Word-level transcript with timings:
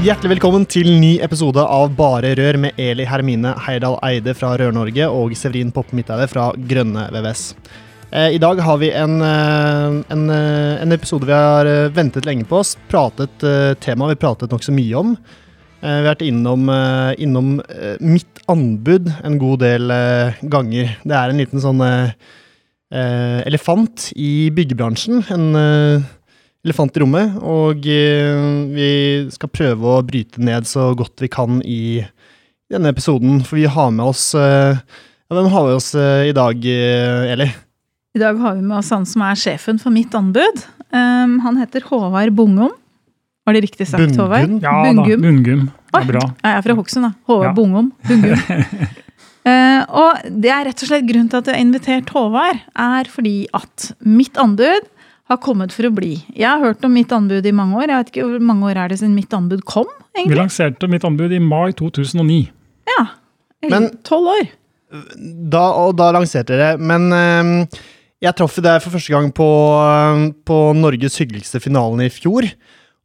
Hjertelig 0.00 0.30
velkommen 0.38 0.62
til 0.64 0.86
ny 0.96 1.18
episode 1.20 1.60
av 1.60 1.90
Bare 1.92 2.30
Rør 2.38 2.56
med 2.62 2.78
Eli 2.80 3.04
Hermine 3.04 3.50
Heidal 3.66 3.98
Eide 4.08 4.32
fra 4.32 4.54
Rør-Norge 4.56 5.04
og 5.12 5.34
Severin 5.36 5.68
Poppe 5.76 5.92
Midteide 5.92 6.24
fra 6.30 6.46
Grønne 6.56 7.02
VVS. 7.12 7.42
Eh, 8.08 8.30
I 8.32 8.38
dag 8.40 8.62
har 8.64 8.78
vi 8.80 8.88
en, 8.96 9.20
eh, 9.20 9.98
en, 10.08 10.22
eh, 10.30 10.80
en, 10.80 10.92
episode 10.96 11.28
vi 11.28 11.36
har 11.36 11.90
ventet 11.92 12.24
lenge 12.24 12.48
på. 12.48 12.62
Pratet 12.88 13.44
tema 13.84 14.08
vi 14.08 14.16
pratet 14.16 14.48
nokså 14.48 14.72
mye 14.72 14.96
om. 14.96 15.18
Vi 15.82 15.86
har 15.86 16.08
vært 16.14 16.24
innom, 16.24 16.64
innom, 17.18 17.60
mitt 18.00 18.40
anbud 18.48 19.12
en 19.22 19.38
god 19.38 19.58
del 19.60 19.88
ganger. 20.48 20.96
Det 21.04 21.12
er 21.12 21.28
en 21.28 21.38
liten 21.38 21.60
sånn 21.60 21.80
elefant 22.90 24.12
i 24.16 24.50
byggebransjen. 24.50 25.24
En 25.30 26.04
elefant 26.66 26.96
i 26.96 27.02
rommet, 27.02 27.36
og 27.40 27.86
eh, 27.88 28.40
vi 28.74 28.90
skal 29.32 29.52
prøve 29.52 29.94
å 29.94 30.02
bryte 30.06 30.42
ned 30.44 30.68
så 30.68 30.90
godt 30.96 31.22
vi 31.24 31.30
kan 31.32 31.62
i 31.64 32.02
denne 32.70 32.92
episoden. 32.92 33.40
For 33.46 33.60
vi 33.60 33.68
har 33.70 33.94
med 33.94 34.12
oss 34.12 34.30
eh, 34.38 34.76
ja, 34.76 35.36
Hvem 35.36 35.50
har 35.54 35.68
vi 35.68 35.78
oss 35.78 35.92
eh, 35.94 36.28
i 36.28 36.36
dag, 36.36 36.66
Eli? 36.66 37.48
I 38.18 38.20
dag 38.20 38.38
har 38.42 38.58
vi 38.58 38.66
med 38.66 38.80
oss 38.80 38.90
han 38.92 39.06
som 39.06 39.22
er 39.22 39.38
sjefen 39.38 39.78
for 39.80 39.94
mitt 39.94 40.14
anbud. 40.18 40.64
Um, 40.90 41.38
han 41.44 41.60
heter 41.60 41.84
Håvard 41.86 42.34
Bungum. 42.34 42.72
Var 43.46 43.56
det 43.56 43.60
riktig 43.62 43.86
sagt, 43.86 44.02
Bungun? 44.02 44.18
Håvard? 44.18 44.56
Ja 44.64 44.72
Bungum. 44.82 45.06
da, 45.06 45.28
Bungum. 45.28 45.68
Det 45.70 46.00
er 46.00 46.08
bra. 46.10 46.24
Jeg 46.42 46.56
er 46.56 46.64
fra 46.66 46.76
Hokksund, 46.80 47.06
da. 47.06 47.12
Håvard 47.30 47.48
ja. 47.48 47.52
Bungum. 47.54 47.92
Bungum. 48.08 48.42
uh, 49.46 49.82
og 50.02 50.32
det 50.42 50.50
er 50.52 50.66
rett 50.66 50.82
og 50.82 50.90
slett 50.90 51.06
grunnen 51.06 51.30
til 51.30 51.40
at 51.40 51.52
jeg 51.52 51.56
har 51.56 51.62
invitert 51.62 52.10
Håvard, 52.16 52.64
er 52.90 53.12
fordi 53.14 53.36
at 53.56 53.92
mitt 54.02 54.42
anbud 54.42 54.90
har 55.30 55.38
kommet 55.42 55.74
for 55.74 55.86
å 55.88 55.92
bli. 55.94 56.16
Jeg 56.34 56.48
har 56.48 56.62
hørt 56.64 56.84
om 56.86 56.94
mitt 56.94 57.12
anbud 57.14 57.46
i 57.46 57.54
mange 57.54 57.78
år. 57.78 57.88
Jeg 57.88 58.02
vet 58.02 58.12
ikke 58.14 58.28
Hvor 58.28 58.46
mange 58.50 58.70
år 58.70 58.80
er 58.82 58.90
det 58.92 58.98
siden 59.00 59.14
mitt 59.16 59.34
anbud 59.36 59.62
kom? 59.68 59.86
egentlig? 60.14 60.34
Vi 60.34 60.40
lanserte 60.40 60.90
mitt 60.90 61.06
anbud 61.06 61.32
i 61.32 61.38
mai 61.42 61.70
2009. 61.78 62.40
Ja. 62.90 63.04
Eller 63.62 63.90
tolv 64.06 64.32
år. 64.34 64.50
Da, 65.52 65.62
og 65.84 65.94
da 66.00 66.10
lanserte 66.16 66.56
dere. 66.58 66.80
Men 66.82 67.12
øh, 67.14 67.80
jeg 68.20 68.36
traff 68.36 68.58
deg 68.60 68.82
for 68.82 68.96
første 68.96 69.14
gang 69.14 69.30
på, 69.36 69.46
øh, 69.78 70.26
på 70.44 70.58
Norges 70.76 71.20
hyggeligste 71.22 71.62
finalen 71.62 72.02
i 72.04 72.10
fjor. 72.12 72.48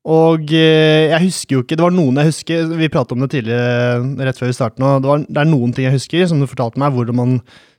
Og 0.06 0.52
øh, 0.54 1.04
jeg 1.10 1.22
husker 1.24 1.56
jo 1.56 1.64
ikke 1.64 1.78
Det 1.80 1.82
var 1.82 1.94
noen 1.96 2.20
jeg 2.22 2.30
husker 2.30 2.68
Vi 2.78 2.92
pratet 2.94 3.16
om 3.16 3.24
det 3.24 3.32
tidligere, 3.34 4.04
rett 4.28 4.38
før 4.38 4.52
vi 4.52 4.58
startet 4.58 4.84
nå. 4.84 4.92
Det, 5.02 5.10
var, 5.10 5.24
det 5.26 5.42
er 5.42 5.50
noen 5.50 5.74
ting 5.74 5.88
jeg 5.88 5.98
husker, 5.98 6.28
som 6.30 6.42
du 6.42 6.50
fortalte 6.50 6.82
meg, 6.82 6.94
hvordan 6.94 7.18
man 7.18 7.34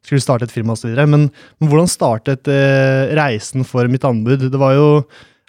skulle 0.06 0.22
starte 0.22 0.46
et 0.46 0.54
firma 0.54 0.74
osv. 0.76 0.92
Men, 1.06 1.28
men 1.30 1.70
hvordan 1.70 1.90
startet 1.90 2.50
eh, 2.50 3.14
reisen 3.18 3.66
for 3.66 3.88
mitt 3.90 4.06
anbud? 4.06 4.48
Det 4.50 4.60
var 4.60 4.76
jo 4.78 4.90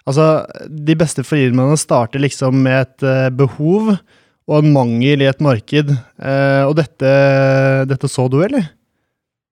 Altså, 0.08 0.24
de 0.72 0.94
beste 0.96 1.20
firmaene 1.20 1.76
starter 1.76 2.22
liksom 2.22 2.62
med 2.64 2.78
et 2.80 3.04
eh, 3.04 3.26
behov 3.36 3.90
og 3.92 4.54
en 4.56 4.70
mangel 4.72 5.20
i 5.20 5.28
et 5.28 5.42
marked. 5.44 5.90
Eh, 5.92 6.62
og 6.64 6.72
dette, 6.78 7.10
dette, 7.90 8.08
så 8.08 8.24
du, 8.32 8.38
eller? 8.40 8.70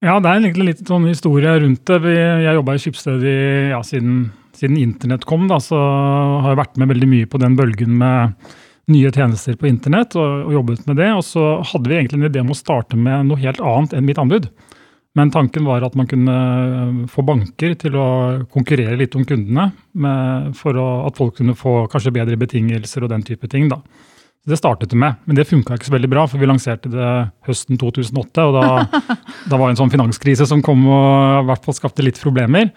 Ja, 0.00 0.14
det 0.16 0.30
er 0.30 0.40
egentlig 0.40 0.70
litt 0.70 0.80
sånn 0.88 1.04
historie 1.10 1.52
rundt 1.60 1.84
det. 1.92 2.14
Jeg 2.16 2.56
jobba 2.56 2.72
i 2.72 2.80
Skipsted 2.80 3.26
ja, 3.68 3.82
siden, 3.84 4.30
siden, 4.60 4.78
internett 4.80 5.26
kom, 5.28 5.46
da, 5.50 5.58
så 5.62 5.78
har 5.78 6.52
jeg 6.52 6.62
vært 6.62 6.80
med 6.80 6.92
veldig 6.94 7.10
mye 7.10 7.28
på 7.30 7.40
den 7.42 7.58
bølgen 7.58 7.98
med 8.00 8.54
nye 8.92 9.10
tjenester 9.10 9.56
på 9.58 9.66
internett 9.68 10.14
og, 10.18 10.46
og 10.46 10.56
jobbet 10.60 10.86
med 10.88 11.00
det. 11.00 11.10
Og 11.16 11.24
så 11.26 11.44
hadde 11.72 11.90
vi 11.90 11.98
egentlig 11.98 12.20
en 12.20 12.30
idé 12.30 12.42
om 12.42 12.54
å 12.54 12.58
starte 12.58 12.98
med 12.98 13.28
noe 13.30 13.42
helt 13.42 13.62
annet 13.62 13.96
enn 13.96 14.06
mitt 14.06 14.20
anbud. 14.22 14.50
Men 15.16 15.30
tanken 15.32 15.64
var 15.64 15.84
at 15.86 15.94
man 15.96 16.08
kunne 16.10 17.06
få 17.08 17.24
banker 17.24 17.72
til 17.80 17.94
å 17.96 18.08
konkurrere 18.52 18.98
litt 19.00 19.14
om 19.16 19.24
kundene, 19.24 19.70
med, 19.96 20.50
for 20.58 20.76
å, 20.76 20.88
at 21.08 21.16
folk 21.16 21.38
kunne 21.38 21.56
få 21.56 21.86
kanskje 21.92 22.12
bedre 22.18 22.36
betingelser 22.36 23.06
og 23.06 23.14
den 23.14 23.24
type 23.24 23.48
ting. 23.48 23.70
da. 23.72 23.80
Det 24.46 24.58
startet 24.60 24.92
det 24.92 24.98
med, 25.00 25.16
men 25.24 25.38
det 25.38 25.48
funka 25.48 25.74
ikke 25.74 25.88
så 25.88 25.94
veldig 25.96 26.10
bra, 26.12 26.26
for 26.30 26.38
vi 26.38 26.46
lanserte 26.46 26.92
det 26.92 27.08
høsten 27.48 27.80
2008. 27.80 28.44
Og 28.44 28.54
da, 28.54 28.66
da 29.50 29.56
var 29.56 29.64
det 29.64 29.72
en 29.74 29.80
sånn 29.80 29.94
finanskrise 29.96 30.46
som 30.46 30.62
kom 30.62 30.84
og 30.84 31.40
i 31.40 31.48
hvert 31.48 31.64
fall 31.64 31.78
skapte 31.80 32.04
litt 32.04 32.20
problemer. 32.20 32.70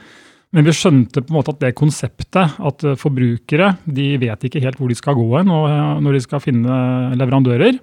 Men 0.56 0.66
vi 0.66 0.74
skjønte 0.74 1.22
på 1.22 1.30
en 1.30 1.38
måte 1.38 1.54
at 1.54 1.62
det 1.62 1.76
konseptet, 1.78 2.58
at 2.58 2.86
forbrukere 2.98 3.76
de 3.86 4.12
vet 4.22 4.46
ikke 4.48 4.62
helt 4.64 4.80
hvor 4.80 4.90
de 4.90 4.98
skal 4.98 5.18
gå 5.18 5.28
hen 5.36 5.50
når 5.50 6.16
de 6.16 6.22
skal 6.24 6.42
finne 6.42 6.78
leverandører. 7.20 7.78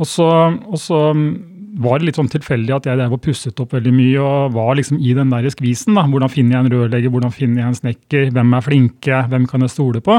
Og 0.00 0.08
så, 0.08 0.28
og 0.48 0.78
så 0.80 1.00
var 1.80 2.00
det 2.00 2.08
litt 2.08 2.18
sånn 2.18 2.30
tilfeldig 2.32 2.72
at 2.74 2.88
jeg 2.88 2.98
der 2.98 3.10
var 3.12 3.20
pusset 3.22 3.60
opp 3.62 3.74
veldig 3.76 3.92
mye 3.94 4.22
og 4.22 4.54
var 4.56 4.72
liksom 4.78 4.98
i 4.98 5.12
den 5.16 5.32
der 5.32 5.48
skvisen. 5.52 5.96
da, 5.98 6.06
Hvordan 6.08 6.32
finner 6.32 6.56
jeg 6.56 6.66
en 6.66 6.74
rørlegger, 6.74 7.12
hvordan 7.12 7.34
finner 7.34 7.62
jeg 7.62 7.68
en 7.68 7.78
snekker, 7.78 8.30
hvem 8.34 8.56
er 8.56 8.64
flinke, 8.64 9.20
hvem 9.30 9.46
kan 9.50 9.66
jeg 9.66 9.74
stole 9.74 10.02
på? 10.04 10.16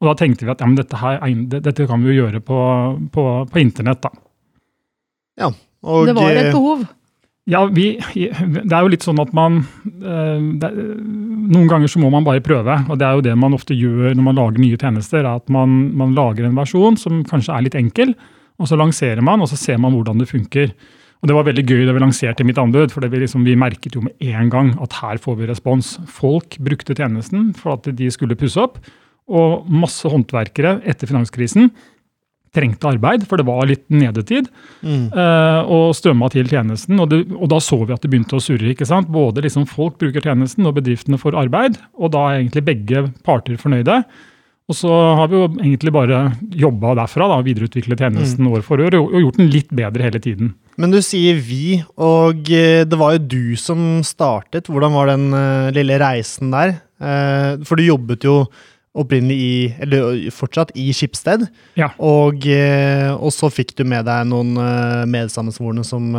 Og 0.00 0.08
da 0.08 0.16
tenkte 0.16 0.46
vi 0.46 0.52
at 0.52 0.62
ja, 0.62 0.68
men 0.68 0.78
dette, 0.78 0.98
her, 0.98 1.20
dette 1.60 1.86
kan 1.88 2.02
vi 2.02 2.12
jo 2.12 2.24
gjøre 2.24 2.40
på, 2.44 2.60
på, 3.12 3.26
på 3.50 3.62
internett. 3.62 4.02
da. 4.02 4.12
Ja, 5.40 5.50
og... 5.84 6.08
Det 6.08 6.16
var 6.16 6.36
et 6.36 6.50
behov? 6.54 6.86
Ja, 7.48 7.62
vi, 7.72 7.94
det 7.96 8.68
er 8.68 8.84
jo 8.84 8.90
litt 8.92 9.04
sånn 9.06 9.20
at 9.22 9.30
man 9.36 9.62
eh, 9.80 10.42
det, 10.60 10.70
Noen 11.50 11.70
ganger 11.70 11.90
så 11.90 12.02
må 12.02 12.10
man 12.12 12.26
bare 12.26 12.42
prøve. 12.44 12.76
og 12.86 12.98
Det 13.00 13.06
er 13.06 13.16
jo 13.16 13.24
det 13.24 13.36
man 13.38 13.56
ofte 13.56 13.74
gjør 13.74 14.12
når 14.14 14.26
man 14.26 14.38
lager 14.38 14.62
nye 14.62 14.78
tjenester. 14.78 15.24
er 15.24 15.40
at 15.40 15.48
man, 15.50 15.90
man 15.96 16.14
lager 16.14 16.46
en 16.46 16.58
versjon 16.58 16.98
som 17.00 17.24
kanskje 17.26 17.56
er 17.56 17.66
litt 17.66 17.78
enkel, 17.78 18.14
og 18.60 18.68
så 18.68 18.76
lanserer 18.76 19.24
man, 19.24 19.40
og 19.40 19.48
så 19.50 19.56
ser 19.58 19.80
man 19.80 19.96
hvordan 19.96 20.20
det 20.20 20.28
funker. 20.30 20.74
Og 21.20 21.28
Det 21.28 21.36
var 21.36 21.48
veldig 21.48 21.64
gøy 21.68 21.84
da 21.84 21.94
vi 21.96 22.00
lanserte 22.00 22.44
mitt 22.48 22.60
anbud, 22.60 22.92
for 22.92 23.04
vi, 23.04 23.22
liksom, 23.24 23.44
vi, 23.44 23.56
merket 23.58 23.96
jo 23.96 24.04
med 24.04 24.16
en 24.24 24.52
gang 24.52 24.70
at 24.80 25.00
her 25.00 25.20
får 25.20 25.40
vi 25.40 25.48
respons. 25.50 25.98
Folk 26.08 26.56
brukte 26.60 26.96
tjenesten 26.96 27.50
for 27.56 27.76
at 27.76 27.88
de 27.96 28.08
skulle 28.12 28.38
pusse 28.40 28.60
opp, 28.60 28.78
og 29.30 29.66
masse 29.68 30.08
håndverkere 30.10 30.80
etter 30.88 31.10
finanskrisen 31.10 31.68
trengte 32.54 32.88
arbeid, 32.90 33.26
for 33.30 33.38
det 33.38 33.46
var 33.46 33.68
litt 33.70 33.84
nedetid, 33.92 34.48
mm. 34.82 35.04
uh, 35.14 35.60
og 35.70 35.94
strømma 35.96 36.30
til 36.34 36.50
tjenesten. 36.50 36.98
Og, 36.98 37.10
det, 37.12 37.22
og, 37.36 37.46
da 37.52 37.60
så 37.62 37.78
vi 37.84 37.94
at 37.94 38.02
det 38.02 38.10
begynte 38.10 38.38
å 38.38 38.42
surre. 38.42 38.72
ikke 38.72 38.88
sant? 38.88 39.10
Både 39.12 39.44
liksom 39.44 39.68
folk 39.70 40.00
bruker 40.00 40.24
tjenesten, 40.24 40.66
og 40.66 40.76
bedriftene 40.80 41.20
får 41.20 41.38
arbeid. 41.44 41.78
Og 42.00 42.12
da 42.14 42.26
er 42.26 42.40
egentlig 42.40 42.66
begge 42.66 43.06
parter 43.26 43.60
fornøyde. 43.60 44.02
Og 44.70 44.76
så 44.78 44.90
har 45.18 45.30
vi 45.30 45.34
jo 45.34 45.46
egentlig 45.50 45.90
bare 45.94 46.18
jobba 46.54 46.94
derfra, 47.00 47.26
da, 47.32 47.40
videreutvikle 47.42 47.96
tjenesten 47.98 48.44
mm. 48.46 48.50
år 48.54 48.66
for 48.66 48.82
år 48.82 48.94
og 49.00 49.16
gjort 49.18 49.40
den 49.40 49.50
litt 49.50 49.72
bedre 49.74 50.06
hele 50.06 50.20
tiden. 50.22 50.52
Men 50.78 50.94
du 50.94 51.00
sier 51.02 51.40
vi, 51.42 51.80
og 51.98 52.46
eh, 52.54 52.84
det 52.86 52.98
var 52.98 53.16
jo 53.16 53.24
du 53.32 53.56
som 53.58 53.98
startet. 54.06 54.70
Hvordan 54.70 54.94
var 54.94 55.10
den 55.10 55.26
uh, 55.34 55.72
lille 55.74 55.98
reisen 56.02 56.54
der? 56.54 56.78
For 57.64 57.80
du 57.80 57.86
jobbet 57.86 58.26
jo 58.26 58.34
opprinnelig 58.96 59.38
i, 59.38 59.54
eller 59.86 60.30
fortsatt 60.34 60.72
i 60.74 60.88
Skipsted. 60.96 61.46
Ja. 61.78 61.92
Og, 62.02 62.42
og, 63.14 63.30
så 63.34 63.50
fikk 63.54 63.76
du 63.78 63.84
med 63.86 64.08
deg 64.08 64.26
noen 64.26 64.56
medsammensvorne 65.10 65.84
som 65.86 66.10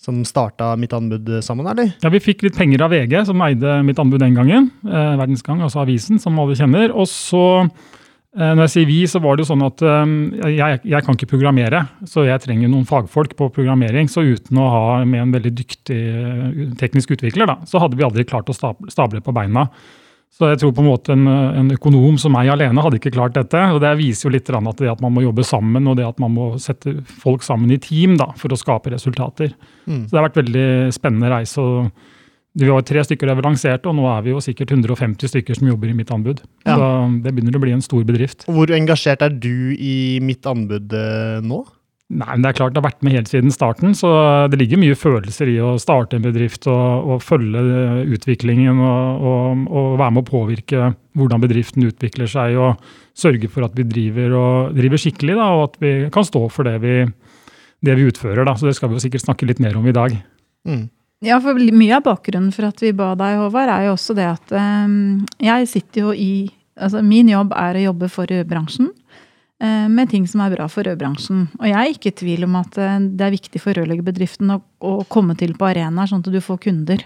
som 0.00 0.22
starta 0.24 0.72
mitt 0.80 0.92
anbud 0.96 1.28
sammen, 1.44 1.66
eller? 1.68 1.92
Ja, 2.00 2.08
Vi 2.08 2.22
fikk 2.24 2.44
litt 2.46 2.56
penger 2.56 2.86
av 2.86 2.94
VG, 2.94 3.18
som 3.28 3.40
eide 3.44 3.80
mitt 3.84 3.98
anbud 4.00 4.22
den 4.22 4.36
gangen. 4.38 4.70
Eh, 4.86 5.16
Verdensgang, 5.20 5.60
altså 5.60 5.82
avisen, 5.82 6.18
som 6.18 6.38
alle 6.40 6.56
kjenner. 6.56 6.94
Og 6.96 7.04
så, 7.10 7.68
eh, 8.32 8.54
når 8.54 8.64
jeg 8.64 8.72
sier 8.74 8.88
vi, 8.88 9.00
så 9.04 9.20
var 9.20 9.36
det 9.36 9.44
jo 9.44 9.50
sånn 9.50 9.66
at 9.66 9.84
eh, 9.84 10.14
jeg, 10.56 10.80
jeg, 10.88 11.04
kan 11.04 11.18
ikke 11.18 11.28
programmere. 11.34 11.84
Så 12.08 12.24
jeg 12.24 12.40
trenger 12.40 12.72
noen 12.72 12.88
fagfolk 12.88 13.36
på 13.36 13.50
programmering. 13.52 14.08
Så 14.08 14.24
uten 14.24 14.56
å 14.56 14.70
ha 14.72 14.84
med 15.04 15.26
en 15.26 15.36
veldig 15.36 15.52
dyktig 15.60 16.00
teknisk 16.80 17.12
utvikler, 17.18 17.52
da, 17.52 17.58
så 17.68 17.84
hadde 17.84 18.00
vi 18.00 18.06
aldri 18.08 18.24
klart 18.24 18.48
å 18.48 18.56
stable 18.56 19.20
på 19.20 19.36
beina. 19.36 19.68
Så 20.30 20.46
jeg 20.46 20.60
tror 20.60 20.70
på 20.76 20.82
en 20.84 20.88
måte 20.88 21.12
en, 21.12 21.26
en, 21.26 21.72
økonom 21.74 22.14
som 22.20 22.32
meg 22.32 22.48
alene 22.52 22.84
hadde 22.84 23.00
ikke 23.00 23.12
klart 23.16 23.34
dette. 23.34 23.60
og 23.74 23.80
Det 23.82 23.90
viser 23.98 24.28
jo 24.28 24.34
litt 24.36 24.52
at 24.54 24.78
det 24.78 24.92
at 24.92 25.02
man 25.02 25.12
må 25.16 25.24
jobbe 25.24 25.44
sammen 25.44 25.90
og 25.90 25.98
det 25.98 26.06
at 26.06 26.22
man 26.22 26.32
må 26.36 26.52
sette 26.62 27.00
folk 27.22 27.42
sammen 27.44 27.72
i 27.74 27.80
team 27.82 28.16
da, 28.20 28.30
for 28.38 28.54
å 28.54 28.58
skape 28.58 28.92
resultater. 28.94 29.52
Mm. 29.90 30.06
Så 30.06 30.14
Det 30.14 30.20
har 30.20 30.28
vært 30.28 30.40
veldig 30.40 30.68
spennende 30.94 31.32
reise. 31.34 31.60
og 31.60 31.90
Vi 32.54 32.70
var 32.70 32.86
tre 32.86 33.02
stykker 33.04 33.26
der 33.26 33.40
vi 33.40 33.46
lanserte, 33.48 33.90
og 33.90 33.98
nå 33.98 34.06
er 34.10 34.22
vi 34.22 34.32
jo 34.32 34.44
sikkert 34.44 34.70
150 34.70 35.34
stykker 35.34 35.58
som 35.58 35.68
jobber 35.68 35.90
i 35.90 35.98
mitt 35.98 36.14
anbud. 36.14 36.40
Ja. 36.64 36.78
Så 36.78 36.88
Det 37.26 37.34
begynner 37.34 37.58
å 37.58 37.64
bli 37.66 37.74
en 37.74 37.84
stor 37.84 38.06
bedrift. 38.06 38.46
Hvor 38.46 38.70
engasjert 38.70 39.26
er 39.26 39.34
du 39.34 39.74
i 39.74 40.20
mitt 40.22 40.46
anbud 40.46 40.94
eh, 40.94 41.42
nå? 41.42 41.64
Nei, 42.10 42.26
men 42.32 42.42
det 42.42 42.50
er 42.50 42.56
klart 42.58 42.74
det 42.74 42.80
har 42.80 42.88
vært 42.88 43.04
med 43.06 43.14
helt 43.14 43.28
siden 43.30 43.52
starten, 43.54 43.92
så 43.94 44.08
det 44.50 44.58
ligger 44.58 44.80
mye 44.82 44.96
følelser 44.98 45.46
i 45.52 45.60
å 45.62 45.76
starte 45.78 46.18
en 46.18 46.24
bedrift 46.24 46.66
og, 46.66 47.06
og 47.06 47.22
følge 47.22 47.62
utviklingen 48.16 48.80
og, 48.82 49.26
og, 49.30 49.60
og, 49.68 49.86
være 50.00 50.16
med 50.16 50.24
å 50.24 50.30
påvirke 50.30 50.88
hvordan 51.14 51.44
bedriften 51.44 51.86
utvikler 51.86 52.30
seg 52.30 52.58
og 52.58 52.82
sørge 53.14 53.46
for 53.52 53.68
at 53.68 53.78
vi 53.78 53.86
driver, 53.86 54.34
driver 54.74 55.02
skikkelig 55.04 55.38
da, 55.38 55.46
og 55.54 55.62
at 55.68 55.78
vi 55.84 55.92
kan 56.10 56.26
stå 56.26 56.42
for 56.50 56.66
det 56.66 56.80
vi, 56.82 56.96
det 57.86 57.94
vi 57.94 58.08
utfører. 58.10 58.42
Da. 58.48 58.56
Så 58.58 58.66
det 58.66 58.74
skal 58.78 58.90
vi 58.90 58.98
jo 58.98 59.04
sikkert 59.06 59.28
snakke 59.28 59.46
litt 59.46 59.62
mer 59.62 59.78
om 59.78 59.86
i 59.86 59.94
dag. 59.94 60.16
Mm. 60.66 60.88
Ja, 61.22 61.38
for 61.44 61.54
Mye 61.54 61.98
av 62.00 62.06
bakgrunnen 62.08 62.50
for 62.54 62.66
at 62.72 62.82
vi 62.82 62.90
ba 62.96 63.12
deg, 63.18 63.38
Håvard, 63.38 63.70
er 63.70 63.86
jo 63.86 63.94
også 63.94 64.16
det 64.18 64.26
at 64.32 64.54
um, 64.56 65.20
jeg 65.38 65.70
sitter 65.70 66.08
jo 66.08 66.14
i 66.16 66.32
altså 66.80 67.02
Min 67.04 67.28
jobb 67.28 67.52
er 67.54 67.76
å 67.76 67.82
jobbe 67.90 68.08
for 68.08 68.30
bransjen. 68.48 68.88
Eh, 69.60 69.88
med 69.92 70.08
ting 70.08 70.24
som 70.28 70.40
er 70.40 70.54
bra 70.54 70.64
for 70.72 70.88
rødbransjen. 70.88 71.44
Og 71.58 71.66
jeg 71.68 71.76
er 71.76 71.92
ikke 71.92 72.08
i 72.08 72.16
tvil 72.16 72.46
om 72.46 72.54
at 72.62 72.78
eh, 72.80 72.96
det 73.12 73.26
er 73.26 73.34
viktig 73.34 73.60
for 73.60 73.76
rørleggerbedriften 73.76 74.54
å, 74.54 74.56
å, 74.80 74.92
komme 75.12 75.36
til 75.36 75.52
på 75.58 75.68
arenaer, 75.68 76.08
sånn 76.08 76.24
at 76.24 76.30
du 76.32 76.40
får 76.40 76.62
kunder. 76.64 77.04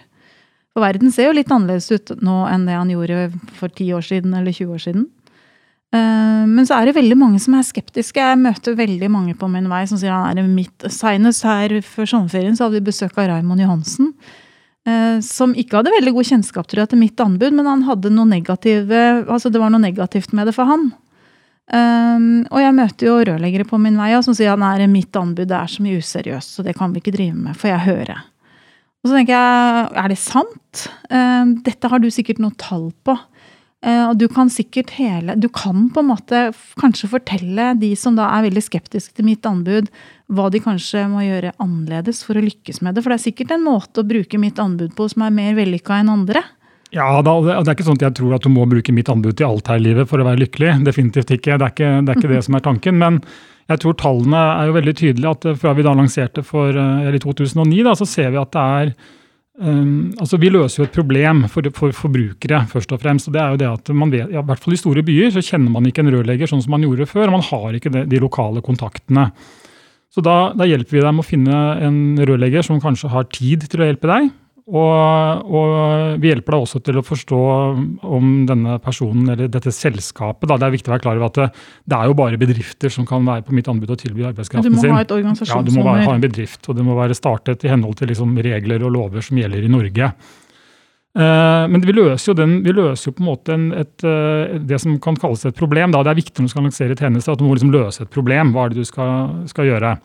For 0.70 0.84
verden 0.84 1.10
ser 1.14 1.28
jo 1.28 1.34
litt 1.34 1.50
annerledes 1.50 1.90
ut 1.90 2.14
nå 2.22 2.44
enn 2.46 2.68
det 2.68 2.78
han 2.78 2.92
gjorde 2.94 3.26
for 3.58 3.74
10 3.74 3.98
år 3.98 4.06
siden 4.06 4.38
eller 4.38 4.54
20 4.54 4.70
år 4.70 4.86
siden. 4.86 5.08
Eh, 5.98 6.46
men 6.46 6.62
så 6.70 6.78
er 6.78 6.86
det 6.86 6.96
veldig 7.00 7.18
mange 7.18 7.42
som 7.42 7.58
er 7.58 7.66
skeptiske. 7.66 8.22
Jeg 8.22 8.42
møter 8.46 8.78
veldig 8.78 9.10
mange 9.10 9.34
på 9.38 9.50
min 9.50 9.66
vei 9.72 9.82
som 9.90 9.98
sier 9.98 10.14
han 10.14 10.38
er 10.38 10.46
mitt 10.46 10.86
Senest 10.94 11.42
her 11.48 11.80
før 11.82 12.12
sommerferien 12.12 12.54
så 12.54 12.68
hadde 12.68 12.78
vi 12.78 12.86
besøk 12.92 13.18
av 13.18 13.32
Raymond 13.32 13.66
Johansen. 13.66 14.14
Som 15.24 15.54
ikke 15.56 15.78
hadde 15.78 15.94
veldig 15.94 16.12
god 16.12 16.26
kjennskap 16.28 16.66
tror 16.68 16.82
jeg, 16.82 16.90
til 16.90 16.98
mitt 17.00 17.20
anbud, 17.22 17.54
men 17.56 17.64
han 17.64 17.86
hadde 17.86 18.10
noe 18.12 18.28
negative, 18.28 18.98
altså 19.32 19.48
det 19.48 19.62
var 19.62 19.72
noe 19.72 19.80
negativt 19.80 20.34
med 20.36 20.50
det 20.50 20.52
for 20.52 20.68
han. 20.68 20.90
Um, 21.64 22.44
og 22.52 22.60
jeg 22.60 22.76
møter 22.76 23.08
jo 23.08 23.16
rørleggere 23.24 23.64
på 23.64 23.78
min 23.80 23.96
vei 23.96 24.10
som 24.22 24.36
sier 24.36 24.52
at 24.52 24.60
nei, 24.60 24.84
mitt 24.90 25.16
anbud 25.16 25.48
er 25.48 25.70
så 25.70 25.84
mye 25.84 26.02
useriøst, 26.02 26.58
så 26.58 26.64
det 26.66 26.74
kan 26.76 26.92
vi 26.92 27.00
ikke 27.00 27.14
drive 27.14 27.38
med, 27.38 27.56
for 27.56 27.72
jeg 27.72 27.86
hører. 27.86 28.20
Og 29.04 29.08
så 29.08 29.16
tenker 29.18 29.36
jeg, 29.36 29.86
er 30.00 30.10
det 30.12 30.18
sant? 30.20 30.82
Um, 31.08 31.54
dette 31.64 31.88
har 31.92 32.00
du 32.00 32.10
sikkert 32.12 32.40
noe 32.40 32.56
tall 32.60 32.90
på. 33.04 33.16
Uh, 33.84 34.10
og 34.10 34.16
du 34.16 34.24
kan 34.32 34.48
sikkert 34.48 34.94
hele 34.96 35.34
Du 35.36 35.50
kan 35.52 35.90
på 35.92 36.00
en 36.00 36.08
måte 36.08 36.38
kanskje 36.80 37.10
fortelle 37.12 37.74
de 37.76 37.90
som 38.00 38.16
da 38.16 38.30
er 38.32 38.46
veldig 38.46 38.62
skeptiske 38.64 39.12
til 39.18 39.28
mitt 39.28 39.44
anbud, 39.44 39.90
hva 40.32 40.48
de 40.52 40.62
kanskje 40.64 41.02
må 41.12 41.26
gjøre 41.26 41.52
annerledes 41.60 42.22
for 42.24 42.40
å 42.40 42.44
lykkes 42.44 42.80
med 42.80 42.96
det. 42.96 43.04
For 43.04 43.12
det 43.12 43.18
er 43.18 43.26
sikkert 43.26 43.56
en 43.56 43.66
måte 43.66 44.00
å 44.00 44.08
bruke 44.08 44.40
mitt 44.40 44.60
anbud 44.60 44.96
på 44.96 45.08
som 45.12 45.26
er 45.26 45.36
mer 45.36 45.56
vellykka 45.60 46.00
enn 46.00 46.12
andre. 46.12 46.44
Ja, 46.94 47.08
Det 47.22 47.32
er 47.50 47.72
ikke 47.74 47.86
sånn 47.86 47.98
at 47.98 48.06
jeg 48.06 48.16
tror 48.20 48.36
at 48.36 48.44
du 48.44 48.52
må 48.54 48.68
bruke 48.70 48.94
mitt 48.94 49.10
anbud 49.10 49.34
til 49.36 49.48
alt 49.48 49.66
her 49.70 49.80
i 49.80 49.86
livet 49.88 50.08
for 50.10 50.22
å 50.22 50.28
være 50.28 50.44
lykkelig. 50.44 50.76
Definitivt 50.86 51.32
ikke. 51.34 51.58
Det 51.58 51.66
er 51.66 51.74
ikke 51.74 51.90
det, 51.98 52.12
er 52.12 52.20
ikke 52.20 52.32
det 52.36 52.44
som 52.46 52.54
er 52.54 52.64
tanken. 52.64 53.00
Men 53.02 53.18
jeg 53.72 53.82
tror 53.82 53.98
tallene 53.98 54.44
er 54.60 54.70
jo 54.70 54.78
veldig 54.78 54.94
tydelige. 55.00 55.34
at 55.34 55.50
eh, 55.50 55.58
Fra 55.58 55.74
vi 55.74 55.86
da 55.86 55.96
lanserte 55.96 56.44
for, 56.46 56.70
eh, 56.70 57.10
i 57.10 57.22
2009, 57.22 57.82
da, 57.88 57.96
så 57.98 58.06
ser 58.06 58.30
vi 58.30 58.40
at 58.40 58.54
det 58.54 58.64
er 58.78 58.96
Um, 59.54 60.10
altså 60.18 60.34
Vi 60.42 60.48
løser 60.50 60.80
jo 60.80 60.86
et 60.88 60.94
problem 60.96 61.44
for, 61.46 61.62
for 61.76 61.94
forbrukere, 61.94 62.64
først 62.66 62.90
og 62.90 62.98
fremst. 62.98 63.28
og 63.28 63.36
det 63.36 63.40
er 63.40 63.52
jo 63.52 63.60
det 63.60 63.68
at 63.70 63.90
man 63.94 64.10
vet, 64.10 64.32
ja, 64.34 64.40
I 64.42 64.48
hvert 64.48 64.64
fall 64.64 64.74
i 64.74 64.80
store 64.80 65.04
byer 65.06 65.30
så 65.30 65.44
kjenner 65.46 65.70
man 65.70 65.86
ikke 65.86 66.02
en 66.02 66.10
rørlegger 66.10 66.50
sånn 66.50 66.62
som 66.64 66.74
man 66.74 66.82
gjorde 66.82 67.06
før. 67.06 67.28
og 67.28 67.36
Man 67.36 67.46
har 67.46 67.76
ikke 67.78 67.92
det, 67.94 68.02
de 68.10 68.18
lokale 68.18 68.64
kontaktene. 68.66 69.28
Så 70.10 70.22
da, 70.26 70.50
da, 70.58 70.66
hjelper 70.66 70.98
vi 70.98 71.04
dem 71.06 71.22
å 71.22 71.26
finne 71.26 71.60
en 71.86 72.00
rørlegger 72.18 72.66
som 72.66 72.82
kanskje 72.82 73.12
har 73.14 73.30
tid 73.30 73.68
til 73.70 73.82
å 73.82 73.86
hjelpe 73.86 74.10
deg. 74.10 74.34
Og, 74.64 75.42
og, 75.44 75.72
vi 76.22 76.30
hjelper 76.30 76.54
deg 76.54 76.62
også 76.64 76.78
til 76.80 76.96
å 76.96 77.02
forstå 77.04 77.38
om 78.16 78.28
denne 78.48 78.78
personen 78.80 79.34
eller 79.34 79.50
dette 79.52 79.72
selskapet. 79.74 80.46
Da. 80.48 80.56
Det 80.56 80.68
er 80.68 80.72
viktig 80.78 80.88
å 80.88 80.94
være 80.94 81.04
klar 81.04 81.20
over 81.20 81.28
at 81.28 81.40
det, 81.40 81.48
det, 81.84 81.98
er 81.98 82.08
jo 82.08 82.16
bare 82.16 82.40
bedrifter 82.40 82.94
som 82.94 83.04
kan 83.08 83.26
være 83.28 83.44
på 83.44 83.56
mitt 83.56 83.68
anbud 83.68 83.92
og 83.92 84.00
tilby 84.00 84.24
arbeidskraften 84.30 84.72
sin. 84.72 84.80
Du 84.80 84.88
må 84.88 84.96
ha 84.96 85.02
et 85.04 85.12
organisasjonsnummer. 85.12 85.68
Ja, 85.68 85.68
du 85.68 85.76
må 85.76 85.84
være, 85.90 86.06
ha 86.08 86.16
en 86.16 86.24
bedrift, 86.24 86.64
og 86.64 86.80
det 86.80 86.86
må 86.86 86.96
være 86.96 87.18
startet 87.18 87.66
i 87.66 87.74
henhold 87.74 88.00
til 88.00 88.08
liksom 88.14 88.32
regler 88.48 88.88
og 88.88 88.96
lover 88.96 89.28
som 89.28 89.42
gjelder 89.42 89.68
i 89.68 89.72
Norge. 89.74 90.10
Uh, 91.14 91.68
men 91.70 91.84
vi 91.84 91.92
løser 91.94 92.32
jo, 92.32 92.38
den, 92.40 92.56
vi 92.64 92.72
løser 92.74 93.12
jo 93.12 93.14
på 93.14 93.22
en 93.22 93.28
måte 93.28 93.54
en, 93.54 93.68
et, 93.84 93.94
uh, 94.02 94.56
det 94.64 94.80
som 94.82 94.96
kan 94.98 95.20
kalles 95.20 95.44
et 95.44 95.60
problem. 95.60 95.92
Da. 95.92 96.00
Det 96.08 96.14
er 96.14 96.22
viktig 96.24 96.40
når 96.40 96.48
du 96.48 96.56
skal 96.56 96.70
lansere 96.70 96.96
tjenester 96.96 97.36
at 97.36 97.42
du 97.42 97.44
må 97.44 97.52
liksom 97.52 97.70
løse 97.74 98.08
et 98.08 98.16
problem. 98.16 98.56
Hva 98.56 98.64
er 98.64 98.72
det 98.72 98.80
du 98.80 98.88
skal, 98.88 99.44
skal 99.52 99.68
gjøre? 99.68 99.98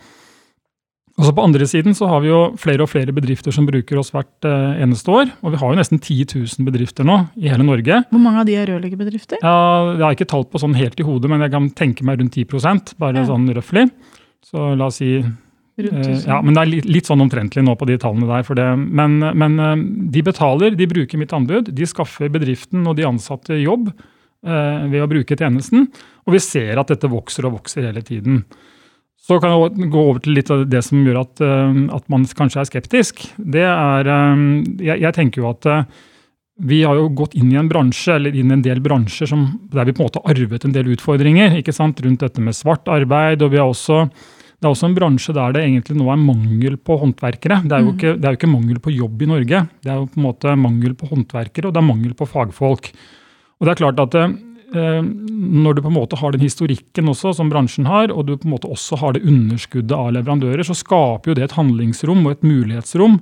Og 1.20 1.26
så 1.28 1.34
På 1.36 1.44
andre 1.44 1.68
siden 1.68 1.96
så 1.98 2.08
har 2.08 2.22
vi 2.24 2.30
jo 2.32 2.40
flere 2.60 2.86
og 2.86 2.90
flere 2.94 3.12
bedrifter 3.16 3.52
som 3.52 3.66
bruker 3.68 4.00
oss 4.00 4.14
hvert 4.16 4.48
uh, 4.48 4.80
eneste 4.80 5.12
år. 5.12 5.28
Og 5.44 5.52
vi 5.52 5.60
har 5.60 5.74
jo 5.74 5.80
nesten 5.82 6.00
10 6.00 6.30
000 6.32 6.68
bedrifter 6.70 7.08
nå 7.08 7.18
i 7.36 7.52
hele 7.52 7.66
Norge. 7.68 8.00
Hvor 8.08 8.24
mange 8.24 8.40
av 8.40 8.48
de 8.48 8.56
er 8.56 8.72
rørleggerbedrifter? 8.72 9.42
Ja, 9.44 9.98
Jeg 9.98 10.06
har 10.06 10.16
ikke 10.16 10.30
talt 10.32 10.52
på 10.54 10.62
sånn 10.64 10.78
helt 10.80 10.96
i 11.00 11.04
hodet, 11.04 11.28
men 11.32 11.44
jeg 11.44 11.52
kan 11.52 11.68
tenke 11.76 12.08
meg 12.08 12.22
rundt 12.22 12.40
10% 12.40 12.96
bare 13.04 13.20
ja. 13.20 13.26
sånn 13.28 13.52
røftlig. 13.58 13.90
Så 14.48 14.72
la 14.80 14.88
oss 14.88 15.02
si 15.04 15.18
uh, 15.20 15.36
ja, 15.84 16.40
men 16.40 16.56
Det 16.56 16.64
er 16.64 16.72
litt, 16.88 17.12
sånn 17.12 17.26
omtrentlig 17.28 17.66
nå 17.68 17.76
på 17.76 17.90
de 17.92 18.00
tallene 18.00 18.32
der. 18.32 18.48
for 18.48 18.56
det. 18.56 18.70
Men, 18.80 19.20
men 19.20 19.60
uh, 19.60 19.76
de 20.16 20.24
betaler, 20.24 20.80
de 20.80 20.88
bruker 20.88 21.20
mitt 21.20 21.36
anbud. 21.36 21.74
De 21.76 21.90
skaffer 21.90 22.32
bedriften 22.32 22.88
og 22.88 22.96
de 22.96 23.08
ansatte 23.10 23.60
jobb 23.60 23.92
ved 24.40 25.02
å 25.04 25.08
bruke 25.12 25.36
tjenesten. 25.36 25.90
Og 26.24 26.32
vi 26.32 26.40
ser 26.40 26.80
at 26.80 26.88
dette 26.88 27.10
vokser 27.12 27.44
og 27.44 27.58
vokser 27.58 27.90
hele 27.90 28.00
tiden. 28.08 28.46
Så 29.28 29.38
kan 29.42 29.52
jeg 29.54 29.90
gå 29.94 30.04
over 30.12 30.22
til 30.24 30.38
litt 30.38 30.50
av 30.54 30.64
det 30.70 30.82
som 30.86 31.02
gjør 31.06 31.20
at, 31.22 31.42
eh, 31.44 31.82
at 31.96 32.06
man 32.12 32.24
kanskje 32.26 32.64
er 32.64 32.70
skeptisk. 32.70 33.26
Det 33.38 33.66
er 33.66 34.08
eh, 34.08 34.46
Jeg, 34.80 35.02
jeg 35.04 35.16
tenker 35.18 35.44
jo 35.44 35.52
at 35.52 35.68
eh, 35.70 35.84
vi 36.60 36.82
har 36.84 36.98
jo 36.98 37.08
gått 37.16 37.38
inn 37.40 37.54
i 37.54 37.60
en 37.60 37.70
bransje, 37.72 38.18
eller 38.18 38.36
inn 38.36 38.52
i 38.52 38.58
en 38.58 38.66
del 38.66 38.82
bransjer 38.84 39.30
som, 39.32 39.46
der 39.72 39.88
vi 39.88 39.94
på 39.96 40.04
en 40.04 40.10
måte 40.10 40.24
har 40.24 40.34
arvet 40.34 40.66
en 40.66 40.76
del 40.76 40.90
utfordringer 40.92 41.56
ikke 41.60 41.76
sant, 41.76 42.02
rundt 42.04 42.26
dette 42.26 42.44
med 42.44 42.58
svart 42.58 42.90
arbeid. 42.92 43.42
og 43.42 43.54
vi 43.54 43.62
har 43.62 43.70
også 43.70 44.10
det 44.60 44.68
er 44.68 44.74
også 44.74 44.90
en 44.90 44.96
bransje 44.98 45.32
der 45.32 45.54
det 45.56 45.62
egentlig 45.64 45.96
nå 45.96 46.10
er 46.12 46.20
mangel 46.20 46.74
på 46.76 46.98
håndverkere. 47.00 47.62
Det 47.64 47.72
er, 47.78 47.80
jo 47.86 47.94
mm. 47.94 47.96
ikke, 47.96 48.12
det 48.20 48.28
er 48.28 48.34
jo 48.34 48.40
ikke 48.42 48.52
mangel 48.52 48.82
på 48.84 48.92
jobb 48.92 49.22
i 49.24 49.30
Norge, 49.30 49.62
det 49.80 49.94
er 49.94 50.02
jo 50.02 50.10
på 50.12 50.20
en 50.20 50.26
måte 50.26 50.56
mangel 50.60 50.98
på 51.00 51.08
håndverkere 51.14 51.70
og 51.70 51.78
det 51.78 51.80
er 51.80 51.88
mangel 51.88 52.18
på 52.20 52.28
fagfolk. 52.28 52.90
Og 53.60 53.68
det 53.68 53.72
er 53.72 53.80
klart 53.80 54.04
at 54.04 54.18
når 54.74 55.76
du 55.76 55.82
på 55.82 55.90
en 55.90 55.98
måte 55.98 56.18
har 56.20 56.34
den 56.36 56.44
historikken 56.46 57.10
også, 57.10 57.34
som 57.38 57.50
bransjen 57.50 57.88
har, 57.90 58.14
og 58.14 58.28
du 58.28 58.36
på 58.36 58.48
en 58.48 58.54
måte 58.54 58.70
også 58.70 59.00
har 59.02 59.16
det 59.16 59.24
underskuddet 59.28 59.96
av 59.96 60.12
leverandører, 60.14 60.64
så 60.68 60.78
skaper 60.78 61.32
jo 61.32 61.38
det 61.40 61.48
et 61.48 61.58
handlingsrom 61.58 62.22
og 62.26 62.36
et 62.36 62.46
mulighetsrom 62.46 63.20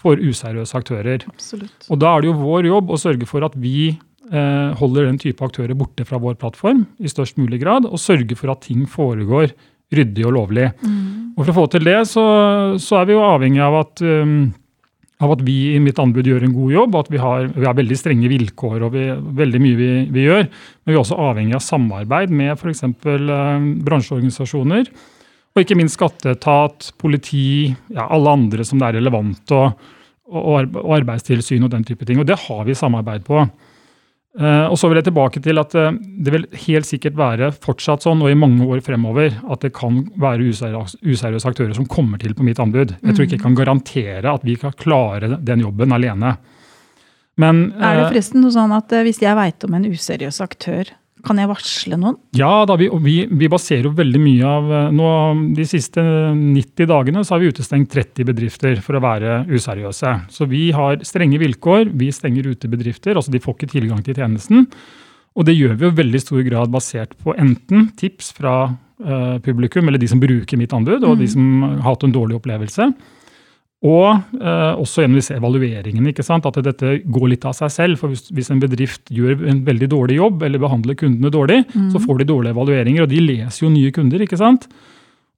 for 0.00 0.20
useriøse 0.20 0.76
aktører. 0.76 1.26
Absolutt. 1.28 1.88
Og 1.88 2.00
Da 2.00 2.14
er 2.14 2.22
det 2.22 2.30
jo 2.30 2.38
vår 2.40 2.70
jobb 2.70 2.92
å 2.92 3.00
sørge 3.00 3.28
for 3.28 3.44
at 3.44 3.56
vi 3.60 3.90
eh, 3.92 4.70
holder 4.80 5.08
den 5.08 5.20
type 5.20 5.44
aktører 5.44 5.76
borte 5.76 6.06
fra 6.08 6.20
vår 6.20 6.38
plattform 6.40 6.86
i 7.00 7.10
størst 7.12 7.40
mulig 7.40 7.60
grad, 7.64 7.88
og 7.88 8.00
sørge 8.00 8.36
for 8.38 8.52
at 8.52 8.64
ting 8.68 8.86
foregår 8.88 9.52
ryddig 9.90 10.26
og 10.28 10.36
lovlig. 10.36 10.70
Mm. 10.80 11.34
Og 11.36 11.44
For 11.44 11.52
å 11.52 11.58
få 11.62 11.68
til 11.72 11.86
det, 11.86 12.00
så, 12.10 12.24
så 12.80 13.00
er 13.00 13.08
vi 13.08 13.16
jo 13.16 13.24
avhengig 13.24 13.62
av 13.64 13.78
at 13.80 14.02
um, 14.04 14.52
av 15.20 15.34
at 15.34 15.44
vi 15.44 15.56
i 15.74 15.80
mitt 15.82 15.98
anbud 16.00 16.26
gjør 16.26 16.46
en 16.46 16.56
god 16.56 16.74
jobb, 16.74 16.94
og 16.94 17.04
at 17.04 17.12
vi 17.12 17.20
har, 17.20 17.48
vi 17.52 17.66
har 17.68 17.76
veldig 17.76 17.96
strenge 17.98 18.30
vilkår 18.32 18.86
og 18.86 18.94
vi, 18.94 19.06
veldig 19.40 19.60
mye 19.60 19.78
vi, 19.78 19.88
vi, 20.14 20.26
gjør. 20.26 20.46
Men 20.48 20.92
vi 20.92 20.96
er 20.96 21.00
også 21.02 21.18
avhengig 21.20 21.56
av 21.58 21.64
samarbeid 21.64 22.32
med 22.32 22.54
f.eks. 22.54 22.84
Eh, 22.88 23.66
bransjeorganisasjoner. 23.84 24.92
Og 25.50 25.64
ikke 25.64 25.76
minst 25.76 25.98
skatteetat, 25.98 26.92
politi, 27.00 27.68
ja, 27.92 28.06
alle 28.06 28.36
andre 28.38 28.64
som 28.64 28.80
det 28.80 28.88
er 28.88 29.00
relevant, 29.00 29.52
og, 29.56 29.90
og, 30.30 30.78
og 30.80 30.94
arbeidstilsyn 31.00 31.66
og 31.66 31.74
den 31.74 31.84
type 31.84 32.06
ting. 32.08 32.22
Og 32.22 32.28
det 32.28 32.38
har 32.46 32.64
vi 32.68 32.78
samarbeid 32.78 33.26
på. 33.26 33.44
Uh, 34.38 34.70
og 34.70 34.76
så 34.78 34.86
vil 34.86 35.00
jeg 35.00 35.08
tilbake 35.08 35.40
til 35.42 35.58
at 35.58 35.72
uh, 35.74 35.88
Det 35.90 36.30
vil 36.30 36.44
helt 36.62 36.86
sikkert 36.86 37.16
være 37.18 37.48
fortsatt 37.50 38.04
sånn 38.04 38.20
og 38.22 38.30
i 38.30 38.36
mange 38.38 38.62
år 38.62 38.78
fremover 38.86 39.34
at 39.42 39.64
det 39.64 39.72
kan 39.74 40.04
være 40.22 40.46
useriøse, 40.46 41.48
aktører 41.50 41.74
som 41.74 41.88
kommer 41.90 42.20
til 42.22 42.36
på 42.38 42.46
mitt 42.46 42.60
anbud. 42.62 42.94
Jeg 43.02 43.16
tror 43.16 43.26
ikke 43.26 43.36
jeg 43.40 43.42
kan 43.42 43.58
garantere 43.58 44.30
at 44.30 44.46
vi 44.46 44.54
kan 44.60 44.76
klare 44.78 45.34
den 45.34 45.64
jobben 45.66 45.96
alene. 45.96 46.36
Men, 47.42 47.72
uh, 47.74 47.82
er 47.82 47.98
det 47.98 48.04
eh, 48.04 48.12
forresten 48.12 48.44
noe 48.44 48.54
sånn 48.54 48.76
at 48.76 48.94
hvis 49.02 49.18
jeg 49.24 49.34
veit 49.34 49.66
om 49.66 49.74
en 49.74 49.90
useriøs 49.90 50.38
aktør, 50.46 50.94
kan 51.24 51.40
jeg 51.40 51.50
varsle 51.50 51.98
noen? 52.00 52.16
Ja, 52.36 52.64
da, 52.68 52.76
vi, 52.80 52.88
vi, 53.04 53.14
vi, 53.28 53.48
baserer 53.50 53.88
jo 53.88 53.94
veldig 53.96 54.20
mye 54.22 54.48
av 54.48 54.72
eh, 54.76 54.88
nå, 54.94 55.10
De 55.56 55.66
siste 55.68 56.02
90 56.02 56.88
dagene 56.90 57.24
så 57.26 57.36
har 57.36 57.42
vi 57.42 57.50
utestengt 57.52 57.92
30 57.92 58.28
bedrifter 58.30 58.80
for 58.84 58.98
å 58.98 59.02
være 59.04 59.42
useriøse. 59.50 60.14
Så 60.32 60.48
vi 60.50 60.68
har 60.76 61.02
strenge 61.06 61.40
vilkår. 61.42 61.92
Vi 62.00 62.10
stenger 62.14 62.50
ute 62.52 62.70
bedrifter. 62.72 63.16
altså 63.16 63.34
De 63.34 63.42
får 63.42 63.58
ikke 63.58 63.72
tilgang 63.76 64.02
til 64.06 64.18
tjenesten. 64.18 64.66
Og 65.38 65.46
det 65.46 65.54
gjør 65.54 65.76
vi 65.78 65.86
jo 65.86 65.96
veldig 66.00 66.20
stor 66.22 66.42
grad 66.46 66.72
basert 66.74 67.14
på 67.22 67.36
enten 67.38 67.90
tips 67.98 68.32
fra 68.36 68.54
uh, 68.66 69.36
publikum, 69.44 69.86
eller 69.86 70.02
de 70.02 70.08
som 70.10 70.20
bruker 70.20 70.58
mitt 70.58 70.74
anbud, 70.74 71.04
og 71.04 71.14
mm. 71.14 71.20
de 71.20 71.28
som 71.30 71.64
har 71.68 71.84
hatt 71.86 72.06
en 72.06 72.14
dårlig 72.14 72.40
opplevelse. 72.40 72.90
Og 73.80 74.36
eh, 74.36 74.72
også 74.76 75.00
gjennom 75.00 75.16
disse 75.16 75.34
evalueringene. 75.38 76.12
ikke 76.12 76.24
sant? 76.24 76.44
At 76.44 76.58
dette 76.64 76.98
går 77.00 77.30
litt 77.32 77.46
av 77.48 77.54
seg 77.56 77.72
selv. 77.72 78.00
for 78.00 78.12
Hvis, 78.12 78.26
hvis 78.28 78.50
en 78.52 78.60
bedrift 78.60 79.08
gjør 79.08 79.46
en 79.48 79.62
veldig 79.64 79.88
dårlig 79.88 80.18
jobb 80.18 80.44
eller 80.44 80.60
behandler 80.60 80.98
kundene 81.00 81.32
dårlig, 81.32 81.62
mm. 81.72 81.88
så 81.94 82.02
får 82.02 82.20
de 82.20 82.28
dårlige 82.28 82.56
evalueringer. 82.56 83.06
Og 83.06 83.12
de 83.12 83.22
leser 83.24 83.64
jo 83.64 83.72
nye 83.72 83.94
kunder. 83.96 84.20
ikke 84.20 84.40
sant? 84.40 84.68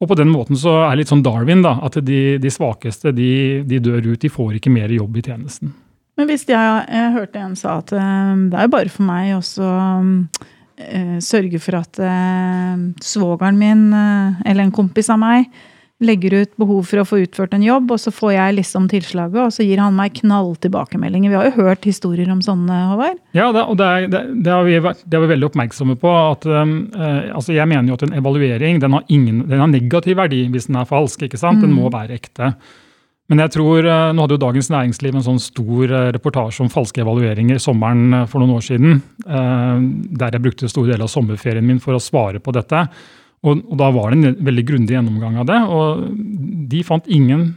Og 0.02 0.10
på 0.10 0.18
den 0.18 0.32
måten 0.34 0.58
så 0.58 0.74
er 0.80 0.90
det 0.90 1.04
litt 1.04 1.12
sånn 1.12 1.22
Darwin, 1.22 1.62
da, 1.62 1.76
at 1.86 2.00
de, 2.02 2.20
de 2.42 2.50
svakeste 2.50 3.14
de, 3.14 3.62
de, 3.62 3.78
dør 3.78 4.10
ut. 4.10 4.18
De 4.18 4.32
får 4.32 4.58
ikke 4.58 4.74
mer 4.74 4.90
jobb 4.90 5.20
i 5.20 5.26
tjenesten. 5.28 5.70
Men 6.18 6.26
hvis 6.26 6.42
jeg, 6.50 6.80
jeg 6.90 7.14
hørte 7.14 7.40
en 7.40 7.54
sa 7.56 7.78
at 7.78 7.94
eh, 7.94 8.32
det 8.50 8.58
er 8.58 8.66
jo 8.66 8.74
bare 8.74 8.90
for 8.92 9.06
meg 9.06 9.36
også 9.38 9.68
uh, 9.70 11.18
sørge 11.22 11.60
for 11.62 11.78
at 11.78 12.02
uh, 12.02 12.74
svogeren 13.06 13.56
min, 13.60 13.86
eller 13.94 14.66
en 14.66 14.74
kompis 14.74 15.08
av 15.14 15.22
meg, 15.22 15.46
legger 16.02 16.34
ut 16.42 16.52
behov 16.60 16.86
for 16.90 17.02
å 17.02 17.06
få 17.06 17.20
utført 17.24 17.54
en 17.56 17.64
jobb, 17.64 17.90
og 17.94 18.00
så 18.02 18.12
får 18.14 18.34
jeg 18.34 18.56
liksom 18.58 18.88
tilslaget, 18.90 19.38
og 19.44 19.54
så 19.54 19.64
gir 19.66 19.80
han 19.82 19.96
meg 19.96 20.16
knall 20.18 20.52
tilbakemeldinger. 20.62 21.32
Vi 21.32 21.38
har 21.38 21.48
jo 21.48 21.64
hørt 21.64 21.86
historier 21.88 22.30
om 22.32 22.42
sånne, 22.44 22.82
Håvard. 22.90 23.20
Ja, 23.36 23.50
det, 23.54 23.64
og 23.64 23.78
det, 23.80 23.88
er, 23.88 24.28
det, 24.32 24.50
har 24.50 24.66
vi 24.66 24.78
det 24.80 25.18
er 25.18 25.24
vi 25.24 25.32
veldig 25.32 25.50
oppmerksomme 25.50 25.96
på. 26.00 26.12
at 26.12 26.46
eh, 26.46 27.32
altså 27.32 27.56
Jeg 27.56 27.68
mener 27.70 27.92
jo 27.92 27.98
at 27.98 28.06
en 28.08 28.16
evaluering 28.18 28.82
den 28.82 28.98
har, 28.98 29.06
ingen, 29.08 29.44
den 29.48 29.62
har 29.62 29.70
negativ 29.70 30.18
verdi 30.18 30.44
hvis 30.52 30.68
den 30.70 30.80
er 30.80 30.88
falsk. 30.88 31.22
ikke 31.22 31.40
sant? 31.40 31.62
Den 31.62 31.74
må 31.74 31.88
mm. 31.88 31.94
være 31.94 32.18
ekte. 32.18 32.52
Men 33.30 33.40
jeg 33.44 33.54
tror, 33.54 33.86
eh, 33.86 34.10
Nå 34.12 34.26
hadde 34.26 34.36
jo 34.36 34.44
Dagens 34.44 34.68
Næringsliv 34.74 35.16
en 35.16 35.26
sånn 35.30 35.42
stor 35.42 35.86
eh, 35.86 36.10
reportasje 36.18 36.66
om 36.66 36.70
falske 36.72 37.04
evalueringer 37.04 37.62
sommeren 37.62 38.26
for 38.26 38.42
noen 38.42 38.58
år 38.58 38.66
siden. 38.66 39.02
Der 39.22 40.34
jeg 40.34 40.44
brukte 40.44 40.70
store 40.70 40.92
deler 40.92 41.06
av 41.06 41.12
sommerferien 41.12 41.66
min 41.66 41.80
for 41.82 41.96
å 41.96 42.02
svare 42.02 42.42
på 42.42 42.54
dette. 42.54 42.86
Og, 43.42 43.64
og 43.66 43.78
Da 43.80 43.88
var 43.90 44.12
det 44.12 44.18
en 44.20 44.44
veldig 44.46 44.64
grundig 44.68 44.94
gjennomgang 44.94 45.40
av 45.42 45.48
det. 45.48 45.58
og 45.66 46.04
De 46.70 46.84
fant 46.86 47.08
ingen 47.10 47.48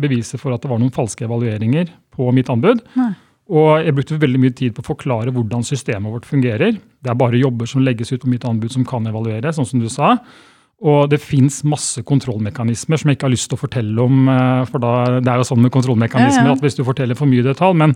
beviser 0.00 0.40
for 0.40 0.54
at 0.54 0.64
det 0.64 0.70
var 0.70 0.80
noen 0.80 0.94
falske 0.94 1.26
evalueringer 1.26 1.90
på 2.16 2.30
mitt 2.32 2.48
anbud. 2.48 2.80
Nei. 2.96 3.10
Og 3.52 3.84
jeg 3.84 3.92
brukte 3.92 4.16
veldig 4.22 4.40
mye 4.40 4.54
tid 4.56 4.72
på 4.72 4.80
å 4.80 4.88
forklare 4.94 5.32
hvordan 5.34 5.64
systemet 5.66 6.12
vårt 6.14 6.28
fungerer. 6.28 6.78
Det 6.80 7.12
er 7.12 7.20
bare 7.20 7.40
jobber 7.40 7.68
som 7.68 7.84
legges 7.84 8.14
ut 8.14 8.22
på 8.22 8.30
mitt 8.32 8.44
anbud 8.48 8.72
som 8.72 8.86
kan 8.88 9.04
evalueres, 9.10 9.58
sånn 9.58 9.68
som 9.68 9.82
du 9.82 9.90
sa. 9.92 10.14
Og 10.84 11.10
det 11.12 11.20
fins 11.22 11.60
masse 11.68 12.02
kontrollmekanismer 12.04 13.00
som 13.00 13.10
jeg 13.10 13.18
ikke 13.18 13.28
har 13.28 13.34
lyst 13.34 13.50
til 13.52 13.58
å 13.58 13.62
fortelle 13.62 14.04
om. 14.04 14.24
Eh, 14.28 14.64
for 14.68 14.82
da, 14.82 15.20
Det 15.20 15.30
er 15.30 15.40
jo 15.40 15.48
sånn 15.48 15.62
med 15.62 15.72
kontrollmekanismer 15.72 16.48
ja, 16.48 16.52
ja. 16.52 16.56
at 16.56 16.64
hvis 16.64 16.76
du 16.76 16.84
forteller 16.84 17.16
for 17.16 17.30
mye 17.30 17.44
detalj 17.44 17.76
Men 17.78 17.94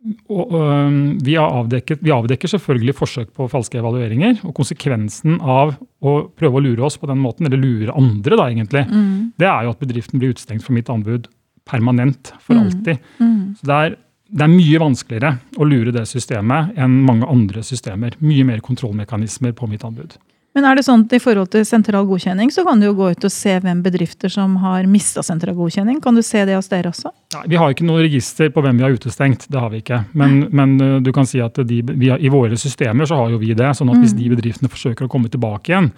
og, 0.00 0.52
øh, 0.56 0.92
vi, 1.20 1.34
avdekket, 1.36 2.00
vi, 2.00 2.12
avdekker 2.14 2.48
selvfølgelig 2.48 2.94
forsøk 2.96 3.32
på 3.36 3.48
falske 3.52 3.80
evalueringer. 3.80 4.38
Og 4.48 4.54
konsekvensen 4.56 5.36
av 5.40 5.74
å 6.00 6.14
prøve 6.32 6.60
å 6.60 6.64
lure 6.64 6.86
oss 6.86 6.96
på 7.00 7.08
den 7.10 7.20
måten, 7.20 7.48
eller 7.48 7.60
lure 7.60 7.96
andre, 7.96 8.38
da 8.38 8.46
egentlig, 8.48 8.86
mm. 8.88 9.10
det 9.40 9.48
er 9.50 9.66
jo 9.66 9.74
at 9.74 9.82
bedriften 9.82 10.22
blir 10.22 10.32
utestengt 10.32 10.64
fra 10.64 10.76
mitt 10.76 10.88
anbud 10.92 11.28
permanent 11.68 12.32
for 12.40 12.56
mm. 12.56 12.62
alltid. 12.62 13.12
Mm. 13.20 13.42
Så 13.58 13.68
det 13.68 13.76
er, 13.76 13.98
det 14.30 14.46
er 14.46 14.52
mye 14.54 14.82
vanskeligere 14.82 15.34
å 15.60 15.68
lure 15.68 15.94
det 15.94 16.06
systemet 16.08 16.80
enn 16.80 17.00
mange 17.04 17.28
andre 17.28 17.64
systemer. 17.66 18.16
Mye 18.24 18.48
mer 18.48 18.64
kontrollmekanismer 18.64 19.52
på 19.58 19.68
mitt 19.70 19.84
anbud. 19.86 20.16
Men 20.56 20.66
er 20.66 20.74
det 20.74 20.82
sånn 20.82 21.04
at 21.04 21.12
i 21.14 21.20
forhold 21.22 21.52
til 21.52 21.62
sentral 21.66 22.08
godkjenning, 22.08 22.50
så 22.50 22.64
kan 22.66 22.80
du 22.80 22.88
jo 22.88 22.94
gå 22.98 23.12
ut 23.12 23.26
og 23.26 23.30
se 23.30 23.52
hvem 23.62 23.84
bedrifter 23.84 24.32
som 24.32 24.56
har 24.64 24.88
mista 24.90 25.22
sentral 25.22 25.54
godkjenning? 25.54 26.00
Kan 26.02 26.18
du 26.18 26.24
se 26.26 26.42
det 26.48 26.56
hos 26.58 26.70
dere 26.72 26.90
også? 26.90 27.12
Nei, 27.36 27.44
Vi 27.52 27.60
har 27.60 27.70
ikke 27.70 27.86
noe 27.86 28.02
register 28.02 28.50
på 28.50 28.64
hvem 28.64 28.80
vi 28.80 28.86
har 28.86 28.96
utestengt. 28.96 29.46
Det 29.46 29.62
har 29.62 29.70
vi 29.70 29.84
ikke. 29.84 30.02
Men, 30.18 30.48
men 30.50 30.74
uh, 30.82 30.96
du 30.98 31.12
kan 31.14 31.28
si 31.30 31.38
at 31.44 31.60
de, 31.68 31.82
har, 32.08 32.18
i 32.18 32.32
våre 32.34 32.58
systemer 32.58 33.06
så 33.06 33.20
har 33.20 33.30
jo 33.30 33.38
vi 33.42 33.54
det. 33.54 33.70
sånn 33.78 33.92
at 33.94 34.02
hvis 34.02 34.16
mm. 34.16 34.22
de 34.24 34.30
bedriftene 34.34 34.72
forsøker 34.72 35.06
å 35.06 35.12
komme 35.12 35.30
tilbake 35.30 35.70
igjen, 35.70 35.92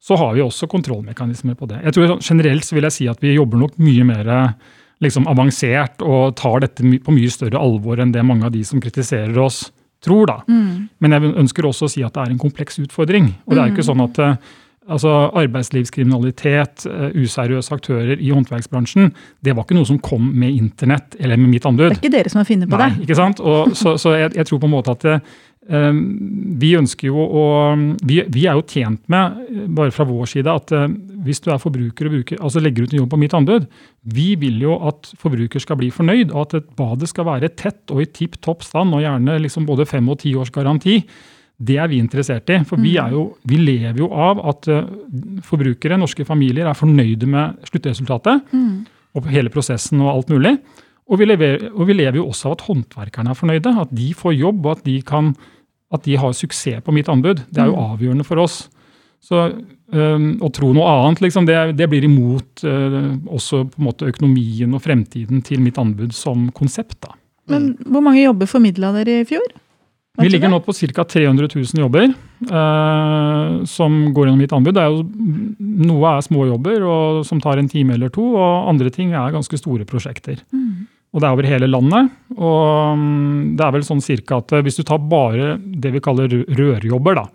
så 0.00 0.16
har 0.16 0.32
vi 0.32 0.46
også 0.46 0.68
kontrollmekanismer 0.72 1.58
på 1.60 1.68
det. 1.68 1.82
Jeg 1.84 1.96
tror 1.96 2.14
sånn, 2.14 2.24
Generelt 2.24 2.64
så 2.64 2.78
vil 2.78 2.88
jeg 2.88 2.96
si 2.96 3.10
at 3.12 3.20
vi 3.20 3.34
jobber 3.36 3.60
nok 3.60 3.76
mye 3.84 4.06
mer 4.08 4.30
liksom, 5.04 5.28
avansert 5.28 6.00
og 6.00 6.38
tar 6.40 6.64
dette 6.64 6.84
på 7.04 7.12
mye 7.12 7.32
større 7.32 7.60
alvor 7.60 8.00
enn 8.00 8.16
det 8.16 8.24
mange 8.24 8.48
av 8.48 8.56
de 8.56 8.64
som 8.64 8.80
kritiserer 8.80 9.36
oss, 9.44 9.66
tror. 10.04 10.26
da. 10.30 10.40
Mm. 10.48 10.88
Men 10.98 11.16
jeg 11.16 11.36
ønsker 11.44 11.68
også 11.68 11.88
å 11.88 11.92
si 11.92 12.02
at 12.06 12.16
det 12.16 12.24
er 12.24 12.34
en 12.34 12.42
kompleks 12.42 12.80
utfordring. 12.82 13.32
Og 13.46 13.54
det 13.54 13.62
er 13.62 13.70
jo 13.70 13.76
ikke 13.76 13.86
mm. 13.86 13.90
sånn 13.90 14.04
at 14.06 14.20
eh, 14.24 14.56
altså 14.90 15.12
Arbeidslivskriminalitet, 15.40 16.86
eh, 16.90 17.18
useriøse 17.20 17.76
aktører 17.76 18.16
i 18.16 18.32
håndverksbransjen, 18.32 19.12
det 19.44 19.54
var 19.56 19.66
ikke 19.66 19.78
noe 19.78 19.88
som 19.88 20.00
kom 20.02 20.32
med 20.32 20.56
internett 20.56 21.18
eller 21.20 21.40
med 21.40 21.54
mitt 21.54 21.68
anbud. 21.68 21.90
Det 21.90 21.98
er 21.98 22.02
ikke 22.02 22.16
dere 22.16 22.32
som 22.32 22.42
har 22.42 22.48
funnet 22.48 22.72
på 22.72 22.80
Nei, 22.80 22.90
det. 22.96 23.06
ikke 23.06 23.20
sant? 23.20 23.44
Og, 23.44 23.76
så, 23.78 23.94
så 24.00 24.16
jeg, 24.16 24.34
jeg, 24.38 24.48
tror 24.50 24.62
på 24.62 24.70
en 24.70 24.76
måte 24.78 24.96
at 24.96 25.06
det, 25.06 25.20
Ehm, 25.20 25.49
vi 25.70 26.70
ønsker 26.74 27.06
jo 27.12 27.22
å 27.22 27.44
vi, 28.02 28.16
vi, 28.26 28.44
er 28.48 28.56
jo 28.58 28.64
tjent 28.66 29.02
med, 29.12 29.36
bare 29.76 29.92
fra 29.94 30.06
vår 30.08 30.26
side, 30.32 30.50
at 30.50 30.72
eh, 30.74 30.88
hvis 31.22 31.42
du 31.44 31.50
er 31.52 31.60
forbruker 31.62 32.08
og 32.08 32.16
bruker, 32.16 32.40
altså 32.42 32.62
legger 32.62 32.86
ut 32.86 32.94
en 32.94 33.02
jobb 33.02 33.12
på 33.12 33.20
mitt 33.22 33.36
anbud, 33.38 33.68
vi 34.10 34.32
vil 34.40 34.58
jo 34.64 34.78
at 34.88 35.12
forbruker 35.20 35.62
skal 35.62 35.78
bli 35.78 35.92
fornøyd, 35.94 36.32
og 36.32 36.56
at 36.56 36.72
badet 36.78 37.10
skal 37.12 37.28
være 37.28 37.52
tett 37.54 37.94
og 37.94 38.02
i 38.02 38.08
tipp 38.10 38.40
topp 38.42 38.66
stand, 38.66 38.96
og 38.96 39.04
gjerne 39.04 39.38
liksom 39.44 39.68
både 39.68 39.86
fem 39.86 40.10
og 40.10 40.18
ti 40.24 40.34
års 40.34 40.50
garanti. 40.54 40.98
Det 41.60 41.76
er 41.76 41.90
vi 41.92 42.00
interessert 42.00 42.50
i. 42.50 42.58
For 42.66 42.80
vi, 42.80 42.94
jo, 42.96 43.26
vi 43.46 43.60
lever 43.60 44.00
jo 44.00 44.10
av 44.10 44.40
at 44.50 44.68
eh, 44.72 44.92
forbrukere, 45.46 46.00
norske 46.00 46.26
familier, 46.26 46.66
er 46.66 46.78
fornøyde 46.78 47.28
med 47.30 47.60
sluttresultatet. 47.68 48.48
Mm. 48.50 48.86
Og 49.18 49.26
hele 49.30 49.52
prosessen 49.52 50.00
og 50.02 50.14
alt 50.14 50.32
mulig. 50.32 50.56
Og 51.10 51.18
vi, 51.18 51.26
lever, 51.26 51.68
og 51.74 51.88
vi, 51.88 51.96
lever, 51.98 52.20
jo 52.20 52.28
også 52.30 52.48
av 52.48 52.56
at 52.56 52.66
håndverkerne 52.68 53.32
er 53.32 53.38
fornøyde. 53.38 53.74
At 53.82 53.92
de 53.94 54.12
får 54.16 54.38
jobb, 54.38 54.62
og 54.64 54.78
at 54.78 54.84
de 54.86 54.96
kan 55.06 55.34
at 55.90 56.04
de 56.06 56.18
har 56.22 56.34
suksess 56.36 56.84
på 56.86 56.94
mitt 56.94 57.08
anbud. 57.10 57.42
Det 57.50 57.62
er 57.62 57.70
jo 57.70 57.78
mm. 57.78 57.94
avgjørende 57.94 58.26
for 58.26 58.42
oss. 58.42 58.62
Så 59.20 59.40
um, 59.92 60.28
Å 60.40 60.50
tro 60.54 60.70
noe 60.76 60.90
annet, 60.90 61.22
liksom, 61.26 61.48
det, 61.48 61.58
det 61.78 61.88
blir 61.92 62.06
imot 62.06 62.62
uh, 62.64 63.16
også 63.28 63.66
på 63.68 63.82
en 63.82 63.88
måte 63.90 64.08
økonomien 64.08 64.76
og 64.76 64.84
fremtiden 64.84 65.42
til 65.46 65.60
mitt 65.64 65.80
anbud 65.80 66.14
som 66.16 66.48
konsept. 66.56 67.00
da. 67.04 67.16
Men 67.50 67.74
Hvor 67.84 68.04
mange 68.06 68.22
jobber 68.22 68.48
formidla 68.48 68.94
dere 68.96 69.20
i 69.20 69.26
fjor? 69.28 69.50
Vi 70.20 70.28
ligger 70.28 70.50
nå 70.52 70.58
på 70.60 70.72
ca. 70.74 71.04
300 71.06 71.48
000 71.54 71.80
jobber 71.80 72.08
uh, 72.50 73.60
som 73.68 74.00
går 74.14 74.26
gjennom 74.26 74.40
mitt 74.42 74.54
anbud. 74.56 74.74
Det 74.76 74.82
er 74.82 74.94
jo, 74.94 75.04
noe 75.90 76.14
er 76.16 76.24
småjobber 76.26 76.84
og, 76.84 77.20
som 77.28 77.40
tar 77.42 77.60
en 77.60 77.70
time 77.70 77.94
eller 77.96 78.12
to, 78.12 78.24
og 78.34 78.70
andre 78.72 78.90
ting 78.92 79.14
er 79.14 79.34
ganske 79.34 79.60
store 79.60 79.86
prosjekter. 79.88 80.42
Mm. 80.52 80.88
Og 81.10 81.18
det 81.18 81.26
er 81.26 81.34
over 81.34 81.48
hele 81.48 81.68
landet. 81.70 82.10
Og 82.38 82.98
mm, 82.98 83.54
det 83.58 83.66
er 83.66 83.74
vel 83.74 83.86
sånn 83.86 84.02
cirka 84.04 84.38
at 84.40 84.54
eh, 84.54 84.62
hvis 84.66 84.78
du 84.78 84.84
tar 84.86 85.02
bare 85.10 85.56
det 85.58 85.94
vi 85.96 86.02
kaller 86.04 86.30
rørjobber, 86.30 87.18
da, 87.18 87.26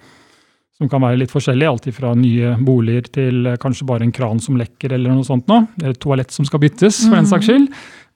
som 0.75 0.91
kan 0.91 1.03
være 1.03 1.22
litt 1.22 1.34
forskjellig, 1.34 1.67
alt 1.67 1.89
fra 1.96 2.13
nye 2.20 2.55
boliger 2.63 3.10
til 3.20 3.51
eh, 3.51 3.60
kanskje 3.60 3.88
bare 3.88 4.08
en 4.08 4.15
kran 4.15 4.39
som 4.44 4.60
lekker 4.60 4.96
eller 4.96 5.15
noe 5.15 5.27
sånt 5.27 5.48
nå, 5.51 5.62
eller 5.84 5.96
toalett 6.00 6.32
som 6.36 6.48
skal 6.48 6.63
byttes, 6.63 7.03
for 7.08 7.17
den 7.20 7.27
saks 7.27 7.50
skyld, 7.50 7.67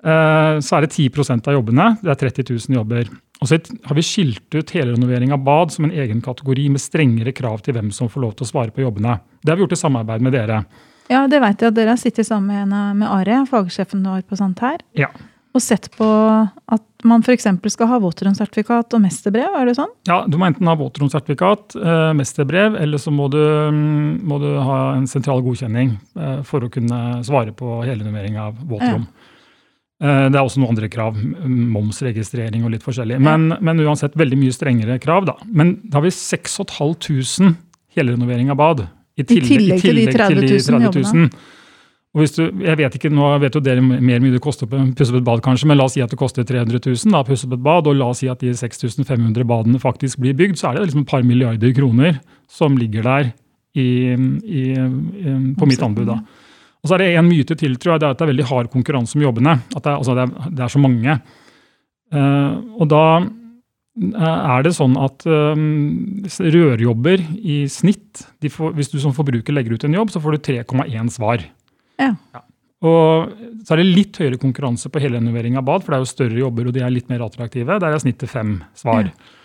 eh, 0.08 0.60
så 0.64 0.78
er 0.78 0.86
det 0.88 0.94
10% 0.94 1.52
av 1.52 1.58
jobbene. 1.60 1.90
Det 2.04 2.14
er 2.14 2.22
30 2.28 2.54
000 2.54 2.80
jobber. 2.80 3.10
Og 3.40 3.48
så 3.48 3.60
har 3.60 3.96
vi 3.96 4.04
skilt 4.04 4.56
ut 4.56 4.76
helrenovering 4.76 5.34
av 5.36 5.44
bad 5.44 5.76
som 5.76 5.88
en 5.88 5.96
egen 5.96 6.22
kategori 6.24 6.70
med 6.72 6.84
strengere 6.84 7.36
krav 7.36 7.66
til 7.66 7.76
hvem 7.76 7.92
som 7.96 8.12
får 8.12 8.24
lov 8.24 8.38
til 8.40 8.48
å 8.48 8.52
svare 8.54 8.76
på 8.76 8.84
jobbene. 8.84 9.18
Det 9.44 9.52
har 9.52 9.60
vi 9.60 9.68
gjort 9.68 9.76
i 9.76 9.80
samarbeid 9.84 10.24
med 10.24 10.36
dere. 10.36 10.64
Ja, 11.10 11.26
det 11.28 11.40
vet 11.42 11.64
jeg 11.64 11.72
at 11.72 11.76
dere 11.76 11.96
har 11.96 12.00
sittet 12.00 12.28
sammen 12.28 12.70
med, 12.70 13.02
med 13.02 13.12
Are, 13.12 13.42
fagsjefen 13.50 14.04
vår 14.08 14.24
på 14.30 14.40
sånt 14.40 14.64
her. 14.64 14.80
Ja 14.96 15.12
og 15.56 15.64
sett 15.64 15.90
på 15.96 16.06
at 16.06 16.86
man 17.08 17.24
f.eks. 17.24 17.48
skal 17.74 17.90
ha 17.90 17.98
våtronsertifikat 18.04 18.94
og 18.94 19.02
mesterbrev? 19.02 19.56
er 19.56 19.70
det 19.70 19.76
sånn? 19.78 19.92
Ja, 20.10 20.22
du 20.28 20.38
må 20.38 20.50
enten 20.50 20.68
ha 20.70 20.76
våtronsertifikat, 20.78 21.78
eh, 21.80 22.12
mesterbrev, 22.18 22.76
eller 22.78 23.02
så 23.02 23.14
må 23.16 23.30
du, 23.32 23.40
mm, 23.40 24.20
må 24.30 24.40
du, 24.44 24.50
ha 24.62 24.80
en 24.98 25.08
sentral 25.10 25.42
godkjenning 25.46 25.96
eh, 26.20 26.40
for 26.48 26.66
å 26.66 26.72
kunne 26.74 27.22
svare 27.26 27.56
på 27.56 27.80
helrenovering 27.88 28.38
av 28.42 28.60
våtrom. 28.60 29.08
Ja. 29.08 29.30
Eh, 30.00 30.26
det 30.30 30.38
er 30.38 30.44
også 30.44 30.62
noen 30.62 30.76
andre 30.76 30.92
krav, 30.92 31.18
momsregistrering 31.18 32.68
og 32.68 32.76
litt 32.76 32.86
forskjellig. 32.86 33.18
Men, 33.24 33.50
ja. 33.56 33.62
men, 33.64 33.82
uansett 33.88 34.20
veldig 34.20 34.40
mye 34.44 34.56
strengere 34.56 35.00
krav. 35.02 35.28
da. 35.32 35.38
Men 35.48 35.80
da 35.86 36.00
har 36.00 36.08
vi 36.08 36.14
6500 36.16 37.56
helrenovering 37.98 38.52
av 38.54 38.60
bad. 38.60 38.86
I 39.20 39.26
tillegg, 39.28 39.50
I 39.50 39.58
tillegg, 39.58 39.82
til 39.84 39.98
de 39.98 40.12
30 40.14 40.46
000, 40.46 40.92
30 40.94 41.10
000 41.16 41.58
og 42.20 42.26
hvis 42.26 42.34
du, 42.36 42.42
jeg 42.66 42.76
vet 42.76 42.96
ikke, 42.98 43.12
Nå 43.16 43.30
vet 43.40 43.56
jo 43.56 43.62
dere 43.64 43.80
mer 43.80 44.20
mye 44.20 44.34
det 44.34 44.42
koster 44.44 44.68
å 44.68 44.82
pusse 44.98 45.14
opp 45.14 45.22
et 45.22 45.28
bad, 45.30 45.44
kanskje, 45.46 45.70
men 45.72 45.80
la 45.80 45.86
oss 45.88 45.96
si 45.96 46.04
at 46.04 46.12
det 46.12 46.20
koster 46.20 46.44
300 46.44 46.82
000 46.84 47.14
da, 47.16 47.22
pusse 47.24 47.48
opp 47.48 47.56
et 47.56 47.64
bad, 47.64 47.88
og 47.88 47.96
la 47.96 48.10
oss 48.12 48.20
si 48.20 48.28
at 48.32 48.44
de 48.44 48.52
6500 48.52 49.48
badene 49.48 49.80
faktisk 49.80 50.20
blir 50.20 50.36
bygd, 50.36 50.60
så 50.60 50.70
er 50.70 50.76
det 50.76 50.90
liksom 50.90 51.06
et 51.06 51.14
par 51.14 51.24
milliarder 51.24 51.72
kroner 51.78 52.20
som 52.52 52.76
ligger 52.76 53.08
der 53.08 53.32
i, 53.80 53.88
i, 54.12 54.64
i, 54.76 55.36
på 55.56 55.70
mitt 55.70 55.84
anbud. 55.86 56.10
da. 56.10 56.20
Og 56.80 56.90
så 56.90 56.96
er 56.96 57.04
det 57.04 57.10
en 57.20 57.28
myte 57.28 57.56
til, 57.60 57.76
tror 57.80 57.96
jeg, 57.96 58.04
det 58.04 58.10
er 58.10 58.16
at 58.16 58.20
det 58.20 58.28
er 58.28 58.34
veldig 58.34 58.48
hard 58.52 58.72
konkurranse 58.74 59.16
om 59.16 59.24
jobbene. 59.24 59.56
At 59.76 59.84
det 59.84 59.92
er, 59.92 59.98
altså 60.00 60.16
det 60.18 60.26
er, 60.26 60.50
det 60.58 60.66
er 60.66 60.74
så 60.74 60.82
mange. 60.84 61.20
Uh, 62.10 62.54
og 62.82 62.88
da 62.90 63.04
eh, 63.22 64.24
er 64.26 64.64
det 64.66 64.72
sånn 64.74 64.96
at 64.98 65.28
um, 65.30 66.24
rørjobber 66.42 67.22
i 67.38 67.62
snitt 67.70 68.24
får, 68.50 68.74
Hvis 68.74 68.90
du 68.90 68.98
som 69.04 69.14
forbruker 69.14 69.54
legger 69.54 69.76
ut 69.78 69.86
en 69.86 70.00
jobb, 70.00 70.10
så 70.10 70.24
får 70.24 70.36
du 70.38 70.50
3,1 70.50 71.14
svar. 71.14 71.46
Ja. 72.00 72.14
ja. 72.36 72.44
Og 72.80 73.34
så 73.68 73.76
er 73.76 73.82
det 73.82 73.90
litt 73.90 74.18
høyere 74.22 74.40
konkurranse 74.40 74.88
på 74.92 75.02
helrenovering 75.04 75.58
av 75.60 75.66
bad, 75.68 75.84
for 75.84 75.92
det 75.92 75.98
er 75.98 76.06
jo 76.06 76.14
større 76.14 76.40
jobber 76.40 76.70
og 76.70 76.76
de 76.78 76.84
er 76.86 76.94
litt 76.94 77.10
mer 77.12 77.26
attraktive. 77.26 77.80
Der 77.82 77.96
er 77.96 78.02
snittet 78.02 78.32
fem 78.32 78.62
svar. 78.78 79.10
Ja. 79.10 79.36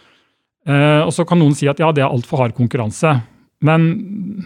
Uh, 0.65 1.03
og 1.05 1.13
så 1.13 1.27
kan 1.29 1.43
noen 1.43 1.53
si 1.57 1.67
at 1.69 1.81
ja, 1.83 1.91
det 1.93 2.01
er 2.01 2.09
altfor 2.09 2.41
hard 2.41 2.55
konkurranse. 2.57 3.19
Men 3.65 3.89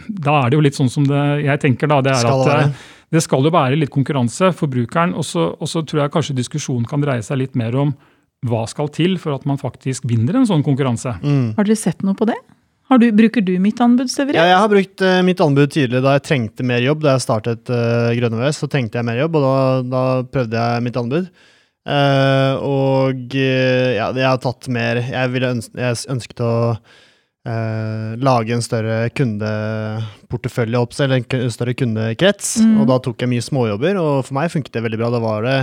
da 0.09 0.41
er 0.41 0.51
det 0.51 0.59
jo 0.59 0.65
litt 0.65 0.79
sånn 0.79 0.91
som 0.91 1.07
det 1.07 1.25
jeg 1.45 1.61
tenker 1.63 1.91
da, 1.91 2.01
det 2.05 2.15
er 2.15 2.23
skal 2.23 2.43
at 2.43 2.49
det, 2.49 2.59
eh, 2.65 2.87
det 3.17 3.23
skal 3.25 3.47
jo 3.47 3.53
være 3.55 3.79
litt 3.79 3.93
konkurranse, 3.95 4.51
forbrukeren. 4.57 5.15
Og 5.19 5.27
så, 5.27 5.49
og 5.55 5.71
så 5.71 5.83
tror 5.83 6.05
jeg 6.05 6.15
kanskje 6.15 6.37
diskusjonen 6.39 6.87
kan 6.89 7.03
dreie 7.03 7.25
seg 7.27 7.41
litt 7.43 7.59
mer 7.59 7.77
om 7.79 7.95
hva 8.47 8.63
skal 8.71 8.91
til 8.95 9.17
for 9.19 9.35
at 9.35 9.47
man 9.49 9.59
faktisk 9.59 10.07
vinner 10.07 10.39
en 10.39 10.47
sånn 10.47 10.63
konkurranse. 10.67 11.17
Mm. 11.23 11.57
Har 11.57 11.67
dere 11.67 11.79
sett 11.79 12.05
noe 12.07 12.19
på 12.19 12.29
det? 12.31 12.39
Du, 12.97 13.11
bruker 13.13 13.45
du 13.45 13.53
mitt 13.61 13.81
anbud, 13.85 14.09
Severin? 14.09 14.39
Ja, 14.39 14.47
jeg 14.49 14.61
har 14.63 14.71
brukt 14.73 15.03
uh, 15.05 15.19
mitt 15.27 15.41
anbud 15.45 15.69
tidligere 15.75 16.05
da 16.07 16.15
jeg 16.17 16.25
trengte 16.25 16.65
mer 16.65 16.81
jobb. 16.81 17.03
Da 17.05 17.17
jeg 17.17 17.25
startet 17.27 17.69
uh, 17.69 18.09
Grønne 18.17 18.53
så 18.57 18.69
trengte 18.71 18.97
jeg 18.97 19.09
mer 19.09 19.19
jobb, 19.21 19.37
og 19.37 19.45
da, 19.45 19.57
da 19.93 20.05
prøvde 20.33 20.63
jeg 20.63 20.85
mitt 20.87 20.97
anbud. 20.97 21.29
Uh, 21.89 22.55
og 22.65 23.37
ja, 23.37 24.09
jeg 24.13 24.27
har 24.27 24.41
tatt 24.43 24.67
mer 24.69 24.99
Jeg, 25.01 25.41
ønske, 25.49 25.73
jeg 25.81 26.01
ønsket 26.13 26.43
å 26.45 26.55
lage 27.49 28.53
en 28.53 28.61
større 28.61 28.97
kundeportefølje 29.17 30.83
eller 31.01 31.15
en 31.23 31.53
større 31.55 31.73
kundekrets. 31.81 32.59
Mm. 32.61 32.75
Og 32.83 32.91
da 32.91 32.99
tok 33.01 33.25
jeg 33.25 33.31
mye 33.33 33.45
småjobber, 33.47 33.97
og 33.97 34.27
for 34.27 34.37
meg 34.37 34.53
funket 34.53 34.75
det 34.75 34.83
veldig 34.85 34.99
bra. 35.01 35.09
Da 35.15 35.21
var 35.23 35.47
det 35.47 35.57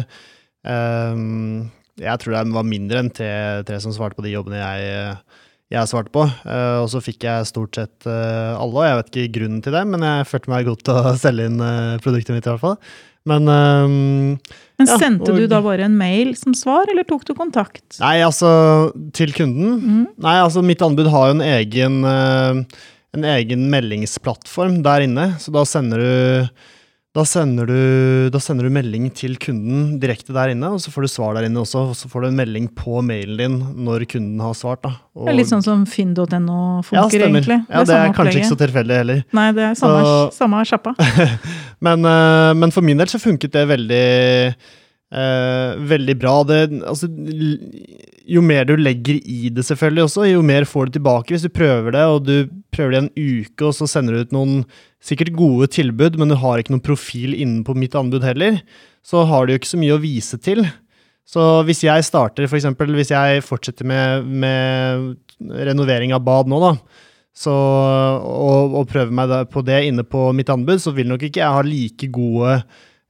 Jeg 2.02 2.24
tror 2.24 2.38
det 2.40 2.58
var 2.58 2.66
mindre 2.66 3.04
enn 3.04 3.12
tre, 3.14 3.30
tre 3.70 3.78
som 3.84 3.94
svarte 3.94 4.18
på 4.18 4.26
de 4.26 4.34
jobbene 4.34 4.64
jeg 4.64 5.14
jeg 5.76 5.92
svarte 5.92 6.14
på. 6.14 6.26
Uh, 6.46 6.84
og 6.84 6.90
så 6.92 7.02
fikk 7.04 7.26
jeg 7.28 7.50
stort 7.50 7.78
sett 7.78 8.08
uh, 8.08 8.56
alle, 8.58 8.78
og 8.78 8.86
jeg 8.86 9.00
vet 9.00 9.12
ikke 9.12 9.36
grunnen 9.40 9.60
til 9.66 9.76
det, 9.76 9.84
men 9.92 10.06
jeg 10.06 10.30
følte 10.30 10.54
meg 10.54 10.70
godt 10.70 10.86
til 10.88 11.00
å 11.02 11.14
selge 11.26 11.50
inn 11.52 11.60
uh, 11.62 11.98
produktet 12.04 12.36
mitt 12.36 12.48
i 12.48 12.54
hvert 12.54 12.64
fall. 12.64 12.80
Men, 13.26 13.50
um, 13.50 14.36
Men 14.78 14.90
Sendte 14.92 15.32
ja, 15.32 15.34
og, 15.34 15.40
du 15.42 15.50
da 15.50 15.62
bare 15.66 15.88
en 15.88 15.96
mail 15.98 16.36
som 16.38 16.54
svar, 16.58 16.86
eller 16.94 17.08
tok 17.10 17.26
du 17.26 17.34
kontakt? 17.38 17.84
Nei, 17.98 18.20
altså 18.22 18.50
til 19.18 19.34
kunden? 19.34 19.80
Mm. 19.82 20.04
Nei, 20.22 20.36
altså 20.44 20.62
mitt 20.66 20.84
anbud 20.86 21.10
har 21.10 21.32
jo 21.32 21.40
en 21.40 21.46
egen, 21.48 21.98
en 22.06 23.28
egen 23.34 23.66
meldingsplattform 23.74 24.84
der 24.86 25.08
inne, 25.08 25.32
så 25.42 25.56
da 25.56 25.66
sender 25.66 26.06
du 26.06 26.66
da 27.16 27.24
sender, 27.24 27.70
du, 27.70 28.30
da 28.30 28.40
sender, 28.44 28.68
du, 28.68 28.74
melding 28.76 29.06
til 29.16 29.38
kunden 29.40 29.94
direkte 30.02 30.34
der 30.36 30.52
inne, 30.52 30.74
og 30.76 30.82
så 30.84 30.92
får 30.92 31.06
du 31.06 31.12
svar 31.14 31.38
der 31.38 31.48
inne 31.48 31.62
også. 31.62 31.86
Og 31.94 31.96
så 31.96 32.10
får 32.12 32.26
du 32.26 32.28
en 32.28 32.40
melding 32.42 32.68
på 32.76 33.00
mailen 33.08 33.38
din 33.40 33.56
når 33.88 34.04
kunden 34.12 34.42
har 34.44 34.56
svart. 34.58 34.82
Da. 34.84 34.92
Og, 35.16 35.24
det 35.24 35.32
er 35.32 35.38
litt 35.40 35.52
sånn 35.54 35.64
som 35.64 35.86
finn.no 35.88 36.26
funker, 36.84 37.16
ja, 37.22 37.30
egentlig. 37.30 37.62
Det 37.70 37.78
ja, 37.78 37.86
det 37.88 38.00
er, 38.02 38.16
kanskje 38.18 38.42
ikke 38.42 38.52
så 38.52 38.60
tilfeldig 38.60 38.98
heller. 39.00 39.22
Nei, 39.40 39.48
det 39.56 39.64
er 39.70 39.78
samme, 39.80 40.02
så, 40.04 40.18
samme 40.36 40.64
sjappa. 40.68 40.96
men, 41.88 42.04
uh, 42.04 42.52
men, 42.60 42.76
for 42.76 42.84
min 42.84 43.00
del 43.00 43.08
så 43.12 43.22
funket 43.24 43.56
det 43.56 43.64
veldig 43.72 44.04
Uh, 45.14 45.78
veldig 45.86 46.16
bra. 46.18 46.40
Det, 46.48 46.60
altså, 46.84 47.08
jo 48.26 48.42
mer 48.44 48.66
du 48.68 48.74
legger 48.80 49.20
i 49.22 49.52
det, 49.54 49.64
selvfølgelig 49.68 50.08
også, 50.08 50.26
jo 50.32 50.42
mer 50.46 50.66
får 50.68 50.90
du 50.90 50.98
tilbake. 50.98 51.34
Hvis 51.34 51.46
du 51.46 51.54
prøver 51.54 51.94
det, 51.96 52.06
og 52.10 52.26
du 52.26 52.50
prøver 52.74 52.96
det 52.96 53.02
en 53.04 53.12
uke, 53.14 53.68
og 53.68 53.76
så 53.78 53.88
sender 53.90 54.16
du 54.16 54.26
ut 54.26 54.36
noen 54.36 54.56
sikkert 55.06 55.36
gode 55.38 55.70
tilbud, 55.76 56.18
men 56.20 56.34
du 56.34 56.40
har 56.42 56.60
ikke 56.60 56.74
noen 56.74 56.86
profil 56.86 57.36
innenpå 57.38 57.78
mitt 57.78 57.96
anbud 57.96 58.26
heller, 58.26 58.58
så 59.06 59.24
har 59.30 59.46
du 59.46 59.54
jo 59.54 59.62
ikke 59.62 59.76
så 59.76 59.82
mye 59.82 59.96
å 59.96 60.02
vise 60.02 60.42
til. 60.42 60.66
Så 61.26 61.42
hvis 61.66 61.84
jeg 61.86 62.06
starter, 62.06 62.46
f.eks. 62.50 62.68
Hvis 62.98 63.14
jeg 63.14 63.46
fortsetter 63.46 63.88
med, 63.88 64.26
med 64.26 65.54
renovering 65.70 66.14
av 66.18 66.26
bad 66.26 66.50
nå, 66.50 66.60
da, 66.62 66.74
så, 67.36 67.54
og, 67.54 68.76
og 68.80 68.90
prøver 68.90 69.14
meg 69.14 69.34
på 69.52 69.64
det 69.68 69.82
inne 69.90 70.06
på 70.08 70.30
mitt 70.38 70.50
anbud, 70.54 70.82
så 70.82 70.94
vil 70.96 71.10
nok 71.12 71.26
ikke 71.28 71.42
jeg 71.42 71.58
ha 71.58 71.64
like 71.66 72.10
gode 72.14 72.60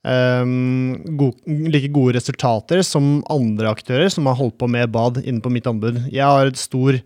um, 0.05 0.95
gode, 1.17 1.55
like 1.71 1.89
gode 1.93 2.15
resultater 2.17 2.83
som 2.85 3.19
andre 3.31 3.71
aktører 3.73 4.11
som 4.13 4.27
har 4.29 4.37
holdt 4.39 4.57
på 4.61 4.69
med 4.71 4.91
bad 4.93 5.21
inne 5.23 5.41
på 5.43 5.51
mitt 5.53 5.67
anbud. 5.69 6.03
Jeg 6.13 6.25
har 6.25 6.49
et 6.49 6.59
stor 6.59 6.99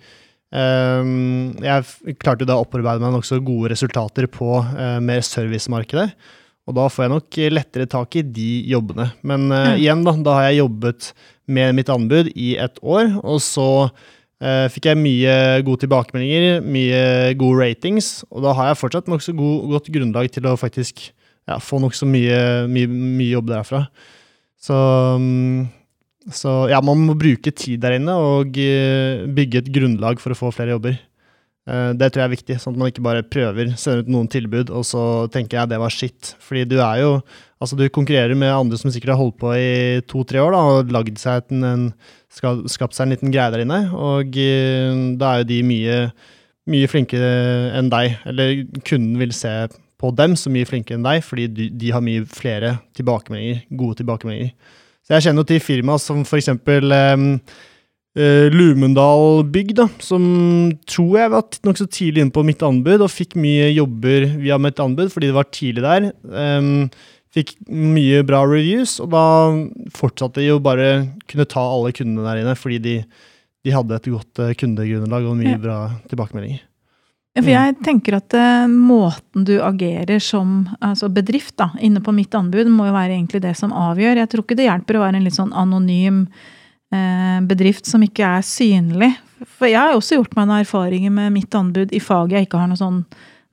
um, 0.51 1.55
Jeg 1.63 2.17
klarte 2.21 2.47
da 2.47 2.59
å 2.59 2.65
opparbeide 2.65 3.03
meg 3.03 3.15
nokså 3.15 3.41
gode 3.45 3.73
resultater 3.73 4.29
på 4.31 4.59
uh, 4.61 4.99
mer 5.03 5.23
servicemarkedet. 5.25 6.11
Og 6.69 6.75
da 6.77 6.85
får 6.91 7.07
jeg 7.07 7.13
nok 7.15 7.37
lettere 7.55 7.89
tak 7.89 8.19
i 8.19 8.21
de 8.21 8.49
jobbene. 8.69 9.09
Men 9.25 9.49
uh, 9.49 9.73
mm. 9.73 9.81
igjen, 9.81 10.05
da, 10.05 10.15
da 10.25 10.37
har 10.37 10.49
jeg 10.49 10.61
jobbet 10.61 11.11
med 11.49 11.77
mitt 11.79 11.89
anbud 11.89 12.29
i 12.37 12.53
et 12.61 12.75
år, 12.85 13.15
og 13.23 13.39
så 13.41 13.69
uh, 13.89 14.65
fikk 14.69 14.91
jeg 14.91 14.99
mye 15.01 15.31
gode 15.65 15.81
tilbakemeldinger, 15.81 16.59
mye 16.61 16.99
gode 17.39 17.63
ratings, 17.63 18.19
og 18.29 18.45
da 18.45 18.53
har 18.53 18.69
jeg 18.69 18.81
fortsatt 18.83 19.09
nokså 19.09 19.33
godt 19.33 19.89
grunnlag 19.95 20.29
til 20.35 20.45
å 20.45 20.53
faktisk 20.61 21.09
ja, 21.49 21.57
få 21.63 21.81
nokså 21.81 22.07
mye, 22.09 22.39
mye, 22.69 22.89
mye 22.89 23.33
jobb 23.33 23.49
derfra. 23.51 23.83
Så, 24.59 24.77
mm, 25.19 25.67
så, 26.35 26.55
ja, 26.71 26.81
man 26.85 27.05
må 27.07 27.17
bruke 27.17 27.53
tid 27.55 27.81
der 27.83 27.97
inne 27.97 28.15
og 28.19 28.57
eh, 28.59 29.25
bygge 29.25 29.63
et 29.63 29.71
grunnlag 29.73 30.21
for 30.21 30.35
å 30.35 30.39
få 30.39 30.53
flere 30.55 30.75
jobber. 30.75 30.99
Eh, 31.69 31.91
det 31.97 32.09
tror 32.09 32.23
jeg 32.23 32.29
er 32.29 32.35
viktig, 32.35 32.57
sånn 32.61 32.75
at 32.75 32.81
man 32.81 32.91
ikke 32.91 33.05
bare 33.05 33.25
prøver, 33.25 33.73
sender 33.79 34.03
ut 34.03 34.11
noen 34.13 34.31
tilbud, 34.31 34.71
og 34.73 34.85
så 34.87 35.03
tenker 35.33 35.59
jeg 35.59 35.71
det 35.71 35.81
var 35.81 35.93
skitt. 35.93 36.33
Fordi 36.43 36.65
du 36.69 36.79
er 36.81 37.05
jo 37.05 37.13
Altså, 37.59 37.75
du 37.75 37.89
konkurrerer 37.91 38.37
med 38.39 38.53
andre 38.55 38.77
som 38.79 38.87
sikkert 38.87 39.09
har 39.11 39.17
holdt 39.19 39.35
på 39.41 39.49
i 39.51 39.99
to-tre 40.07 40.39
år 40.39 40.53
da, 40.55 40.59
og 40.63 40.93
lagd 40.95 41.17
seg 41.19 41.49
en, 41.51 41.65
en, 41.67 41.81
skapt 42.31 42.95
seg 42.95 43.01
en 43.03 43.11
liten 43.11 43.33
greie 43.33 43.51
der 43.51 43.65
inne, 43.65 43.81
og 43.91 44.37
eh, 44.39 44.93
da 45.19 45.33
er 45.33 45.41
jo 45.41 45.47
de 45.49 45.57
mye, 45.67 45.97
mye 46.71 46.87
flinkere 46.87 47.33
enn 47.75 47.91
deg. 47.91 48.15
Eller 48.31 48.61
kunden 48.87 49.19
vil 49.19 49.35
se 49.35 49.51
på 49.99 50.11
dem 50.15 50.35
så 50.39 50.51
mye 50.51 50.67
flinkere 50.67 50.99
enn 50.99 51.07
deg, 51.07 51.23
fordi 51.25 51.47
de, 51.51 51.65
de 51.75 51.91
har 51.91 52.03
mye 52.03 52.23
flere 52.31 52.77
tilbakemeldinger, 52.97 53.65
gode 53.81 53.99
tilbakemeldinger. 53.99 54.53
Så 55.03 55.15
jeg 55.15 55.25
kjenner 55.25 55.43
jo 55.43 55.49
til 55.49 55.63
firma 55.63 55.97
som 55.99 56.21
eksempel 56.23 56.93
um, 56.93 57.27
uh, 58.19 58.47
Lumendal 58.53 59.43
Bygg, 59.51 59.73
da, 59.79 59.89
som 60.03 60.23
tror 60.89 61.15
jeg 61.17 61.33
var 61.33 61.59
nokså 61.67 61.89
tidlig 61.91 62.23
inne 62.23 62.35
på 62.35 62.45
mitt 62.47 62.63
anbud, 62.65 63.03
og 63.03 63.11
fikk 63.11 63.35
mye 63.41 63.71
jobber 63.73 64.29
via 64.39 64.59
mitt 64.61 64.79
anbud 64.83 65.11
fordi 65.13 65.31
det 65.31 65.39
var 65.39 65.49
tidlig 65.51 65.85
der. 65.87 66.11
Um, 66.29 66.87
fikk 67.35 67.57
mye 67.67 68.23
bra 68.25 68.43
reviews, 68.47 68.99
og 69.03 69.11
da 69.13 69.25
fortsatte 69.97 70.39
de 70.39 70.47
jo 70.51 70.61
bare 70.63 71.09
kunne 71.29 71.49
ta 71.49 71.65
alle 71.65 71.91
kundene 71.95 72.25
der 72.29 72.43
inne, 72.45 72.55
fordi 72.57 72.79
de, 72.85 72.95
de 73.65 73.75
hadde 73.75 73.99
et 73.99 74.11
godt 74.13 74.45
uh, 74.45 74.55
kundegrunnlag 74.55 75.27
og 75.27 75.39
mye 75.41 75.57
ja. 75.57 75.61
bra 75.65 75.79
tilbakemeldinger. 76.07 76.68
For 77.39 77.47
mm. 77.47 77.55
jeg 77.55 77.75
tenker 77.85 78.17
at 78.19 78.35
uh, 78.35 78.67
måten 78.67 79.45
du 79.47 79.55
agerer 79.63 80.19
som 80.23 80.67
altså 80.83 81.09
bedrift 81.13 81.55
da, 81.59 81.69
inne 81.79 82.01
på 82.03 82.13
mitt 82.15 82.35
anbud, 82.35 82.67
må 82.71 82.89
jo 82.89 82.95
være 82.95 83.15
egentlig 83.15 83.41
det 83.45 83.55
som 83.59 83.73
avgjør. 83.75 84.19
Jeg 84.19 84.31
tror 84.31 84.45
ikke 84.45 84.59
det 84.59 84.67
hjelper 84.67 84.99
å 84.99 85.03
være 85.05 85.19
en 85.21 85.27
litt 85.27 85.37
sånn 85.37 85.55
anonym 85.55 86.25
uh, 86.27 87.39
bedrift 87.47 87.87
som 87.89 88.03
ikke 88.03 88.35
er 88.39 88.45
synlig. 88.45 89.13
For 89.55 89.69
jeg 89.71 89.79
har 89.79 89.95
også 89.95 90.19
gjort 90.19 90.35
meg 90.35 90.49
noen 90.49 90.65
erfaringer 90.65 91.13
med 91.15 91.35
mitt 91.37 91.55
anbud 91.55 91.93
i 91.95 92.01
fag 92.03 92.35
jeg 92.35 92.49
ikke 92.49 92.59
har 92.59 92.71
noe 92.71 92.79
sånn 92.79 93.03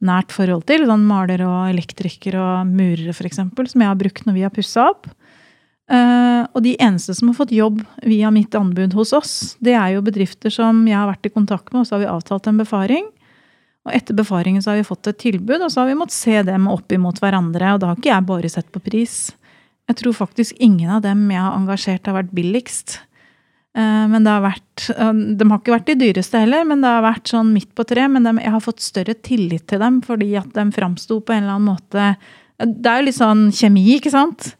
nært 0.06 0.34
forhold 0.34 0.66
til. 0.68 0.86
Sånn 0.88 1.06
maler 1.06 1.44
og 1.46 1.70
elektriker 1.70 2.36
og 2.40 2.66
murere, 2.68 3.14
f.eks., 3.14 3.38
som 3.38 3.84
jeg 3.84 3.90
har 3.92 4.00
brukt 4.00 4.26
når 4.26 4.36
vi 4.36 4.44
har 4.46 4.54
pussa 4.54 4.90
opp. 4.90 5.06
Uh, 5.86 6.42
og 6.50 6.64
de 6.64 6.72
eneste 6.82 7.14
som 7.14 7.30
har 7.30 7.36
fått 7.38 7.54
jobb 7.54 7.78
via 8.02 8.32
mitt 8.34 8.54
anbud 8.58 8.96
hos 8.98 9.12
oss, 9.14 9.34
det 9.62 9.76
er 9.78 9.94
jo 9.94 10.02
bedrifter 10.02 10.50
som 10.50 10.82
jeg 10.88 10.98
har 10.98 11.06
vært 11.06 11.28
i 11.28 11.30
kontakt 11.30 11.70
med, 11.70 11.84
og 11.84 11.86
så 11.86 11.94
har 11.94 12.02
vi 12.02 12.10
avtalt 12.10 12.50
en 12.50 12.58
befaring. 12.58 13.06
Og 13.86 13.94
etter 13.94 14.16
befaringen 14.18 14.62
så 14.62 14.72
har 14.72 14.80
vi 14.80 14.88
fått 14.88 15.06
et 15.06 15.18
tilbud, 15.22 15.60
og 15.60 15.70
så 15.70 15.82
har 15.82 15.90
vi 15.90 15.98
måttet 15.98 16.18
se 16.18 16.40
dem 16.46 16.66
opp 16.70 16.92
imot 16.92 17.20
hverandre. 17.22 17.74
Og 17.74 17.82
da 17.82 17.92
har 17.92 17.98
ikke 18.00 18.10
jeg 18.10 18.28
bare 18.28 18.50
sett 18.50 18.70
på 18.74 18.82
pris. 18.82 19.18
Jeg 19.86 20.00
tror 20.00 20.16
faktisk 20.18 20.56
ingen 20.58 20.90
av 20.90 21.04
dem 21.04 21.28
jeg 21.30 21.42
har 21.42 21.54
engasjert, 21.54 22.08
har 22.10 22.18
vært 22.18 22.34
billigst. 22.34 22.98
Eh, 23.76 24.06
men 24.10 24.24
det 24.26 24.32
har 24.32 24.42
vært 24.42 24.88
eh, 24.94 25.12
De 25.38 25.46
har 25.46 25.60
ikke 25.60 25.74
vært 25.76 25.90
de 25.92 25.98
dyreste 26.00 26.40
heller, 26.42 26.64
men 26.66 26.82
det 26.82 26.90
har 26.90 27.04
vært 27.06 27.30
sånn 27.30 27.52
midt 27.54 27.70
på 27.78 27.86
tre. 27.86 28.08
Men 28.10 28.26
jeg 28.32 28.54
har 28.56 28.64
fått 28.64 28.82
større 28.84 29.14
tillit 29.14 29.68
til 29.70 29.82
dem 29.82 30.00
fordi 30.06 30.32
at 30.40 30.50
de 30.56 30.66
framsto 30.74 31.20
på 31.20 31.36
en 31.36 31.44
eller 31.44 31.60
annen 31.60 31.70
måte 31.76 32.08
Det 32.58 32.90
er 32.90 33.00
jo 33.02 33.08
litt 33.10 33.20
sånn 33.20 33.46
kjemi, 33.54 33.86
ikke 34.00 34.14
sant? 34.14 34.50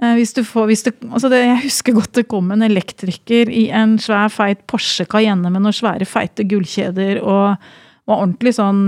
Eh, 0.00 0.16
hvis 0.18 0.32
du 0.38 0.42
får, 0.46 0.66
hvis 0.70 0.86
du, 0.86 0.92
altså 1.10 1.28
det, 1.32 1.42
jeg 1.44 1.62
husker 1.66 1.98
godt 1.98 2.16
det 2.16 2.28
kom 2.30 2.48
en 2.54 2.64
elektriker 2.64 3.50
i 3.52 3.68
en 3.74 3.98
svær, 4.02 4.32
feit 4.32 4.64
Porsche 4.70 5.06
Cayenne 5.10 5.50
med 5.52 5.62
noen 5.62 5.76
svære, 5.76 6.08
feite 6.08 6.46
gullkjeder 6.48 7.20
og 7.20 7.72
var 8.12 8.22
ordentlig 8.22 8.54
sånn 8.58 8.84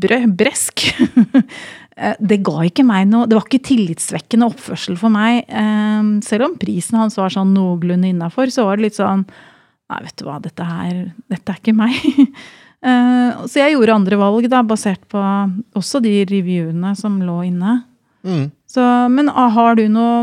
brø, 0.00 0.22
bresk. 0.38 0.88
Eh, 1.98 2.14
det 2.22 2.36
ga 2.46 2.60
ikke 2.62 2.84
meg 2.86 3.08
noe 3.10 3.26
Det 3.26 3.34
var 3.34 3.48
ikke 3.48 3.72
tillitsvekkende 3.72 4.46
oppførsel 4.52 4.94
for 5.00 5.10
meg. 5.10 5.40
Eh, 5.50 6.10
selv 6.22 6.46
om 6.46 6.52
prisen 6.54 6.94
hans 6.94 7.18
var 7.18 7.32
sånn 7.34 7.50
noenlunde 7.50 8.12
innafor, 8.12 8.52
så 8.54 8.68
var 8.68 8.78
det 8.78 8.84
litt 8.84 8.98
sånn 9.00 9.24
Nei, 9.88 9.98
vet 10.04 10.14
du 10.20 10.22
hva, 10.28 10.36
dette 10.44 10.62
her 10.62 10.92
Dette 11.26 11.56
er 11.56 11.58
ikke 11.58 11.74
meg. 11.74 11.98
Eh, 12.78 13.38
så 13.50 13.58
jeg 13.58 13.72
gjorde 13.74 13.96
andre 13.98 14.16
valg, 14.20 14.44
da, 14.46 14.60
basert 14.62 15.00
på 15.10 15.18
også 15.18 15.98
de 15.98 16.12
reviewene 16.30 16.92
som 16.94 17.16
lå 17.26 17.40
inne. 17.48 17.72
Mm. 18.22 18.44
Så, 18.70 18.84
men 19.10 19.32
ah, 19.32 19.48
har 19.50 19.74
du 19.74 19.88
noe 19.90 20.20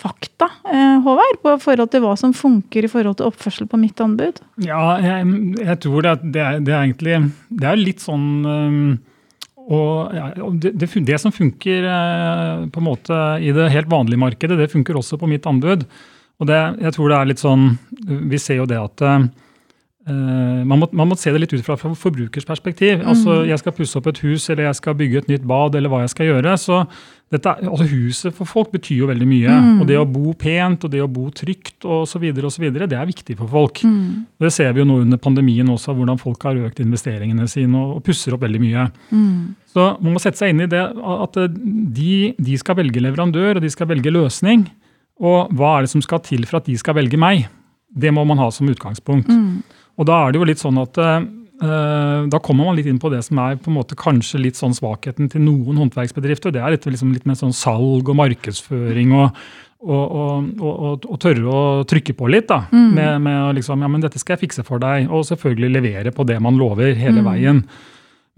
fakta, 0.00 0.48
eh, 0.72 0.96
Håvard, 1.04 1.38
på 1.42 1.54
forhold 1.60 1.92
til 1.92 2.04
hva 2.04 2.14
som 2.18 2.32
funker 2.36 2.86
i 2.86 2.90
forhold 2.90 3.18
til 3.18 3.28
oppførsel 3.28 3.68
på 3.70 3.80
mitt 3.80 4.00
anbud? 4.00 4.40
Ja, 4.64 4.96
jeg, 5.02 5.28
jeg 5.60 5.78
tror 5.84 6.06
det, 6.06 6.16
det, 6.24 6.42
er, 6.42 6.60
det, 6.64 6.74
er, 6.74 6.86
egentlig 6.86 7.18
Det 7.48 7.68
er 7.68 7.80
litt 7.80 8.04
sånn 8.04 8.28
um, 8.46 8.80
og 9.70 10.16
ja, 10.16 10.30
det, 10.64 10.88
det, 11.06 11.18
som 11.22 11.34
funker 11.34 11.84
uh, 11.86 12.64
på 12.72 12.80
en 12.80 12.86
måte 12.88 13.18
i 13.44 13.52
det 13.54 13.68
helt 13.70 13.90
vanlige 13.92 14.18
markedet, 14.18 14.56
det 14.58 14.72
funker 14.72 14.98
også 14.98 15.20
på 15.20 15.28
mitt 15.30 15.46
anbud. 15.46 15.84
Og 16.40 16.48
jeg 16.48 16.94
tror 16.96 17.12
det 17.12 17.16
er 17.18 17.28
litt 17.28 17.42
sånn 17.42 17.64
Vi 18.32 18.38
ser 18.40 18.62
jo 18.62 18.64
det 18.64 18.78
at 18.80 19.02
man, 20.08 20.78
må, 20.80 20.86
man, 20.96 21.10
må, 21.10 21.16
se 21.20 21.30
det 21.30 21.42
litt 21.42 21.52
ut 21.52 21.64
fra 21.66 21.76
forbrukers 21.76 22.46
perspektiv. 22.48 22.98
Mm. 22.98 23.08
Altså, 23.12 23.42
Jeg 23.46 23.60
skal 23.60 23.74
pusse 23.76 23.98
opp 24.00 24.08
et 24.10 24.22
hus 24.24 24.48
eller 24.50 24.70
jeg 24.70 24.78
skal 24.80 24.96
bygge 24.96 25.24
et 25.24 25.28
nytt 25.28 25.44
bad, 25.46 25.76
eller 25.76 25.92
hva 25.92 26.04
jeg 26.04 26.14
skal 26.14 26.30
gjøre. 26.30 26.56
så 26.58 26.84
dette, 27.30 27.52
altså 27.62 27.86
Huset 27.86 28.34
for 28.34 28.48
folk 28.48 28.72
betyr 28.74 29.04
jo 29.04 29.08
veldig 29.10 29.26
mye. 29.28 29.54
Mm. 29.54 29.74
og 29.80 29.86
Det 29.86 29.98
å 30.00 30.06
bo 30.08 30.32
pent 30.38 30.86
og 30.86 30.90
det 30.90 31.02
å 31.02 31.10
bo 31.10 31.28
trygt 31.30 31.86
osv. 31.86 32.24
det 32.34 32.96
er 32.98 33.06
viktig 33.06 33.36
for 33.38 33.46
folk. 33.46 33.82
Mm. 33.86 34.26
Det 34.40 34.50
ser 34.52 34.72
vi 34.74 34.82
jo 34.82 34.88
nå 34.88 34.98
under 35.04 35.20
pandemien 35.22 35.68
også, 35.70 35.94
hvordan 35.94 36.18
folk 36.18 36.42
har 36.48 36.58
økt 36.58 36.82
investeringene 36.82 37.46
sine 37.48 37.78
og, 37.78 38.00
og 38.00 38.04
pusser 38.06 38.34
opp 38.34 38.42
veldig 38.42 38.62
mye. 38.62 38.88
Mm. 39.14 39.54
Så 39.70 39.86
Man 40.00 40.16
må 40.16 40.22
sette 40.22 40.42
seg 40.42 40.50
inn 40.50 40.64
i 40.66 40.70
det 40.70 40.82
at 40.82 41.38
eh, 41.38 41.54
de, 42.00 42.34
de, 42.34 42.58
skal 42.58 42.80
velge 42.80 43.02
leverandør 43.02 43.60
og 43.60 43.62
de 43.62 43.70
skal 43.70 43.92
velge 43.92 44.10
løsning. 44.10 44.66
Og 45.22 45.52
hva 45.54 45.76
er 45.76 45.86
det 45.86 45.94
som 45.94 46.02
skal 46.02 46.24
til 46.26 46.48
for 46.48 46.58
at 46.58 46.66
de 46.66 46.74
skal 46.80 46.98
velge 46.98 47.20
meg? 47.20 47.46
Det 47.90 48.10
må 48.14 48.24
man 48.26 48.42
ha 48.42 48.50
som 48.54 48.66
utgangspunkt. 48.70 49.30
Mm. 49.30 49.62
Og 50.00 50.08
da 50.08 50.24
er 50.24 50.32
det 50.32 50.40
jo 50.40 50.48
litt 50.48 50.62
sånn 50.62 50.80
at 50.80 50.98
eh, 51.04 51.28
da 51.60 52.40
kommer 52.40 52.70
man 52.70 52.78
litt 52.78 52.88
inn 52.88 53.00
på 53.00 53.10
det 53.12 53.20
som 53.26 53.40
er 53.42 53.58
på 53.60 53.68
en 53.68 53.76
måte 53.76 53.98
kanskje 54.00 54.40
litt 54.40 54.56
sånn 54.56 54.76
svakheten 54.76 55.28
til 55.32 55.44
noen 55.44 55.80
håndverksbedrifter. 55.82 56.54
Det 56.54 56.62
er 56.62 56.76
litt, 56.76 56.88
liksom, 56.88 57.12
litt 57.12 57.28
mer 57.28 57.36
sånn 57.36 57.52
salg 57.56 58.08
og 58.08 58.16
markedsføring 58.16 59.12
og, 59.18 59.36
og, 59.84 60.16
og, 60.56 61.04
og 61.04 61.20
tørre 61.20 61.52
å 61.52 61.62
trykke 61.88 62.16
på 62.16 62.32
litt. 62.32 62.48
da, 62.48 62.62
mm. 62.72 62.90
med, 62.96 63.14
med, 63.28 63.60
liksom, 63.60 63.84
ja, 63.84 63.92
men 63.92 64.00
'Dette 64.00 64.22
skal 64.22 64.38
jeg 64.38 64.46
fikse 64.46 64.64
for 64.64 64.80
deg', 64.80 65.10
og 65.12 65.28
selvfølgelig 65.28 65.74
levere 65.76 66.14
på 66.16 66.24
det 66.28 66.40
man 66.40 66.56
lover 66.56 66.94
hele 66.96 67.20
mm. 67.20 67.28
veien. 67.28 67.64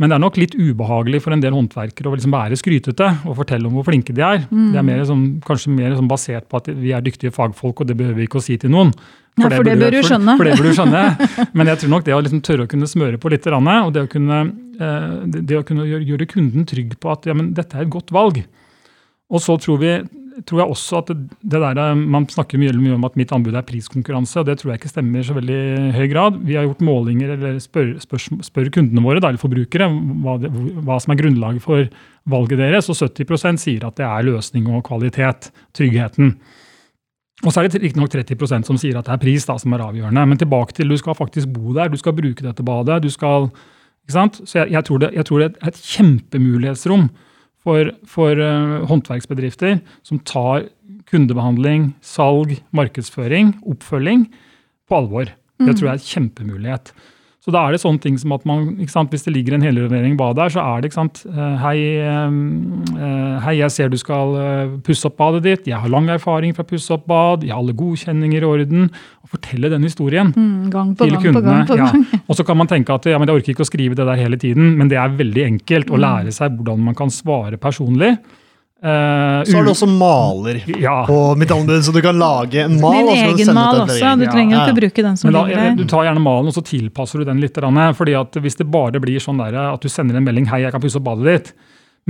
Men 0.01 0.09
det 0.09 0.17
er 0.17 0.23
nok 0.23 0.39
litt 0.41 0.55
ubehagelig 0.57 1.21
for 1.23 1.35
en 1.35 1.43
del 1.43 1.53
håndverkere 1.55 2.09
å 2.09 2.15
liksom 2.17 2.33
være 2.33 2.57
skrytete 2.59 3.09
og 3.29 3.37
fortelle 3.39 3.69
om 3.69 3.75
hvor 3.77 3.85
flinke 3.87 4.15
de 4.17 4.25
er. 4.25 4.47
Mm. 4.49 4.71
Det 4.73 4.81
er 4.81 4.87
mer 4.89 5.03
som, 5.09 5.25
kanskje 5.45 5.75
mer 5.75 5.93
som 5.99 6.09
basert 6.11 6.49
på 6.49 6.63
at 6.63 6.71
vi 6.73 6.95
er 6.97 7.05
dyktige 7.05 7.35
fagfolk, 7.35 7.85
og 7.85 7.91
det 7.91 7.99
behøver 7.99 8.23
vi 8.23 8.27
ikke 8.27 8.41
å 8.41 8.45
si 8.45 8.57
til 8.59 8.73
noen. 8.73 8.95
For, 9.37 9.47
ja, 9.47 9.61
for 9.61 9.69
det, 9.69 9.77
bør 9.81 9.95
du 9.95 10.01
skjønne. 10.05 10.33
For, 10.37 10.43
for, 10.43 10.49
det 10.49 10.57
bør 10.59 10.69
du 10.69 10.79
skjønne. 10.79 11.29
Men 11.57 11.71
jeg 11.71 11.83
tror 11.83 11.93
nok 11.93 12.09
det 12.09 12.17
å 12.17 12.23
liksom 12.25 12.43
tørre 12.49 12.67
å 12.67 12.73
kunne 12.73 12.89
smøre 12.89 13.21
på 13.21 13.33
litt, 13.33 13.47
og 13.53 13.93
det 13.93 14.03
å 14.07 14.11
kunne, 14.17 14.41
eh, 14.81 15.07
det 15.37 15.61
å 15.61 15.67
kunne 15.69 15.87
gjøre 15.89 16.29
kunden 16.31 16.67
trygg 16.69 16.97
på 17.01 17.13
at 17.13 17.29
ja, 17.29 17.37
men 17.37 17.53
dette 17.57 17.77
er 17.77 17.87
et 17.87 17.93
godt 17.93 18.13
valg. 18.13 18.43
Og 19.33 19.41
så 19.41 19.57
tror 19.61 19.81
vi 19.81 19.95
tror 20.49 20.63
jeg 20.63 20.73
også 20.75 21.01
at 21.03 21.11
det 21.13 21.61
der, 21.61 21.95
Man 21.95 22.27
snakker 22.31 22.61
mye, 22.61 22.73
mye 22.79 22.97
om 22.97 23.05
at 23.09 23.17
mitt 23.19 23.33
anbud 23.35 23.55
er 23.57 23.67
priskonkurranse, 23.67 24.41
og 24.41 24.47
det 24.49 24.59
tror 24.61 24.73
jeg 24.73 24.81
ikke 24.81 24.93
stemmer 24.93 25.27
så 25.27 25.37
veldig 25.37 25.61
høy 25.97 26.07
grad. 26.13 26.41
Vi 26.47 26.57
har 26.59 26.67
gjort 26.67 26.85
målinger 26.85 27.35
eller 27.37 27.59
spør, 27.63 27.95
spør, 28.03 28.25
spør 28.45 28.71
kundene 28.75 29.05
våre, 29.05 29.21
eller 29.21 29.41
forbrukere, 29.41 29.89
hva, 30.25 30.39
det, 30.43 30.53
hva, 30.83 30.99
som 31.03 31.15
er 31.15 31.21
grunnlaget 31.21 31.65
for 31.65 31.87
valget 32.33 32.63
deres, 32.63 32.91
og 32.93 32.99
70% 32.99 33.63
sier 33.63 33.87
at 33.87 33.99
det 33.99 34.07
er 34.09 34.29
løsning 34.29 34.69
og 34.73 34.85
kvalitet, 34.87 35.51
tryggheten. 35.77 36.37
Og 37.43 37.51
så 37.51 37.63
er 37.63 37.67
det 37.67 37.83
riktignok 37.83 38.13
30% 38.13 38.69
som 38.69 38.79
sier 38.79 38.99
at 38.99 39.09
det 39.09 39.17
er 39.17 39.23
pris 39.23 39.47
da, 39.49 39.57
som 39.59 39.75
er 39.75 39.83
avgjørende. 39.83 40.27
Men 40.31 40.39
tilbake 40.39 40.77
til 40.77 40.93
du 40.93 40.97
skal 41.01 41.19
faktisk 41.19 41.51
bo 41.51 41.75
der, 41.75 41.91
du 41.91 41.99
skal 41.99 42.15
bruke 42.15 42.45
dette 42.45 42.63
badet. 42.63 43.03
du 43.03 43.11
skal, 43.11 43.51
ikke 44.07 44.15
sant? 44.15 44.41
Så 44.47 44.63
jeg, 44.63 44.77
jeg, 44.77 44.85
tror 44.87 45.03
det, 45.03 45.11
jeg 45.17 45.27
tror 45.27 45.43
det 45.43 45.51
er 45.51 45.73
et 45.73 45.83
kjempemulighetsrom 45.97 47.09
for, 47.63 47.93
for 48.09 48.39
uh, 48.39 48.83
håndverksbedrifter 48.91 49.81
som 50.07 50.21
tar 50.27 50.69
kundebehandling, 51.13 51.93
salg, 52.05 52.57
markedsføring, 52.75 53.57
oppfølging 53.69 54.27
på 54.89 54.99
alvor. 54.99 55.33
Det 55.63 55.69
mm. 55.69 55.77
tror 55.77 55.89
jeg 55.89 55.93
er 55.93 56.01
et 56.01 56.13
kjempemulighet. 56.15 56.93
Så 57.43 57.51
da 57.51 57.65
er 57.67 57.75
det 57.75 57.81
sånne 57.83 57.99
ting 57.99 58.15
som 58.23 58.37
at 58.37 58.45
man, 58.47 58.69
sant, 58.87 59.11
Hvis 59.11 59.25
det 59.27 59.33
ligger 59.35 59.57
en 59.57 59.65
helrenovering 59.67 60.15
bad 60.19 60.37
der, 60.39 60.53
så 60.55 60.63
er 60.63 60.83
det 60.83 60.91
ikke 60.91 61.01
sant, 61.01 61.25
eh, 61.27 61.57
hei, 61.59 61.79
uh, 62.07 63.41
hei, 63.43 63.57
jeg 63.59 63.75
ser 63.75 63.91
du 63.91 63.99
skal 63.99 64.37
pusse 64.87 65.09
opp 65.09 65.17
badet 65.19 65.43
ditt. 65.47 65.67
Jeg 65.67 65.81
har 65.83 65.91
lang 65.91 66.07
erfaring 66.13 66.55
fra 66.55 66.63
å 66.63 66.71
pusse 66.71 66.95
opp 66.95 67.09
bad. 67.11 67.43
Jeg 67.43 67.51
har 67.51 67.65
alle 67.65 67.75
godkjenninger 67.75 68.47
i 68.47 68.47
orden. 68.47 68.87
Og 69.25 69.35
fortelle 69.35 69.73
den 69.73 69.83
historien 69.89 70.31
mm, 70.31 70.71
gang 70.71 70.93
på 70.95 71.09
til 71.09 71.17
gang 71.17 71.27
kundene. 71.27 71.57
På 71.67 71.79
gang, 71.79 71.91
på 71.91 72.05
gang. 72.05 72.07
Ja. 72.13 72.23
Og 72.29 72.39
så 72.39 72.47
kan 72.47 72.61
man 72.61 72.71
tenke 72.71 72.95
at 72.95 73.11
ja, 73.11 73.19
men 73.19 73.31
jeg 73.31 73.41
orker 73.41 73.57
ikke 73.57 73.67
å 73.67 73.73
skrive 73.73 73.99
det 73.99 74.07
der 74.07 74.23
hele 74.23 74.39
tiden, 74.39 74.77
men 74.79 74.93
det 74.93 75.01
er 75.03 75.19
veldig 75.19 75.49
enkelt 75.49 75.91
å 75.91 75.99
mm. 75.99 76.03
lære 76.07 76.37
seg 76.37 76.55
hvordan 76.61 76.87
man 76.87 76.99
kan 76.99 77.11
svare 77.11 77.59
personlig. 77.59 78.15
Uh, 78.83 79.45
så 79.47 79.55
har 79.55 79.63
du 79.63 79.71
også 79.71 79.87
maler 79.87 80.57
ja. 80.67 81.05
på 81.07 81.17
mitt 81.39 81.53
anbud, 81.55 81.85
så 81.87 81.93
du 81.95 82.01
kan 82.03 82.17
lage 82.19 82.65
en 82.65 82.81
mal. 82.83 82.97
Din 82.99 83.29
egen 83.29 83.53
mal 83.55 83.85
også. 83.85 84.15
Du 84.19 84.25
trenger 84.27 84.57
ja. 84.57 84.65
ikke 84.65 84.79
bruke 84.81 85.05
den 85.07 85.21
som 85.21 85.31
da, 85.31 85.45
ligger 85.45 85.61
der. 85.61 85.77
Du 85.79 85.85
tar 85.87 86.09
gjerne 86.09 86.23
malen 86.25 86.51
og 86.51 86.57
så 86.57 86.65
tilpasser 86.67 87.23
du 87.23 87.29
den 87.29 87.39
litt. 87.43 87.61
fordi 87.95 88.17
at 88.19 88.35
Hvis 88.43 88.59
det 88.59 88.67
bare 88.67 88.99
blir 88.99 89.23
sånn 89.23 89.39
der, 89.39 89.55
at 89.71 89.81
du 89.81 89.89
sender 89.89 90.19
en 90.19 90.27
melding 90.27 90.51
'hei, 90.51 90.65
jeg 90.67 90.75
kan 90.75 90.83
pusse 90.83 90.99
opp 90.99 91.07
badet 91.07 91.31
ditt', 91.31 91.53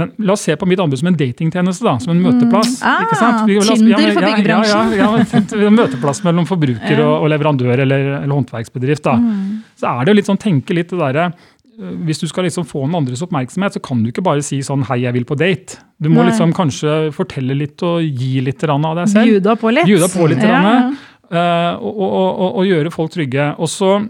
men 0.00 0.12
la 0.24 0.32
oss 0.32 0.40
se 0.40 0.56
på 0.56 0.64
mitt 0.64 0.80
anbud 0.80 0.96
som 0.96 1.08
en 1.10 1.16
datingtjeneste, 1.16 1.84
da, 1.84 1.98
som 2.00 2.14
en 2.14 2.22
møteplass. 2.24 2.80
Mm. 2.80 2.88
Ah, 2.88 3.02
ikke 3.04 3.18
sant? 3.20 3.42
Vi, 3.44 3.58
Tinder 3.60 4.14
for 4.14 4.24
byggebransjen. 4.24 4.94
Ja, 4.96 5.08
ja, 5.12 5.64
ja, 5.66 5.72
møteplass 5.76 6.22
mellom 6.24 6.48
forbruker 6.48 7.02
og, 7.06 7.12
og 7.18 7.28
leverandør 7.28 7.84
eller, 7.84 8.06
eller 8.22 8.32
håndverksbedrift. 8.32 9.04
da. 9.04 9.18
Mm. 9.20 9.58
Så 9.76 9.92
er 9.92 10.00
det 10.00 10.14
jo 10.14 10.16
litt 10.16 10.30
sånn, 10.30 10.40
tenke 10.40 10.72
litt 10.72 10.88
det 10.88 11.02
derre 11.02 11.34
hvis 11.78 12.20
du 12.20 12.26
skal 12.28 12.44
liksom 12.46 12.66
få 12.68 12.84
noen 12.84 13.00
andres 13.00 13.22
oppmerksomhet, 13.24 13.76
så 13.76 13.80
kan 13.84 14.02
du 14.02 14.10
ikke 14.10 14.24
bare 14.24 14.44
si 14.44 14.60
sånn 14.64 14.84
'hei, 14.84 15.02
jeg 15.06 15.14
vil 15.16 15.24
på 15.24 15.38
date'. 15.38 15.80
Du 16.02 16.10
må 16.10 16.24
liksom 16.26 16.52
kanskje 16.52 17.12
fortelle 17.14 17.56
litt 17.56 17.82
og 17.82 18.02
gi 18.02 18.40
litt 18.40 18.62
av 18.64 18.96
deg 18.96 19.08
selv. 19.08 19.30
Bjuda 19.30 19.56
på 19.56 19.72
litt. 19.72 19.86
Bjuda 19.86 20.08
på 20.12 20.26
litt 20.28 20.42
ja. 20.42 20.90
uh, 21.32 21.72
og, 21.80 21.94
og, 21.96 22.12
og, 22.12 22.50
og, 22.58 22.66
gjøre 22.66 22.90
folk 22.90 23.12
trygge. 23.14 23.54
Og 23.58 23.70
så 23.70 24.02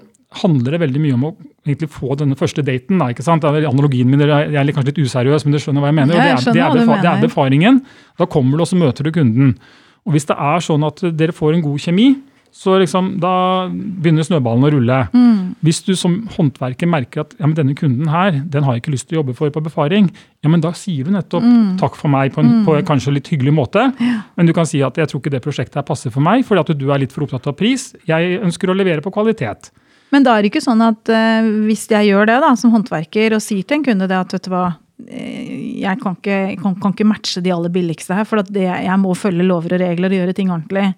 handler 0.42 0.72
det 0.72 0.81
veldig 0.81 1.01
mye 1.01 1.14
om 1.14 1.25
å 1.29 1.33
egentlig 1.66 1.90
få 1.92 2.16
denne 2.18 2.35
første 2.35 2.64
daten. 2.64 2.98
Da, 2.98 3.11
ikke 3.12 3.22
sant? 3.22 3.44
Analogien 3.44 4.09
min 4.09 4.25
jeg 4.25 4.57
er 4.57 4.72
kanskje 4.72 4.90
litt 4.90 5.05
useriøs, 5.05 5.44
men 5.44 5.55
du 5.55 5.61
skjønner 5.61 5.85
hva 5.85 5.92
jeg 5.92 5.98
mener. 6.01 6.16
Jeg 6.16 6.25
det, 6.25 6.57
er, 6.57 6.75
det, 6.75 6.83
er 6.88 7.03
det 7.05 7.12
er 7.12 7.22
befaringen. 7.22 7.83
Da 8.18 8.27
kommer 8.27 8.57
du 8.57 8.64
og 8.64 8.70
så 8.72 8.81
møter 8.81 9.07
du 9.07 9.12
kunden. 9.12 9.55
Og 10.03 10.16
Hvis 10.16 10.27
det 10.27 10.35
er 10.35 10.64
sånn 10.64 10.83
at 10.88 11.05
dere 11.14 11.37
får 11.37 11.55
en 11.55 11.66
god 11.68 11.79
kjemi, 11.85 12.09
så 12.52 12.74
liksom, 12.78 13.14
da 13.22 13.66
begynner 13.72 14.26
snøballen 14.26 14.66
å 14.68 14.70
rulle. 14.74 14.96
Mm. 15.16 15.54
Hvis 15.64 15.80
du 15.86 15.94
som 15.96 16.18
håndverker 16.34 16.90
merker 16.90 17.22
at 17.24 17.32
ja, 17.38 17.46
men 17.46 17.54
denne 17.56 17.76
kunden 17.78 18.10
her, 18.12 18.42
den 18.52 18.66
har 18.66 18.76
jeg 18.76 18.82
ikke 18.82 18.92
lyst 18.92 19.08
til 19.08 19.16
å 19.16 19.22
jobbe 19.22 19.34
for 19.38 19.52
på 19.54 19.62
befaring, 19.64 20.10
ja, 20.44 20.50
men 20.52 20.60
da 20.60 20.74
sier 20.76 21.08
du 21.08 21.14
nettopp 21.14 21.46
mm. 21.46 21.70
takk 21.80 21.96
for 21.96 22.12
meg 22.12 22.34
på 22.34 22.42
en, 22.44 22.58
mm. 22.58 22.66
på 22.66 22.74
en 22.76 22.88
kanskje 22.90 23.14
litt 23.16 23.30
hyggelig 23.32 23.54
måte. 23.56 23.86
Ja. 23.96 24.18
Men 24.36 24.50
du 24.50 24.52
kan 24.56 24.68
si 24.68 24.82
at 24.84 25.00
jeg 25.00 25.08
tror 25.08 25.22
ikke 25.22 25.32
det 25.32 25.40
prosjektet 25.44 25.80
her 25.80 25.86
passer 25.88 26.12
for 26.12 26.24
meg, 26.24 26.44
fordi 26.48 26.64
at 26.66 26.82
du 26.82 26.84
er 26.92 27.00
litt 27.00 27.14
for 27.14 27.24
opptatt 27.24 27.48
av 27.48 27.56
pris. 27.56 27.94
Jeg 28.10 28.36
ønsker 28.42 28.68
å 28.68 28.76
levere 28.76 29.04
på 29.04 29.14
kvalitet. 29.14 29.72
Men 30.12 30.26
da 30.26 30.36
er 30.36 30.44
det 30.44 30.52
ikke 30.52 30.64
sånn 30.64 30.84
at 30.84 31.08
uh, 31.08 31.48
hvis 31.64 31.86
jeg 31.88 32.10
gjør 32.10 32.28
det 32.28 32.36
da, 32.44 32.52
som 32.60 32.74
håndverker 32.74 33.32
og 33.32 33.40
sier 33.40 33.64
til 33.64 33.80
en 33.80 33.86
kunde 33.88 34.10
det 34.10 34.18
at 34.18 34.36
vet 34.36 34.44
du 34.44 34.52
hva, 34.52 34.66
eh, 35.08 35.80
jeg 35.80 36.02
kan 36.04 36.20
ikke, 36.20 36.38
kan, 36.60 36.76
kan 36.84 36.92
ikke 36.92 37.08
matche 37.08 37.40
de 37.40 37.54
aller 37.54 37.72
billigste 37.72 38.20
her, 38.20 38.28
for 38.28 38.44
det, 38.44 38.68
jeg 38.68 39.00
må 39.00 39.16
følge 39.16 39.48
lover 39.48 39.78
og 39.78 39.84
regler 39.86 40.12
og 40.12 40.20
gjøre 40.20 40.36
ting 40.36 40.52
ordentlig. 40.52 40.90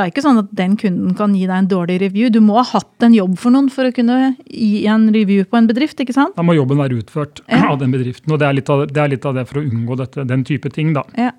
Det 0.00 0.08
er 0.08 0.14
ikke 0.14 0.24
sånn 0.24 0.40
at 0.40 0.52
den 0.56 0.76
kunden 0.80 1.12
kan 1.18 1.34
gi 1.36 1.44
deg 1.44 1.56
en 1.58 1.70
dårlig 1.70 1.98
review. 2.00 2.30
Du 2.32 2.40
må 2.44 2.56
ha 2.56 2.64
hatt 2.72 3.04
en 3.04 3.16
jobb 3.16 3.36
for 3.40 3.52
noen 3.52 3.68
for 3.72 3.88
å 3.88 3.94
kunne 3.94 4.34
gi 4.48 4.86
en 4.88 5.08
review 5.12 5.44
på 5.44 5.58
en 5.60 5.68
bedrift. 5.68 6.00
ikke 6.00 6.16
sant? 6.16 6.32
Da 6.38 6.44
må 6.46 6.56
jobben 6.56 6.80
være 6.80 7.02
utført 7.02 7.42
ja. 7.44 7.66
av 7.68 7.78
den 7.82 7.92
bedriften. 7.92 8.32
og 8.32 8.40
det 8.40 8.48
er, 8.48 8.56
litt 8.56 8.72
av, 8.72 8.86
det 8.88 9.02
er 9.04 9.12
litt 9.12 9.28
av 9.28 9.36
det 9.36 9.44
for 9.50 9.60
å 9.60 9.64
unngå 9.66 9.98
dette, 10.00 10.24
den 10.28 10.46
type 10.48 10.72
ting. 10.72 10.94
da. 10.96 11.04
Ja. 11.20 11.34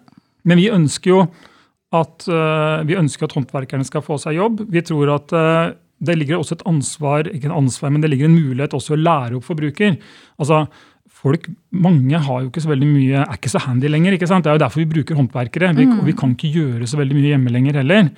Men 0.46 0.62
vi 0.62 0.70
ønsker 0.74 1.16
jo 1.16 1.22
at, 1.92 2.28
uh, 2.30 2.86
vi 2.88 2.96
ønsker 3.00 3.28
at 3.28 3.36
håndverkerne 3.36 3.88
skal 3.88 4.06
få 4.06 4.20
seg 4.22 4.38
jobb. 4.38 4.62
Vi 4.72 4.86
tror 4.86 5.16
at 5.18 5.34
uh, 5.36 5.74
det 6.02 6.16
ligger 6.18 6.40
også 6.40 6.60
et 6.60 6.68
ansvar, 6.70 7.28
ikke 7.30 7.50
en 7.50 7.60
ansvar, 7.64 7.92
men 7.94 8.06
det 8.06 8.14
ligger 8.14 8.30
en 8.30 8.38
mulighet 8.38 8.78
også 8.78 8.96
å 8.96 9.02
lære 9.02 9.38
opp 9.38 9.46
forbruker. 9.46 9.98
Altså, 10.42 10.64
folk, 11.22 11.50
Mange 11.70 12.18
har 12.18 12.42
jo 12.42 12.50
ikke 12.50 12.64
så 12.64 12.72
veldig 12.72 12.90
mye, 12.90 13.24
er 13.24 13.38
ikke 13.38 13.52
så 13.54 13.62
handy 13.68 13.92
lenger. 13.92 14.18
ikke 14.18 14.30
sant? 14.30 14.46
Det 14.46 14.52
er 14.52 14.58
jo 14.58 14.64
derfor 14.66 14.82
vi 14.82 14.92
bruker 14.96 15.20
håndverkere. 15.20 15.74
Vi, 15.78 15.88
mm. 15.90 16.00
vi 16.08 16.16
kan 16.18 16.34
ikke 16.36 16.54
gjøre 16.56 16.90
så 16.90 17.00
veldig 17.00 17.18
mye 17.18 17.34
hjemme 17.36 17.54
lenger 17.54 17.82
heller. 17.82 18.10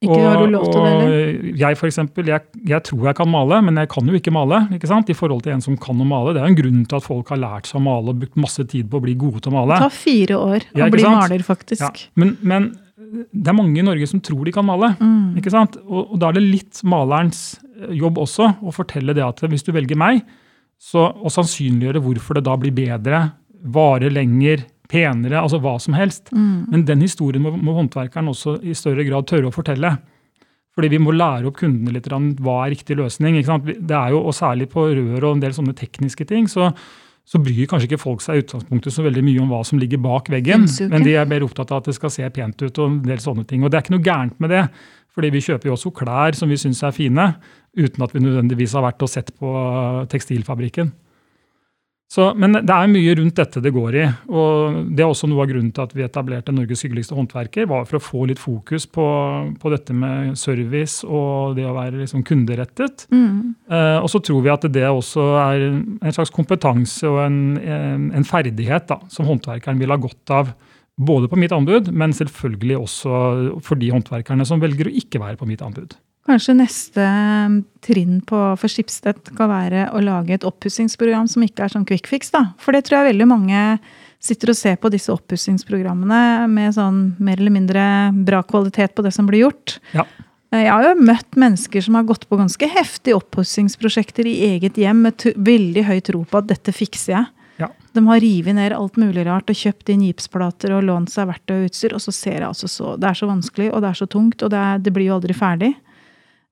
Ikke 0.00 0.16
og, 0.16 0.22
har 0.24 0.38
du 0.40 0.52
lov 0.54 0.62
til 0.64 0.80
det 0.80 0.90
eller? 0.90 1.48
Jeg 1.60 1.76
for 1.76 1.86
eksempel, 1.90 2.28
jeg, 2.32 2.44
jeg, 2.64 2.80
tror 2.88 3.10
jeg 3.10 3.16
kan 3.18 3.28
male, 3.28 3.58
men 3.66 3.76
jeg 3.82 3.88
kan 3.92 4.06
jo 4.08 4.16
ikke 4.16 4.32
male. 4.32 4.62
ikke 4.72 4.88
sant? 4.88 5.10
I 5.12 5.16
forhold 5.16 5.42
til 5.44 5.52
en 5.52 5.64
som 5.64 5.76
kan 5.76 6.00
å 6.00 6.06
male. 6.08 6.32
Det 6.32 6.40
er 6.40 6.48
en 6.48 6.56
grunn 6.56 6.86
til 6.88 6.96
at 6.96 7.04
folk 7.04 7.32
har 7.34 7.40
lært 7.42 7.68
seg 7.68 7.82
å 7.82 7.84
male 7.84 8.14
og 8.14 8.22
brukt 8.22 8.38
masse 8.40 8.64
tid 8.70 8.88
på 8.88 8.96
å 8.96 9.04
bli 9.04 9.16
gode 9.20 9.42
til 9.44 9.52
å 9.52 9.58
male. 9.58 9.76
Det 9.76 9.90
tar 9.90 9.98
fire 9.98 10.38
år 10.40 10.64
å 10.72 10.88
bli 10.94 11.04
maler, 11.04 11.44
faktisk. 11.44 11.84
Ja, 11.84 11.92
men, 12.22 12.32
men, 12.40 12.70
det 13.28 13.52
er 13.52 13.58
mange 13.58 13.76
i 13.76 13.84
Norge 13.84 14.08
som 14.08 14.24
tror 14.24 14.48
de 14.48 14.56
kan 14.56 14.64
male. 14.64 14.94
Mm. 15.02 15.36
ikke 15.42 15.52
sant? 15.52 15.76
Og, 15.84 16.14
og, 16.14 16.16
da 16.22 16.30
er 16.30 16.38
det 16.38 16.46
litt 16.46 16.80
malerens 16.88 17.42
eh, 17.60 17.92
jobb 18.00 18.22
også 18.24 18.54
å 18.64 18.72
fortelle 18.72 19.16
det 19.16 19.26
at 19.26 19.44
hvis 19.52 19.68
du 19.68 19.74
velger 19.76 20.00
meg, 20.00 20.24
så, 20.80 21.10
og 21.12 21.28
sannsynliggjøre 21.34 22.00
hvorfor 22.06 22.40
det 22.40 22.46
da 22.48 22.56
blir 22.56 22.72
bedre, 22.72 23.26
varer 23.68 24.16
lenger, 24.16 24.64
penere, 24.90 25.40
altså 25.40 25.60
hva 25.62 25.76
som 25.82 25.96
helst. 25.96 26.32
Mm. 26.34 26.70
Men 26.72 26.86
den 26.88 27.04
historien 27.04 27.44
må, 27.44 27.54
må, 27.56 27.74
håndverkeren 27.78 28.30
også 28.32 28.58
i 28.66 28.76
større 28.76 29.06
grad 29.06 29.28
tørre 29.30 29.50
å 29.50 29.54
fortelle. 29.54 29.94
Fordi 30.76 30.90
vi 30.92 31.00
må 31.02 31.14
lære 31.14 31.48
opp 31.50 31.58
kundene 31.60 31.92
litt 31.96 32.08
om 32.14 32.30
hva 32.44 32.64
er 32.64 32.74
riktig 32.76 32.96
løsning. 32.98 33.38
Det 33.42 33.96
er 33.96 34.14
jo, 34.14 34.22
og 34.22 34.36
Særlig 34.36 34.70
på 34.72 34.86
rør 34.88 35.24
og 35.24 35.36
en 35.36 35.42
del 35.44 35.54
sånne 35.56 35.74
tekniske 35.76 36.26
ting, 36.30 36.46
så, 36.50 36.70
så 37.26 37.40
bryr 37.42 37.66
kanskje 37.70 37.90
ikke 37.90 38.00
folk 38.00 38.22
seg 38.24 38.38
i 38.38 38.44
utgangspunktet 38.44 38.94
så 38.94 39.04
veldig 39.06 39.24
mye 39.26 39.42
om 39.42 39.50
hva 39.50 39.64
som 39.66 39.82
ligger 39.82 40.00
bak 40.02 40.30
veggen. 40.32 40.68
Men 40.92 41.06
de 41.06 41.16
er 41.18 41.28
mer 41.30 41.44
opptatt 41.46 41.74
av 41.74 41.82
at 41.82 41.90
det 41.90 41.98
skal 41.98 42.14
se 42.14 42.30
pent 42.34 42.62
ut. 42.62 42.70
og 42.78 42.86
en 42.86 43.02
del 43.06 43.22
sånne 43.22 43.46
ting. 43.50 43.64
Og 43.64 43.70
det 43.70 43.80
er 43.80 43.86
ikke 43.86 43.96
noe 43.98 44.06
gærent 44.06 44.40
med 44.42 44.54
det. 44.54 44.64
Fordi 45.10 45.32
vi 45.34 45.42
kjøper 45.42 45.66
jo 45.66 45.74
også 45.74 45.90
klær 45.94 46.38
som 46.38 46.50
vi 46.50 46.58
syns 46.60 46.84
er 46.86 46.94
fine, 46.94 47.32
uten 47.74 48.04
at 48.06 48.12
vi 48.14 48.22
nødvendigvis 48.22 48.76
har 48.78 48.86
vært 48.86 49.02
og 49.02 49.10
sett 49.10 49.32
på 49.38 49.50
tekstilfabrikken. 50.10 50.92
Så, 52.10 52.24
men 52.34 52.56
det 52.58 52.74
er 52.74 52.88
mye 52.90 53.12
rundt 53.20 53.36
dette 53.38 53.60
det 53.62 53.70
går 53.70 53.96
i. 54.00 54.04
og 54.34 54.78
Det 54.90 55.04
er 55.04 55.06
også 55.12 55.28
noe 55.30 55.44
av 55.44 55.50
grunnen 55.52 55.70
til 55.70 55.84
at 55.84 55.92
vi 55.94 56.02
etablerte 56.02 56.50
Norges 56.50 56.82
hyggeligste 56.82 57.14
håndverker. 57.14 57.68
var 57.70 57.86
For 57.86 58.00
å 58.00 58.02
få 58.02 58.24
litt 58.26 58.42
fokus 58.42 58.88
på, 58.90 59.04
på 59.62 59.70
dette 59.70 59.94
med 59.94 60.34
service 60.38 61.06
og 61.06 61.54
det 61.54 61.68
å 61.70 61.76
være 61.76 62.00
liksom 62.00 62.24
kunderettet. 62.26 63.06
Mm. 63.14 63.54
Eh, 63.70 63.98
og 64.00 64.10
så 64.10 64.18
tror 64.26 64.42
vi 64.42 64.50
at 64.50 64.66
det 64.74 64.88
også 64.88 65.28
er 65.44 65.68
en 65.70 66.16
slags 66.16 66.34
kompetanse 66.34 67.06
og 67.06 67.22
en, 67.28 67.38
en 68.10 68.26
ferdighet 68.26 68.90
da, 68.90 68.98
som 69.12 69.30
håndverkeren 69.30 69.78
vil 69.78 69.94
ha 69.94 70.02
godt 70.02 70.34
av. 70.34 70.50
Både 71.00 71.30
på 71.30 71.38
mitt 71.38 71.54
anbud, 71.54 71.94
men 71.94 72.12
selvfølgelig 72.12 72.76
også 72.76 73.24
for 73.64 73.78
de 73.78 73.94
håndverkerne 73.94 74.44
som 74.44 74.60
velger 74.60 74.90
å 74.90 74.98
ikke 74.98 75.22
være 75.22 75.38
på 75.38 75.46
mitt 75.48 75.62
anbud. 75.62 75.94
Kanskje 76.30 76.54
neste 76.54 77.02
um, 77.02 77.56
trinn 77.82 78.20
på, 78.26 78.38
for 78.60 78.70
Skipstedt 78.70 79.32
kan 79.34 79.50
være 79.50 79.88
å 79.96 80.02
lage 80.04 80.36
et 80.36 80.46
oppussingsprogram 80.46 81.26
som 81.30 81.42
ikke 81.42 81.64
er 81.66 81.72
sånn 81.72 81.86
quick 81.88 82.06
fix. 82.06 82.30
da. 82.30 82.52
For 82.62 82.76
det 82.76 82.84
tror 82.86 83.00
jeg 83.00 83.14
veldig 83.16 83.26
mange 83.32 83.64
sitter 84.22 84.52
og 84.52 84.58
ser 84.58 84.76
på 84.78 84.90
disse 84.92 85.10
oppussingsprogrammene 85.10 86.46
med 86.52 86.76
sånn 86.76 87.00
mer 87.18 87.40
eller 87.40 87.54
mindre 87.54 87.84
bra 88.26 88.42
kvalitet 88.46 88.94
på 88.94 89.02
det 89.06 89.14
som 89.16 89.26
blir 89.26 89.46
gjort. 89.46 89.78
Ja. 89.96 90.04
Eh, 90.52 90.66
Jeg 90.66 90.70
har 90.70 90.86
jo 90.90 91.08
møtt 91.08 91.38
mennesker 91.40 91.82
som 91.82 91.96
har 91.98 92.06
gått 92.06 92.28
på 92.28 92.38
ganske 92.38 92.68
heftige 92.76 93.16
oppussingsprosjekter 93.18 94.28
i 94.28 94.36
eget 94.52 94.78
hjem 94.78 95.02
med 95.08 95.26
veldig 95.36 95.86
høy 95.88 95.98
tro 96.04 96.24
på 96.28 96.42
at 96.42 96.50
dette 96.52 96.74
fikser 96.76 97.16
jeg. 97.16 97.26
Ja. 97.60 97.68
De 97.96 98.06
har 98.06 98.20
revet 98.22 98.54
ned 98.56 98.72
alt 98.72 98.96
mulig 99.00 99.26
rart 99.26 99.50
og 99.50 99.56
kjøpt 99.56 99.90
inn 99.92 100.06
gipsplater 100.06 100.72
og 100.76 100.86
lånt 100.86 101.10
seg 101.12 101.28
verktøy 101.28 101.56
og 101.58 101.70
utstyr, 101.70 101.94
og 101.96 102.00
så 102.04 102.12
ser 102.14 102.38
jeg 102.38 102.48
altså 102.48 102.68
så 102.70 102.94
Det 103.00 103.08
er 103.10 103.18
så 103.18 103.28
vanskelig, 103.28 103.72
og 103.72 103.82
det 103.82 103.90
er 103.90 103.98
så 103.98 104.06
tungt, 104.06 104.42
og 104.42 104.52
det, 104.52 104.58
er, 104.60 104.78
det 104.78 104.92
blir 104.92 105.10
jo 105.10 105.16
aldri 105.18 105.36
ferdig. 105.36 105.74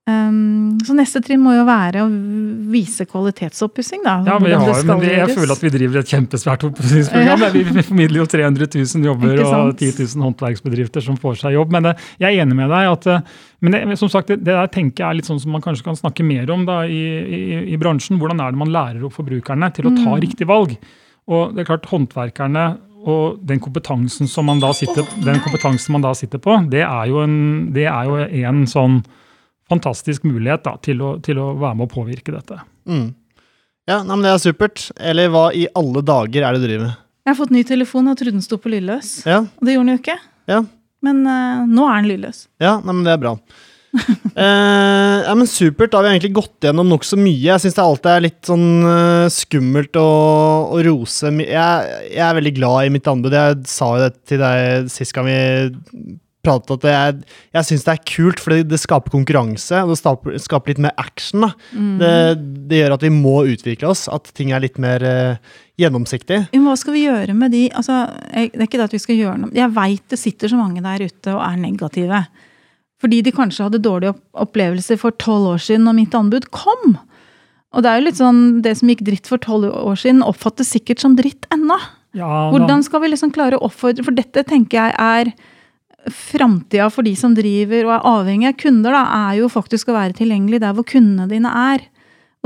Um, 0.08 0.78
så 0.88 0.94
neste 0.96 1.20
trinn 1.20 1.42
må 1.44 1.52
jo 1.52 1.66
være 1.68 2.00
å 2.00 2.06
vise 2.72 3.04
kvalitetsoppussing, 3.04 4.00
da. 4.06 4.14
Ja, 4.24 4.38
vi 4.40 4.54
har, 4.56 4.78
men 4.88 5.02
vi, 5.02 5.10
jeg 5.12 5.34
føler 5.36 5.52
at 5.52 5.64
vi 5.66 5.72
driver 5.74 6.00
et 6.00 6.12
kjempesvært 6.14 6.64
oppussingsprogram. 6.70 7.42
Vi, 7.58 7.64
vi 7.76 7.82
formidler 7.84 8.22
jo 8.22 8.26
300 8.32 8.68
000 8.72 9.04
jobber 9.10 9.42
og 9.44 9.74
10 9.76 9.90
000 10.16 10.24
håndverksbedrifter 10.24 11.04
som 11.04 11.18
får 11.20 11.36
seg 11.42 11.58
jobb. 11.58 11.74
Men 11.76 11.90
det, 11.90 11.92
jeg 12.22 12.38
er 12.38 12.46
enig 12.46 12.56
med 12.56 12.72
deg. 12.72 12.88
at 12.94 13.08
eh, 13.12 13.36
men 13.60 13.76
det, 13.76 13.98
som 14.00 14.08
sagt, 14.12 14.32
det, 14.32 14.38
det 14.46 14.54
der 14.56 14.72
tenker 14.72 15.04
jeg 15.04 15.10
er 15.10 15.18
litt 15.20 15.28
sånn 15.28 15.42
som 15.42 15.52
man 15.52 15.64
kanskje 15.64 15.84
kan 15.90 15.98
snakke 15.98 16.24
mer 16.24 16.48
om 16.54 16.64
da, 16.68 16.80
i, 16.88 17.02
i, 17.20 17.42
i 17.74 17.78
bransjen. 17.80 18.16
Hvordan 18.22 18.40
er 18.46 18.54
det 18.56 18.62
man 18.64 18.72
lærer 18.72 19.04
opp 19.04 19.16
forbrukerne 19.18 19.68
til 19.76 19.90
å 19.90 19.94
ta 19.98 20.08
Mm. 20.08 20.20
riktig 20.24 20.48
valg? 20.48 20.72
Og 21.28 21.52
det 21.52 21.66
er 21.66 21.68
klart, 21.74 21.88
håndverkerne 21.92 22.66
og 23.08 23.42
den 23.46 23.60
kompetansen 23.60 24.28
som 24.30 24.48
man 24.48 24.60
da 24.64 24.72
sitter, 24.72 25.04
den 25.24 25.40
kompetansen 25.44 25.92
man 25.98 26.04
da 26.08 26.14
sitter 26.16 26.40
på, 26.42 26.56
det 26.72 26.80
er 26.88 27.10
jo 27.12 27.20
en, 27.26 27.36
det 27.76 27.84
er 27.92 28.08
jo 28.08 28.16
en 28.24 28.64
sånn 28.68 29.02
fantastisk 29.68 30.24
mulighet 30.28 30.64
da, 30.66 30.76
til, 30.84 31.02
å, 31.04 31.14
til 31.24 31.40
å 31.42 31.50
være 31.60 31.78
med 31.78 31.88
å 31.88 31.92
påvirke 31.92 32.34
dette. 32.34 32.60
Mm. 32.88 33.10
Ja, 33.88 34.02
nei, 34.02 34.14
men 34.16 34.24
det 34.26 34.32
er 34.34 34.42
supert. 34.42 34.88
Eller 35.00 35.30
hva 35.32 35.48
i 35.56 35.66
alle 35.78 36.02
dager 36.04 36.44
er 36.44 36.56
det 36.56 36.62
du 36.62 36.66
driver 36.68 36.90
med? 36.90 36.98
Jeg 37.24 37.34
har 37.34 37.38
fått 37.42 37.52
ny 37.52 37.62
telefon 37.68 38.08
og 38.08 38.16
trodde 38.20 38.36
den 38.38 38.44
sto 38.44 38.56
på 38.60 38.72
lydløs. 38.72 39.14
Ja, 39.28 39.42
Og 39.44 39.64
det 39.64 39.74
gjorde 39.76 39.88
den 39.90 39.96
jo 39.96 40.02
ikke. 40.02 40.18
ja, 40.48 40.60
Men 41.04 41.24
uh, 41.28 41.64
nå 41.68 41.88
er 41.88 41.98
den 42.00 42.12
lydløs. 42.14 42.46
ja 42.62 42.78
nei, 42.80 42.94
men 42.94 43.02
det 43.04 43.12
er 43.16 43.20
bra. 43.24 43.34
eh, 44.36 45.16
ja, 45.24 45.32
men 45.32 45.48
Supert. 45.48 45.90
Da 45.92 45.98
har 45.98 46.04
vi 46.04 46.10
egentlig 46.14 46.34
gått 46.36 46.66
gjennom 46.68 46.88
nokså 46.92 47.16
mye. 47.20 47.40
Jeg 47.46 47.62
syns 47.64 47.76
det 47.78 47.84
alltid 47.84 48.10
er 48.12 48.24
litt 48.26 48.40
sånn 48.48 48.66
uh, 48.84 49.26
skummelt 49.32 49.96
å, 50.00 50.08
å 50.76 50.80
rose 50.84 51.32
jeg, 51.40 52.00
jeg 52.12 52.24
er 52.24 52.36
veldig 52.36 52.54
glad 52.60 52.88
i 52.88 52.92
mitt 52.96 53.08
anbud. 53.08 53.36
Jeg 53.36 53.62
sa 53.72 53.92
jo 53.96 54.02
det 54.04 54.10
til 54.28 54.42
deg 54.44 54.90
sist 54.92 55.16
gang 55.16 55.28
vi 55.28 55.38
pratet, 56.46 56.74
at 56.78 56.86
jeg, 56.88 57.36
jeg 57.56 57.68
syns 57.68 57.86
det 57.86 57.94
er 57.94 58.02
kult, 58.08 58.42
fordi 58.42 58.64
det 58.68 58.80
skaper 58.80 59.12
konkurranse. 59.12 59.82
Og 59.84 59.92
det 59.92 59.98
skaper, 60.00 60.36
skaper 60.42 60.72
litt 60.72 60.82
mer 60.86 60.94
action. 61.00 61.46
da. 61.46 61.50
Det, 62.00 62.12
det 62.70 62.82
gjør 62.82 62.96
at 62.98 63.06
vi 63.06 63.12
må 63.14 63.36
utvikle 63.50 63.90
oss, 63.90 64.06
at 64.12 64.30
ting 64.38 64.52
er 64.54 64.62
litt 64.64 64.78
mer 64.82 65.04
uh, 65.04 65.56
gjennomsiktig. 65.80 66.44
Men 66.54 66.68
hva 66.68 66.76
skal 66.78 66.96
vi 66.96 67.06
gjøre 67.06 67.34
med 67.38 67.54
de 67.54 67.64
altså, 67.70 68.04
jeg, 68.32 68.52
Det 68.54 68.62
er 68.62 68.70
ikke 68.70 68.80
det 68.80 68.88
at 68.88 68.96
vi 68.96 69.02
skal 69.02 69.18
gjøre 69.18 69.40
noe 69.42 69.56
Jeg 69.56 69.74
veit 69.76 70.04
det 70.10 70.20
sitter 70.20 70.50
så 70.50 70.60
mange 70.60 70.84
der 70.84 71.04
ute 71.06 71.34
og 71.34 71.42
er 71.44 71.58
negative. 71.60 72.22
Fordi 72.98 73.20
de 73.22 73.34
kanskje 73.34 73.68
hadde 73.68 73.82
dårlige 73.84 74.14
opp 74.14 74.24
opplevelser 74.48 74.98
for 75.00 75.14
tolv 75.18 75.54
år 75.54 75.62
siden 75.62 75.86
når 75.86 75.96
mitt 76.00 76.16
anbud 76.18 76.48
kom. 76.54 76.96
Og 77.74 77.84
det 77.84 77.90
er 77.90 78.00
jo 78.00 78.06
litt 78.06 78.18
sånn, 78.18 78.42
det 78.64 78.74
som 78.78 78.90
gikk 78.90 79.04
dritt 79.06 79.28
for 79.28 79.40
tolv 79.42 79.68
år 79.68 79.98
siden, 80.00 80.24
oppfattes 80.24 80.70
sikkert 80.72 81.02
som 81.02 81.16
dritt 81.18 81.46
ennå. 81.54 81.76
Ja, 82.16 82.48
Hvordan 82.54 82.82
skal 82.86 83.02
vi 83.02 83.10
liksom 83.12 83.34
klare 83.34 83.58
å 83.58 83.66
oppfordre 83.66 84.00
For 84.06 84.16
dette 84.16 84.40
tenker 84.48 84.78
jeg 84.80 84.94
er 84.96 85.32
framtida 86.14 86.88
for 86.92 87.06
de 87.06 87.14
som 87.18 87.34
driver 87.36 87.86
og 87.86 87.94
er 87.94 88.08
avhengig 88.12 88.50
av 88.50 88.58
kunder, 88.60 88.96
da, 88.96 89.04
er 89.28 89.38
jo 89.40 89.52
faktisk 89.52 89.90
å 89.90 89.96
være 89.96 90.16
tilgjengelig 90.18 90.62
der 90.64 90.74
hvor 90.76 90.86
kundene 90.88 91.28
dine 91.30 91.52
er. 91.72 91.86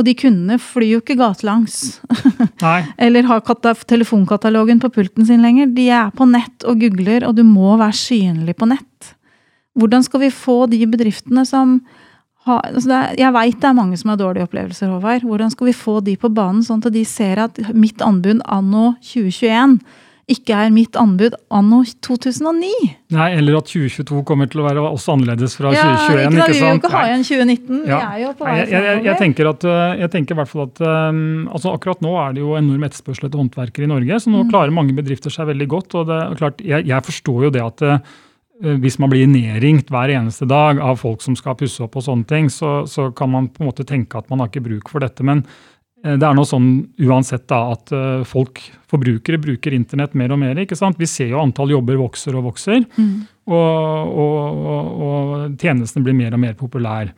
Og 0.00 0.06
de 0.06 0.14
kundene 0.16 0.56
flyr 0.62 0.94
jo 0.94 1.00
ikke 1.02 1.18
gatelangs. 1.20 1.98
Eller 3.04 3.28
har 3.28 3.42
telefonkatalogen 3.84 4.80
på 4.80 4.90
pulten 4.94 5.26
sin 5.28 5.42
lenger. 5.44 5.68
De 5.76 5.90
er 5.92 6.14
på 6.16 6.24
nett 6.28 6.64
og 6.64 6.80
googler, 6.80 7.26
og 7.28 7.36
du 7.36 7.44
må 7.44 7.76
være 7.76 7.98
synlig 7.98 8.56
på 8.56 8.70
nett. 8.70 9.12
Hvordan 9.76 10.04
skal 10.04 10.24
vi 10.24 10.32
få 10.32 10.64
de 10.68 10.80
bedriftene 10.88 11.44
som 11.48 11.80
har 12.46 12.64
altså 12.66 12.90
er, 12.90 13.12
Jeg 13.20 13.32
veit 13.36 13.60
det 13.60 13.68
er 13.68 13.76
mange 13.76 13.96
som 14.00 14.10
har 14.10 14.18
dårlige 14.18 14.48
opplevelser, 14.48 14.90
Håvard. 14.90 15.26
Hvordan 15.28 15.52
skal 15.52 15.68
vi 15.68 15.76
få 15.76 16.00
de 16.00 16.16
på 16.18 16.32
banen, 16.32 16.64
sånn 16.66 16.82
at 16.82 16.92
de 16.94 17.04
ser 17.06 17.38
at 17.38 17.60
mitt 17.70 18.02
anbud 18.02 18.42
anno 18.50 18.94
2021 19.04 19.78
ikke 20.30 20.54
er 20.54 20.70
mitt 20.72 20.94
anbud 20.96 21.34
anno 21.50 21.80
2009? 22.06 22.68
Nei, 23.12 23.26
eller 23.36 23.56
at 23.58 23.66
2022 23.68 24.22
kommer 24.28 24.46
til 24.48 24.62
å 24.62 24.66
være 24.68 24.84
også 24.86 25.16
annerledes 25.16 25.56
fra 25.58 25.72
Ja, 25.74 25.82
2021. 25.98 25.98
ikke 25.98 26.14
da, 26.14 26.22
ikke 26.22 26.52
Vi 26.52 26.58
vil 26.58 26.68
jo 26.68 26.78
ikke 26.78 26.92
ha 26.94 27.02
igjen 27.08 27.24
2019. 27.26 27.82
Ja. 27.90 27.98
Vi 27.98 28.06
er 28.06 28.22
jo 28.22 28.32
på 28.38 28.46
vei 28.46 28.56
jeg, 28.60 28.70
jeg, 28.72 29.04
jeg, 29.08 29.16
tenker 29.18 29.50
at, 29.50 29.64
øh, 29.68 30.00
jeg 30.04 30.10
tenker 30.14 30.34
i 30.34 30.38
hvert 30.40 30.52
fall 30.52 30.64
at 30.68 30.82
um, 30.86 31.22
altså 31.52 31.74
Akkurat 31.74 32.00
nå 32.06 32.14
er 32.22 32.32
det 32.36 32.44
jo 32.44 32.54
enorm 32.56 32.84
etterspørsel 32.88 33.28
etter 33.28 33.42
håndverkere 33.42 33.88
i 33.88 33.92
Norge, 33.92 34.20
så 34.22 34.30
Mm. 34.32 34.36
nå 34.38 34.50
klarer 34.50 34.72
mange 34.72 34.94
bedrifter 34.96 35.30
seg 35.34 35.50
veldig 35.50 35.68
godt. 35.68 35.94
og 35.94 36.06
det 36.06 36.20
er 36.22 36.36
klart, 36.38 36.60
Jeg, 36.64 36.86
jeg 36.86 37.02
forstår 37.02 37.42
jo 37.48 37.50
det 37.50 37.62
at 37.66 37.82
uh, 37.82 37.98
hvis 38.62 38.98
man 39.02 39.10
blir 39.10 39.26
nedringt 39.26 39.88
hver 39.90 40.08
eneste 40.14 40.46
dag 40.46 40.78
av 40.78 41.00
folk 41.00 41.20
som 41.20 41.34
skal 41.34 41.56
pusse 41.58 41.82
opp 41.82 41.96
og 41.98 42.04
sånne 42.06 42.24
ting, 42.30 42.46
så, 42.48 42.86
så 42.86 43.10
kan 43.10 43.28
man 43.28 43.48
på 43.50 43.64
en 43.64 43.66
måte 43.72 43.82
tenke 43.84 44.14
at 44.16 44.30
man 44.30 44.38
har 44.38 44.46
ikke 44.52 44.62
bruk 44.62 44.88
for 44.92 45.02
dette. 45.02 45.24
Men 45.26 45.40
eh, 45.42 45.71
det 46.18 46.26
er 46.26 46.34
nå 46.34 46.42
sånn 46.48 46.68
uansett 47.06 47.44
da, 47.50 47.60
at 47.76 47.92
øh, 47.94 48.22
folk, 48.26 48.58
forbrukere, 48.90 49.38
bruker 49.38 49.74
internett 49.76 50.14
mer 50.18 50.32
og 50.34 50.40
mer. 50.42 50.58
ikke 50.58 50.76
sant? 50.78 50.98
Vi 50.98 51.06
ser 51.06 51.28
jo 51.30 51.38
antall 51.42 51.70
jobber 51.70 52.00
vokser 52.00 52.34
og 52.38 52.48
vokser. 52.50 52.82
Mm. 52.98 53.12
Og, 53.46 54.16
og, 54.22 54.64
og, 54.72 55.04
og 55.06 55.60
tjenestene 55.62 56.02
blir 56.06 56.16
mer 56.18 56.34
og 56.34 56.42
mer 56.42 56.54
populære. 56.58 57.12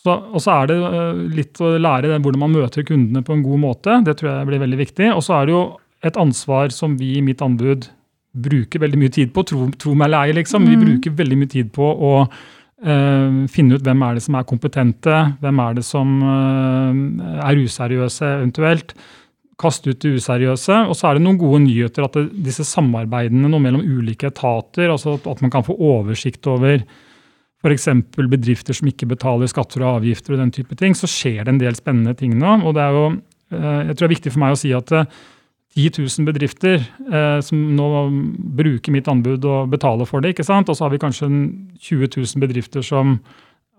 Så, 0.00 0.14
og 0.32 0.40
så 0.40 0.54
er 0.62 0.70
det 0.70 0.76
øh, 0.80 1.22
litt 1.36 1.60
å 1.60 1.74
lære 1.76 2.14
hvordan 2.18 2.40
man 2.40 2.54
møter 2.56 2.84
kundene 2.88 3.20
på 3.24 3.34
en 3.36 3.42
god 3.44 3.60
måte. 3.60 3.98
Det 4.06 4.14
tror 4.20 4.30
jeg 4.32 4.48
blir 4.48 4.62
veldig 4.62 4.78
viktig. 4.80 5.10
Og 5.12 5.24
så 5.26 5.40
er 5.40 5.48
det 5.50 5.56
jo 5.56 5.64
et 6.08 6.16
ansvar 6.20 6.72
som 6.72 6.94
vi 7.00 7.18
i 7.18 7.24
mitt 7.24 7.42
anbud 7.44 7.90
bruker 8.32 8.80
veldig 8.80 9.00
mye 9.00 9.12
tid 9.12 9.32
på. 9.34 9.44
Tro, 9.48 9.66
tro 9.80 9.92
meg 9.98 10.08
eller 10.08 10.30
ei, 10.30 10.36
liksom. 10.40 10.64
Vi 10.68 10.76
Mm. 10.78 10.84
bruker 10.86 11.16
veldig 11.18 11.38
mye 11.40 11.50
tid 11.52 11.72
på 11.76 11.84
å 11.84 12.12
finne 12.80 13.76
ut 13.76 13.84
hvem 13.84 14.02
er 14.06 14.16
det 14.16 14.22
som 14.24 14.36
er 14.38 14.46
kompetente, 14.48 15.16
hvem 15.42 15.58
er 15.60 15.74
det 15.76 15.84
som 15.84 16.14
øh, 16.24 17.00
er 17.44 17.60
useriøse 17.60 18.30
eventuelt. 18.38 18.94
Kaste 19.60 19.92
ut 19.92 20.00
det 20.00 20.14
useriøse. 20.16 20.78
Og 20.88 20.96
så 20.96 21.10
er 21.10 21.18
det 21.18 21.24
noen 21.26 21.38
gode 21.40 21.60
nyheter 21.66 22.06
at 22.06 22.16
det, 22.16 22.30
disse 22.46 22.64
samarbeidene 22.64 23.50
noe 23.52 23.60
mellom 23.60 23.84
ulike 23.84 24.30
etater, 24.30 24.88
altså 24.88 25.18
at, 25.18 25.28
at 25.28 25.44
man 25.44 25.52
kan 25.52 25.66
få 25.66 25.76
oversikt 25.76 26.48
over 26.48 26.80
f.eks. 27.60 27.90
bedrifter 28.16 28.76
som 28.76 28.88
ikke 28.88 29.10
betaler 29.10 29.50
skatter 29.50 29.84
og 29.84 29.98
avgifter 29.98 30.36
og 30.36 30.40
den 30.40 30.54
type 30.54 30.76
ting, 30.80 30.96
så 30.96 31.08
skjer 31.10 31.44
det 31.44 31.52
en 31.52 31.60
del 31.60 31.76
spennende 31.76 32.16
ting 32.16 32.38
nå. 32.40 32.56
Og 32.64 32.72
det 32.76 32.86
er 32.86 32.96
jo, 32.96 33.04
eh, 33.52 33.82
jeg 33.90 33.92
tror 33.92 34.00
det 34.00 34.08
er 34.08 34.16
viktig 34.16 34.32
for 34.32 34.44
meg 34.44 34.56
å 34.56 34.60
si 34.60 34.72
at 34.76 34.94
eh, 34.96 35.20
10 35.78 36.02
000 36.02 36.26
bedrifter 36.26 36.80
eh, 36.82 37.38
som 37.46 37.60
nå 37.76 37.86
bruker 38.58 38.94
mitt 38.94 39.08
anbud 39.08 39.44
og 39.46 39.70
betaler 39.70 40.08
for 40.08 40.22
det, 40.22 40.34
ikke 40.34 40.46
sant? 40.46 40.68
og 40.68 40.76
så 40.76 40.86
har 40.86 40.94
vi 40.94 41.02
kanskje 41.02 41.28
20 41.78 42.10
000 42.16 42.42
bedrifter 42.42 42.82
som 42.82 43.20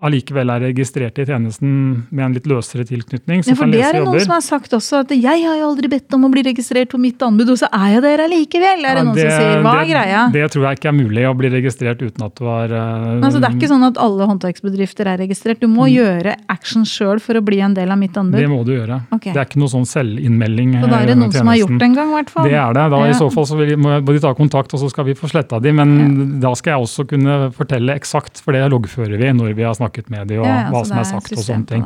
allikevel 0.06 0.52
er 0.54 0.64
registrert 0.68 1.18
i 1.22 1.26
tjenesten 1.26 1.72
med 2.10 2.26
en 2.26 2.36
litt 2.38 2.48
løsere 2.50 2.86
tilknytning. 2.88 3.44
Ja, 3.48 3.56
for 3.58 3.72
det 3.72 3.82
er 3.82 3.98
det 3.98 4.04
noen 4.04 4.18
jobber. 4.18 4.26
som 4.28 4.36
har 4.36 4.46
sagt 4.46 4.76
også, 4.78 5.02
at 5.06 5.14
jeg 5.16 5.46
har 5.48 5.58
jo 5.60 5.70
aldri 5.72 5.92
bedt 5.92 6.14
om 6.18 6.28
å 6.28 6.32
bli 6.34 6.44
registrert 6.46 6.92
på 6.94 7.00
mitt 7.02 7.22
anbud, 7.26 7.50
og 7.50 7.60
så 7.62 7.70
er 7.72 7.96
jeg 7.96 8.06
der 8.06 8.26
allikevel, 8.28 8.86
er 8.86 9.00
det 9.00 9.04
Ja, 9.04 9.08
noen 9.08 9.18
som 9.18 9.34
sier. 9.34 9.64
Hva 9.66 9.74
er 9.74 9.82
det, 9.82 9.90
greia? 9.96 10.22
Det 10.36 10.46
tror 10.54 10.68
jeg 10.68 10.80
ikke 10.80 10.92
er 10.92 10.98
mulig 11.00 11.26
å 11.30 11.34
bli 11.38 11.54
registrert 11.56 12.06
uten 12.06 12.28
at 12.28 12.38
du 12.38 12.46
har 12.46 12.76
uh, 12.76 13.18
Altså, 13.22 13.42
det 13.42 13.50
er 13.50 13.58
ikke 13.58 13.72
sånn 13.72 13.88
at 13.90 13.98
alle 14.02 14.30
håndverksbedrifter 14.30 15.10
er 15.10 15.22
registrert. 15.26 15.62
Du 15.62 15.70
må 15.72 15.90
gjøre 15.92 16.38
action 16.52 16.86
sjøl 16.88 17.22
for 17.24 17.40
å 17.40 17.44
bli 17.46 17.62
en 17.66 17.78
del 17.78 17.90
av 17.94 18.00
mitt 18.02 18.18
anbud. 18.18 18.38
Mm. 18.38 18.42
Det 18.46 18.52
må 18.52 18.62
du 18.68 18.74
gjøre. 18.76 19.02
Okay. 19.18 19.34
Det 19.34 19.42
er 19.42 19.50
ikke 19.50 19.62
noe 19.62 19.74
sånn 19.74 19.90
selvinnmelding. 19.90 20.78
Så 20.82 20.92
da 20.92 21.02
er 21.02 21.12
det 21.12 21.18
noen 21.18 21.32
noen 21.32 21.40
som 21.40 21.52
har 21.52 21.60
gjort 21.60 21.78
det 21.78 21.88
en 21.88 21.96
gang, 21.96 22.12
i 22.12 22.18
hvert 22.18 22.32
fall. 22.34 22.48
Det 22.50 22.58
er 22.58 22.74
det. 22.74 22.86
Da 22.92 23.00
Ja. 23.02 23.10
I 23.12 23.18
så 23.18 23.30
fall 23.34 23.46
så 23.46 23.58
vil, 23.58 23.76
må 23.78 24.02
de 24.06 24.20
ta 24.20 24.34
kontakt, 24.34 24.74
og 24.74 24.80
så 24.80 24.90
skal 24.90 25.06
vi 25.06 25.14
få 25.14 25.30
sletta 25.30 25.62
de. 25.62 25.72
Men 25.72 26.40
da 26.40 26.54
skal 26.56 26.74
jeg 26.74 26.88
også 26.88 27.08
kunne 27.08 27.52
fortelle 27.52 27.96
eksakt, 27.96 28.42
for 28.42 28.54
det 28.54 28.70
loggfører 28.72 29.18
vi 29.18 29.32
når 29.32 29.54
vi 29.56 29.64
har 29.64 29.74
snakket 29.74 29.91
med 30.10 30.28
dem, 30.32 30.40
og 30.40 30.46
Ja, 30.48 30.56
ja, 30.64 30.70
hva 30.72 30.86
som 30.86 30.98
er, 30.98 31.02
er 31.02 31.10
sagt 31.12 31.32
og 31.36 31.44
sånne 31.44 31.68
ting. 31.68 31.84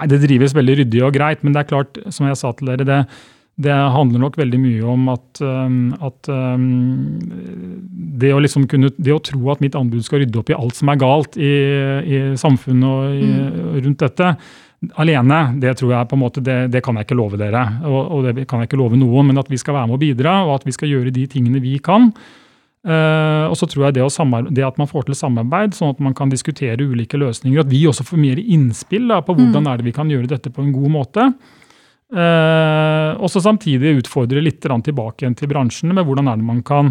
Nei, 0.00 0.06
Det 0.06 0.20
drives 0.22 0.54
veldig 0.54 0.76
ryddig 0.84 1.02
og 1.04 1.12
greit, 1.12 1.42
men 1.44 1.52
det 1.52 1.60
er 1.60 1.68
klart, 1.68 1.98
som 2.14 2.26
jeg 2.26 2.36
sa 2.36 2.52
til 2.52 2.66
dere, 2.70 2.84
det, 2.88 3.00
det 3.60 3.74
handler 3.74 4.20
nok 4.22 4.36
veldig 4.40 4.60
mye 4.62 4.82
om 4.88 5.08
at, 5.12 5.42
at 6.00 6.30
det, 8.20 8.32
å 8.32 8.40
liksom 8.40 8.66
kunne, 8.70 8.90
det 8.96 9.12
å 9.12 9.20
tro 9.24 9.50
at 9.52 9.60
mitt 9.60 9.76
anbud 9.76 10.04
skal 10.06 10.22
rydde 10.22 10.40
opp 10.40 10.50
i 10.52 10.56
alt 10.56 10.78
som 10.78 10.88
er 10.92 11.00
galt 11.00 11.36
i, 11.36 11.52
i 12.16 12.22
samfunnet 12.40 12.88
og 12.88 13.14
i, 13.18 13.28
Mm. 13.30 13.84
rundt 13.84 13.98
dette, 14.00 14.34
alene, 14.96 15.38
det 15.60 15.74
tror 15.76 15.92
jeg 15.92 16.08
på 16.08 16.16
en 16.16 16.22
måte, 16.22 16.40
det, 16.40 16.70
det 16.72 16.80
kan 16.82 16.96
jeg 16.96 17.04
ikke 17.04 17.16
love 17.18 17.36
dere. 17.36 17.62
Og, 17.84 18.00
og 18.16 18.24
det 18.30 18.46
kan 18.48 18.62
jeg 18.62 18.70
ikke 18.70 18.78
love 18.80 18.96
noen, 18.96 19.26
men 19.28 19.38
at 19.38 19.50
vi 19.52 19.58
skal 19.60 19.76
være 19.76 19.90
med 19.90 19.98
å 19.98 20.00
bidra, 20.00 20.38
og 20.46 20.54
at 20.54 20.64
vi 20.64 20.72
skal 20.72 20.88
gjøre 20.88 21.12
de 21.12 21.26
tingene 21.28 21.60
vi 21.60 21.74
kan. 21.84 22.08
Eh, 22.80 23.44
og 23.44 23.58
så 23.60 23.68
tror 23.68 23.86
jeg 23.86 23.98
det, 23.98 24.06
det 24.56 24.64
at 24.64 24.78
man 24.80 24.88
får 24.88 25.08
til 25.08 25.18
samarbeid, 25.18 25.76
sånn 25.76 25.92
at 25.92 26.00
man 26.00 26.16
kan 26.16 26.32
diskutere 26.32 26.80
ulike 26.80 27.20
løsninger, 27.20 27.60
at 27.60 27.68
vi 27.72 27.82
også 27.88 28.06
får 28.08 28.22
mer 28.22 28.40
innspill 28.40 29.10
da, 29.10 29.20
på 29.24 29.36
hvordan 29.36 29.68
er 29.68 29.80
det 29.80 29.90
vi 29.90 29.96
kan 29.96 30.08
gjøre 30.08 30.30
dette 30.30 30.52
på 30.54 30.64
en 30.64 30.72
god 30.72 30.94
måte. 30.96 31.28
Uh, 32.10 33.14
og 33.22 33.28
så 33.30 33.38
samtidig 33.38 34.00
utfordre 34.00 34.40
litt 34.42 34.58
tilbake 34.58 35.22
igjen 35.22 35.36
til 35.38 35.46
bransjen 35.52 35.92
med 35.94 36.02
hvordan 36.02 36.26
er 36.26 36.40
det 36.40 36.46
man 36.48 36.64
kan 36.66 36.88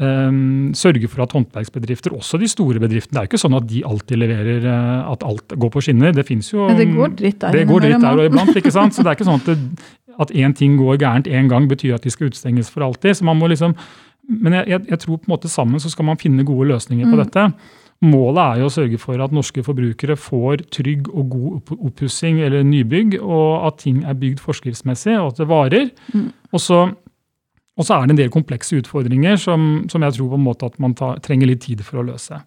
um, 0.00 0.72
sørge 0.74 1.06
for 1.06 1.22
at 1.22 1.36
håndverksbedrifter, 1.36 2.16
også 2.16 2.40
de 2.40 2.48
store 2.50 2.82
bedriftene, 2.82 3.14
det 3.14 3.20
er 3.20 3.28
jo 3.28 3.30
ikke 3.30 3.42
sånn 3.44 3.58
at 3.60 3.68
de 3.70 3.84
alltid 3.86 4.22
leverer 4.24 4.66
at 5.04 5.22
alt 5.22 5.54
går 5.54 5.70
på 5.76 5.84
skinner. 5.86 6.16
Det 6.16 6.26
fins 6.26 6.50
jo 6.50 6.66
Men 6.66 6.80
det 6.80 6.90
går 6.96 7.14
dritt 7.20 7.40
der 7.44 7.60
det 7.60 7.64
går 7.70 7.86
dritt 7.86 8.02
der 8.02 8.24
og 8.24 8.30
iblant, 8.32 8.56
ikke 8.58 8.74
sant? 8.74 8.96
Så 8.96 9.04
det 9.04 9.12
er 9.12 9.20
ikke 9.20 9.30
sånn 9.30 9.42
at 9.44 9.52
det, 9.52 9.58
at 10.20 10.34
én 10.34 10.56
ting 10.56 10.76
går 10.80 10.98
gærent 11.00 11.30
én 11.30 11.48
gang, 11.48 11.68
betyr 11.70 11.96
at 11.96 12.04
de 12.04 12.12
skal 12.12 12.28
utstenges 12.32 12.72
for 12.72 12.84
alltid. 12.84 13.20
Så 13.20 13.24
man 13.28 13.38
må 13.38 13.48
liksom, 13.52 13.76
Men 14.30 14.60
jeg, 14.60 14.68
jeg, 14.70 14.86
jeg 14.92 15.02
tror 15.02 15.18
på 15.18 15.28
en 15.28 15.34
måte 15.34 15.50
sammen 15.50 15.82
så 15.82 15.90
skal 15.90 16.06
man 16.06 16.20
finne 16.20 16.46
gode 16.46 16.68
løsninger 16.70 17.08
på 17.08 17.16
Mm. 17.16 17.22
dette. 17.24 17.46
Målet 18.00 18.40
er 18.40 18.60
jo 18.62 18.68
å 18.70 18.72
sørge 18.72 18.98
for 19.00 19.20
at 19.20 19.32
norske 19.34 19.60
forbrukere 19.60 20.16
får 20.16 20.62
trygg 20.72 21.10
og 21.12 21.34
god 21.34 21.72
oppussing 21.90 22.38
eller 22.40 22.62
nybygg, 22.64 23.18
og 23.20 23.66
at 23.68 23.82
ting 23.82 23.98
er 24.08 24.16
bygd 24.16 24.40
forskriftsmessig, 24.40 25.18
og 25.20 25.34
at 25.34 25.42
det 25.42 25.48
varer. 25.50 25.90
Mm. 26.14 26.30
Og, 26.48 26.62
så, 26.64 26.78
og, 27.76 27.84
så, 27.84 27.98
er 27.98 28.06
det 28.06 28.14
en 28.14 28.22
del 28.22 28.32
komplekse 28.32 28.78
utfordringer 28.80 29.36
som, 29.36 29.84
som 29.92 30.06
jeg 30.06 30.16
tror 30.16 30.32
på 30.32 30.40
en 30.40 30.46
måte 30.46 30.70
at 30.70 30.80
man 30.80 30.96
tar, 30.96 31.20
trenger 31.20 31.52
litt 31.52 31.60
tid 31.66 31.84
for 31.84 32.00
å 32.00 32.06
løse. 32.08 32.40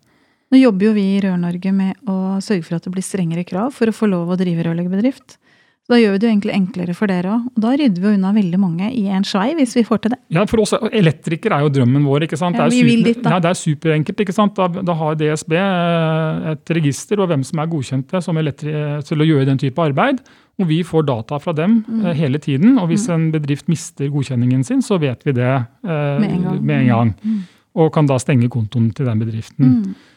Nå 0.54 0.58
jobber 0.58 0.89
jo 0.89 0.96
vi 0.98 1.06
i 1.15 1.22
Rør-Norge 1.22 1.72
med 1.74 2.10
å 2.10 2.41
sørge 2.41 2.65
for 2.65 2.78
at 2.78 2.88
det 2.88 2.93
blir 2.93 3.06
strengere 3.06 3.46
krav 3.46 3.74
for 3.78 3.89
å 3.89 3.96
få 3.96 4.10
lov 4.10 4.34
å 4.34 4.39
drive 4.39 4.65
rørleggerbedrift. 4.65 5.38
Så 5.84 5.91
da 5.91 5.98
gjør 6.00 6.13
vi 6.13 6.19
det 6.22 6.28
jo 6.28 6.32
egentlig 6.32 6.54
enklere 6.56 6.93
for 6.96 7.12
dere 7.12 7.32
òg. 7.34 7.48
Og 7.52 7.63
da 7.65 7.72
rydder 7.76 8.04
vi 8.06 8.12
unna 8.15 8.30
veldig 8.32 8.60
mange 8.62 8.88
i 8.96 9.02
en 9.12 9.26
svei, 9.28 9.50
hvis 9.58 9.74
vi 9.76 9.82
får 9.84 10.00
til 10.06 10.13
det. 10.13 10.19
Ja, 10.32 10.46
for 10.48 10.63
oss 10.63 10.72
elektrikere 10.80 11.58
er 11.58 11.65
jo 11.65 11.74
drømmen 11.76 12.06
vår. 12.08 12.24
ikke 12.24 12.39
sant? 12.39 12.56
Ja, 12.56 12.69
vi 12.72 12.86
vil 12.88 13.04
dit, 13.04 13.19
da. 13.19 13.34
Ja, 13.36 13.39
det 13.43 13.50
er 13.52 13.60
superenkelt. 13.60 14.22
ikke 14.24 14.36
sant? 14.36 14.56
Da, 14.56 14.69
da, 14.80 14.96
har 15.02 15.17
DSB 15.19 15.58
eh, 15.60 16.48
et 16.54 16.74
register 16.80 17.19
og 17.19 17.28
hvem 17.34 17.43
som 17.43 17.60
er 17.60 17.67
godkjente 17.74 18.24
som 18.24 18.39
til 18.63 19.26
å 19.26 19.28
gjøre 19.28 19.50
den 19.52 19.60
type 19.60 19.84
arbeid. 19.84 20.24
Og 20.62 20.69
vi 20.72 20.80
får 20.88 21.04
data 21.10 21.41
fra 21.43 21.52
dem 21.58 21.82
mm. 21.84 22.00
uh, 22.06 22.13
hele 22.15 22.39
tiden. 22.39 22.78
Og 22.80 22.88
hvis 22.93 23.10
mm. 23.10 23.13
en 23.17 23.28
bedrift 23.34 23.67
mister 23.67 24.08
godkjenningen 24.13 24.63
sin, 24.63 24.80
så 24.86 25.02
vet 25.04 25.28
vi 25.28 25.36
det 25.36 25.52
uh, 25.52 25.91
med 26.22 26.30
en 26.30 26.48
gang. 26.48 26.63
Med 26.63 26.80
en 26.80 26.89
gang. 26.93 27.13
Mm. 27.26 27.43
Og 27.84 27.91
kan 27.91 28.08
da 28.08 28.22
stenge 28.22 28.48
kontoen 28.54 28.91
til 28.96 29.10
den 29.10 29.19
bedriften. 29.19 29.69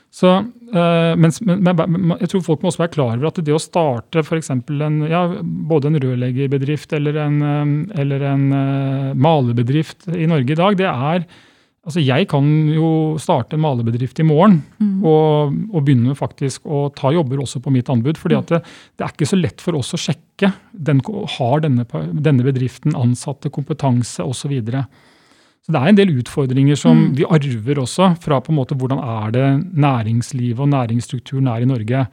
Mm. 0.06 0.12
Så, 0.16 0.30
uh, 0.72 1.12
mens, 1.20 1.40
men, 1.44 1.66
men, 1.66 2.14
jeg 2.22 2.30
tror 2.32 2.44
folk 2.46 2.62
må 2.62 2.70
også 2.70 2.84
være 2.84 2.94
klar 2.94 3.16
over 3.18 3.28
at 3.28 3.40
det 3.44 3.52
å 3.52 3.60
starte 3.60 4.22
f.eks. 4.22 4.52
En, 4.54 5.02
ja, 5.10 5.26
både 5.42 5.90
en 5.90 6.00
rørleggerbedrift 6.00 6.94
eller 6.96 7.18
en, 7.26 7.42
eller 7.96 8.24
en 8.30 8.46
uh, 8.54 9.10
malerbedrift 9.12 10.08
i 10.14 10.28
Norge 10.30 10.56
i 10.56 10.62
dag, 10.62 10.78
det 10.80 10.88
er 10.88 11.28
Altså 11.86 12.02
Jeg 12.02 12.26
kan 12.26 12.46
jo 12.74 12.88
starte 13.22 13.54
en 13.54 13.62
malebedrift 13.62 14.18
i 14.18 14.26
morgen 14.26 14.58
mm. 14.82 15.04
og, 15.06 15.54
og, 15.70 15.84
begynne 15.86 16.16
faktisk 16.18 16.66
å 16.66 16.88
ta 16.90 17.12
jobber 17.14 17.44
også 17.44 17.60
på 17.62 17.70
mitt 17.70 17.90
anbud. 17.92 18.18
fordi 18.18 18.34
at 18.34 18.50
det, 18.50 18.58
det 18.98 19.06
er 19.06 19.14
ikke 19.14 19.28
så 19.30 19.38
lett 19.38 19.62
for 19.62 19.78
oss 19.78 19.94
å 19.94 20.00
sjekke. 20.00 20.50
Den, 20.72 20.98
har 21.36 21.62
denne, 21.62 21.86
denne 22.10 22.46
bedriften 22.46 22.98
ansatte, 22.98 23.54
kompetanse 23.54 24.26
osv. 24.26 24.56
Så 24.58 24.82
det 25.66 25.80
er 25.80 25.90
en 25.90 25.98
del 25.98 26.14
utfordringer 26.20 26.78
som 26.78 26.98
mm. 27.08 27.12
vi 27.18 27.26
arver 27.26 27.82
også 27.82 28.12
fra 28.22 28.38
på 28.42 28.52
en 28.52 28.58
måte 28.60 28.76
hvordan 28.78 29.00
er 29.02 29.32
det 29.34 29.46
næringslivet 29.74 30.62
og 30.62 30.70
næringsstrukturen 30.70 31.48
er 31.50 31.64
i 31.64 31.70
Norge. 31.70 32.06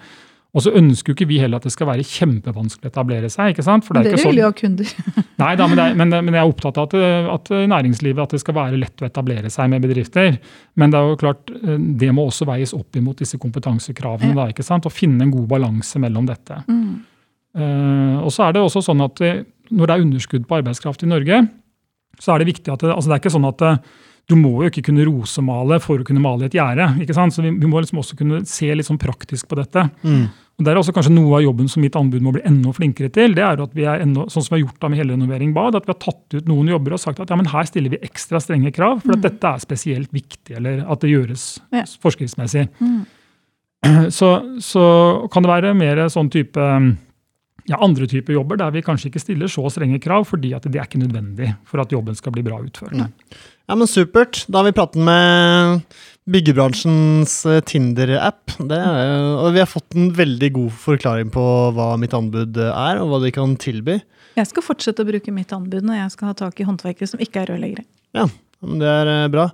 Og 0.53 0.61
så 0.61 0.73
ønsker 0.77 1.11
jo 1.11 1.15
ikke 1.17 1.27
vi 1.29 1.39
heller 1.41 1.57
at 1.57 1.65
det 1.65 1.73
skal 1.73 1.87
være 1.89 2.05
kjempevanskelig 2.05 2.85
å 2.85 2.91
etablere 2.91 3.29
seg. 3.33 3.53
ikke 3.53 3.65
sant? 3.65 3.85
For 3.85 3.97
det, 3.97 4.11
er 4.11 4.19
det 4.19 4.25
vil 4.25 4.41
jo 4.43 4.49
ha 4.51 4.53
kunder. 4.57 4.91
Nei 5.41 5.53
da, 5.57 5.65
men, 5.69 5.81
er, 5.81 5.95
men, 5.97 6.13
men, 6.13 6.35
jeg 6.37 6.41
er 6.43 6.51
opptatt 6.51 6.77
av 6.77 6.91
at, 6.91 7.31
at, 7.33 7.49
næringslivet 7.71 8.21
at 8.21 8.35
det 8.35 8.41
skal 8.43 8.57
være 8.59 8.81
lett 8.83 9.01
å 9.01 9.07
etablere 9.07 9.49
seg 9.53 9.71
med 9.73 9.81
bedrifter. 9.85 10.37
Men 10.77 10.93
det 10.93 10.99
er 10.99 11.09
jo 11.09 11.17
klart, 11.23 11.49
det 12.03 12.11
må 12.13 12.27
også 12.29 12.45
veies 12.49 12.75
opp 12.77 13.01
imot 13.01 13.25
disse 13.25 13.41
kompetansekravene. 13.41 14.35
Ja. 14.35 14.43
da, 14.43 14.53
ikke 14.53 14.65
sant? 14.65 14.85
Og 14.85 14.93
finne 14.93 15.25
en 15.25 15.33
god 15.33 15.49
balanse 15.55 16.01
mellom 16.01 16.29
dette. 16.29 16.61
Mm. 16.69 17.01
Uh, 17.53 18.21
og 18.21 18.29
så 18.33 18.47
er 18.47 18.53
det 18.53 18.61
også 18.61 18.81
sånn 18.85 19.01
at 19.05 19.21
når 19.73 19.89
det 19.89 19.93
er 19.95 20.05
underskudd 20.05 20.45
på 20.49 20.61
arbeidskraft 20.61 21.05
i 21.05 21.09
Norge, 21.09 21.43
så 22.23 22.33
er 22.33 22.41
det 22.41 22.51
viktig 22.53 22.71
at 22.71 22.85
det, 22.85 22.93
altså 22.93 23.11
det 23.11 23.17
er 23.17 23.23
ikke 23.23 23.35
sånn 23.35 23.49
at 23.49 23.63
eh, 23.67 23.79
du 24.31 24.37
må 24.39 24.53
jo 24.63 24.69
ikke 24.71 24.85
kunne 24.87 25.03
rosemale 25.07 25.81
for 25.83 25.99
å 25.99 26.07
kunne 26.07 26.23
male 26.23 26.47
et 26.47 26.55
gjerde. 26.55 26.85
Så 27.11 27.43
vi, 27.43 27.51
vi, 27.51 27.67
må 27.67 27.81
liksom 27.83 27.99
også 27.99 28.15
kunne 28.19 28.43
se 28.47 28.69
litt 28.71 28.87
sånn 28.87 29.01
praktisk 29.01 29.49
på 29.51 29.57
dette. 29.59 29.83
Mm. 30.05 30.29
Og 30.53 30.65
Det 30.65 30.69
er 30.69 30.77
også 30.79 30.93
kanskje 30.93 31.15
noe 31.15 31.39
av 31.39 31.43
jobben 31.43 31.67
som 31.71 31.81
mitt 31.81 31.95
anbud 31.97 32.21
må 32.23 32.31
bli 32.35 32.43
enda 32.45 32.71
flinkere 32.77 33.09
til. 33.11 33.33
det 33.33 33.43
er 33.43 33.61
at 33.63 33.73
vi 33.75 33.87
er 33.89 34.03
enda, 34.05 34.27
sånn 34.29 34.45
som 34.45 34.53
vi 34.53 34.61
har 34.61 34.67
gjort 34.67 34.83
da 34.83 34.91
med 34.91 35.01
hele 35.01 35.15
renovering 35.17 35.53
bad, 35.55 35.75
at 35.75 35.87
vi 35.87 35.91
har 35.95 35.99
tatt 36.03 36.37
ut 36.37 36.47
noen 36.47 36.69
jobber 36.69 36.93
og 36.93 37.01
sagt 37.01 37.19
at 37.19 37.33
ja, 37.33 37.37
men 37.39 37.49
her 37.49 37.65
stiller 37.67 37.95
vi 37.95 38.03
ekstra 38.05 38.39
strenge 38.43 38.71
krav, 38.71 39.01
for 39.01 39.15
at 39.15 39.23
mm. 39.23 39.25
dette 39.25 39.49
er 39.49 39.65
spesielt 39.65 40.13
viktig, 40.13 40.55
eller 40.61 40.85
at 40.85 41.01
det 41.01 41.09
gjøres 41.09 41.47
ja. 41.73 41.83
forskriftsmessig. 42.05 42.69
Mm. 42.79 43.03
Så, 44.15 44.29
så, 44.63 44.83
kan 45.27 45.43
det 45.43 45.49
være 45.49 45.73
mer 45.75 45.99
sånn 46.07 46.29
type 46.31 46.67
ja, 47.69 47.79
andre 47.79 48.07
typer 48.11 48.35
jobber 48.35 48.59
der 48.59 48.73
vi 48.75 48.83
kanskje 48.83 49.09
ikke 49.09 49.21
stiller 49.23 49.51
så 49.51 49.69
strenge 49.71 49.99
krav, 50.03 50.25
fordi 50.27 50.53
at 50.57 50.65
det 50.67 50.79
er 50.79 50.87
ikke 50.87 51.01
nødvendig 51.01 51.53
for 51.69 51.83
at 51.83 51.93
jobben 51.93 52.17
skal 52.17 52.35
bli 52.35 52.43
bra 52.45 52.59
utført. 52.63 52.95
Mm. 52.97 53.11
Ja, 53.69 53.77
men 53.79 53.87
Supert. 53.87 54.43
Da 54.51 54.59
har 54.59 54.67
vi 54.67 54.75
pratet 54.75 54.99
med 54.99 55.83
byggebransjens 56.33 57.37
eh, 57.47 57.61
Tinder-app. 57.67 58.57
Og 58.59 59.47
vi 59.55 59.61
har 59.61 59.69
fått 59.69 59.95
en 59.95 60.11
veldig 60.15 60.49
god 60.57 60.73
forklaring 60.85 61.31
på 61.33 61.45
hva 61.75 61.93
mitt 61.99 62.15
anbud 62.17 62.59
er, 62.65 62.99
og 62.99 63.11
hva 63.11 63.21
de 63.23 63.31
kan 63.35 63.55
tilby. 63.59 64.01
Jeg 64.33 64.49
skal 64.49 64.65
fortsette 64.65 65.03
å 65.03 65.07
bruke 65.07 65.33
mitt 65.35 65.51
anbud 65.55 65.85
når 65.85 66.01
jeg 66.01 66.15
skal 66.15 66.31
ha 66.31 66.37
tak 66.37 66.59
i 66.59 66.67
håndverkere 66.67 67.09
som 67.09 67.21
ikke 67.23 67.43
er 67.43 67.53
rørleggere. 67.53 67.85
Ja, 68.17 68.27
men 68.65 68.83
det 68.83 68.91
er 68.91 69.11
eh, 69.11 69.31
bra. 69.31 69.47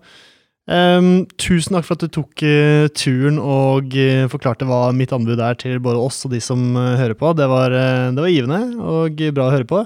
Um, 0.69 1.23
tusen 1.41 1.73
takk 1.73 1.88
for 1.88 1.97
at 1.97 2.03
du 2.03 2.12
tok 2.13 2.43
uh, 2.45 2.86
turen 2.93 3.39
og 3.41 3.95
uh, 3.97 4.27
forklarte 4.29 4.67
hva 4.69 4.91
mitt 4.93 5.13
anbud 5.15 5.41
er 5.41 5.58
til 5.58 5.79
både 5.82 5.97
oss 5.97 6.21
og 6.27 6.36
de 6.36 6.41
som 6.45 6.62
uh, 6.77 6.93
hører 6.99 7.17
på. 7.17 7.32
Det 7.34 7.47
var, 7.49 7.73
det 7.73 8.21
var, 8.21 8.29
givende 8.29 8.60
og 8.77 9.23
bra 9.34 9.47
å 9.47 9.55
høre 9.55 9.69
på. 9.69 9.82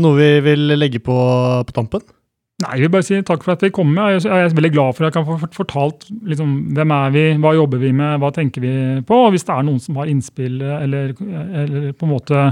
noe 0.00 0.16
vi 0.16 0.30
vil 0.46 0.72
legge 0.78 1.02
på 1.04 1.18
på 1.68 1.76
tampen? 1.76 2.06
Nei, 2.58 2.72
jeg 2.74 2.88
vil 2.88 2.94
bare 2.96 3.06
si 3.06 3.20
takk 3.22 3.44
for 3.44 3.54
at 3.54 3.60
vi 3.62 3.70
kom 3.70 3.92
med. 3.94 4.16
Jeg 4.24 4.32
er 4.32 4.56
veldig 4.56 4.72
glad 4.74 4.96
for 4.96 5.04
at 5.04 5.12
jeg 5.12 5.18
kan 5.18 5.28
få 5.28 5.50
fortalt 5.60 6.08
liksom, 6.26 6.56
hvem 6.74 6.94
er 6.96 7.12
vi, 7.14 7.24
hva 7.44 7.52
jobber 7.54 7.84
vi 7.84 7.92
med, 7.94 8.16
hva 8.22 8.32
tenker 8.34 8.64
vi 8.64 8.72
på. 9.06 9.20
Og 9.28 9.34
hvis 9.34 9.44
det 9.46 9.54
er 9.54 9.68
noen 9.68 9.78
som 9.82 10.00
har 10.00 10.10
innspill 10.10 10.56
eller, 10.64 11.12
eller 11.62 11.92
på 11.92 12.08
en 12.08 12.14
måte 12.16 12.48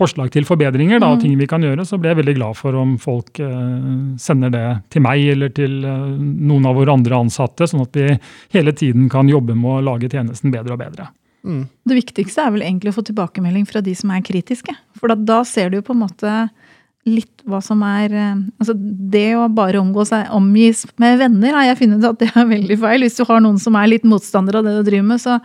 forslag 0.00 0.32
til 0.32 0.46
forbedringer 0.48 1.02
da, 1.02 1.12
og 1.14 1.22
ting 1.22 1.36
vi 1.38 1.48
kan 1.50 1.62
gjøre, 1.64 1.84
så 1.86 1.98
blir 2.00 2.14
jeg 2.14 2.20
veldig 2.22 2.36
glad 2.38 2.58
for 2.58 2.76
om 2.80 2.96
folk 3.00 3.40
eh, 3.44 3.86
sender 4.20 4.52
det 4.54 4.66
til 4.92 5.04
meg 5.04 5.28
eller 5.34 5.52
til 5.56 5.78
eh, 5.84 6.10
noen 6.18 6.68
av 6.68 6.78
våre 6.80 6.96
andre 6.96 7.20
ansatte, 7.20 7.68
sånn 7.68 7.84
at 7.84 8.00
vi 8.00 8.16
hele 8.56 8.74
tiden 8.76 9.10
kan 9.12 9.30
jobbe 9.30 9.56
med 9.58 9.78
å 9.78 9.86
lage 9.92 10.10
tjenesten 10.10 10.54
bedre 10.54 10.76
og 10.76 10.82
bedre. 10.82 11.10
Mm. 11.46 11.62
Det 11.88 11.96
viktigste 11.96 12.44
er 12.44 12.52
vel 12.52 12.66
egentlig 12.66 12.92
å 12.92 12.98
få 12.98 13.04
tilbakemelding 13.08 13.64
fra 13.68 13.80
de 13.84 13.94
som 13.96 14.12
er 14.12 14.24
kritiske. 14.24 14.74
For 15.00 15.12
da, 15.12 15.16
da 15.16 15.40
ser 15.48 15.70
du 15.70 15.78
jo 15.80 15.86
på 15.86 15.96
en 15.96 16.04
måte 16.04 16.34
litt 17.08 17.44
hva 17.48 17.62
som 17.64 17.80
er 17.86 18.12
eh, 18.12 18.40
altså 18.60 18.74
Det 18.76 19.28
å 19.38 19.48
bare 19.48 19.80
seg, 20.08 20.28
omgis 20.36 20.84
med 21.00 21.18
venner, 21.20 21.56
har 21.56 21.70
jeg 21.70 21.82
funnet 21.84 22.08
at 22.08 22.20
det 22.20 22.30
er 22.34 22.48
veldig 22.56 22.80
feil. 22.80 23.04
Hvis 23.06 23.20
du 23.20 23.24
har 23.28 23.40
noen 23.40 23.60
som 23.60 23.76
er 23.76 23.88
litt 23.88 24.08
motstander 24.08 24.60
av 24.60 24.66
det 24.66 24.76
du 24.78 24.88
driver 24.90 25.08
med, 25.12 25.22
så 25.22 25.38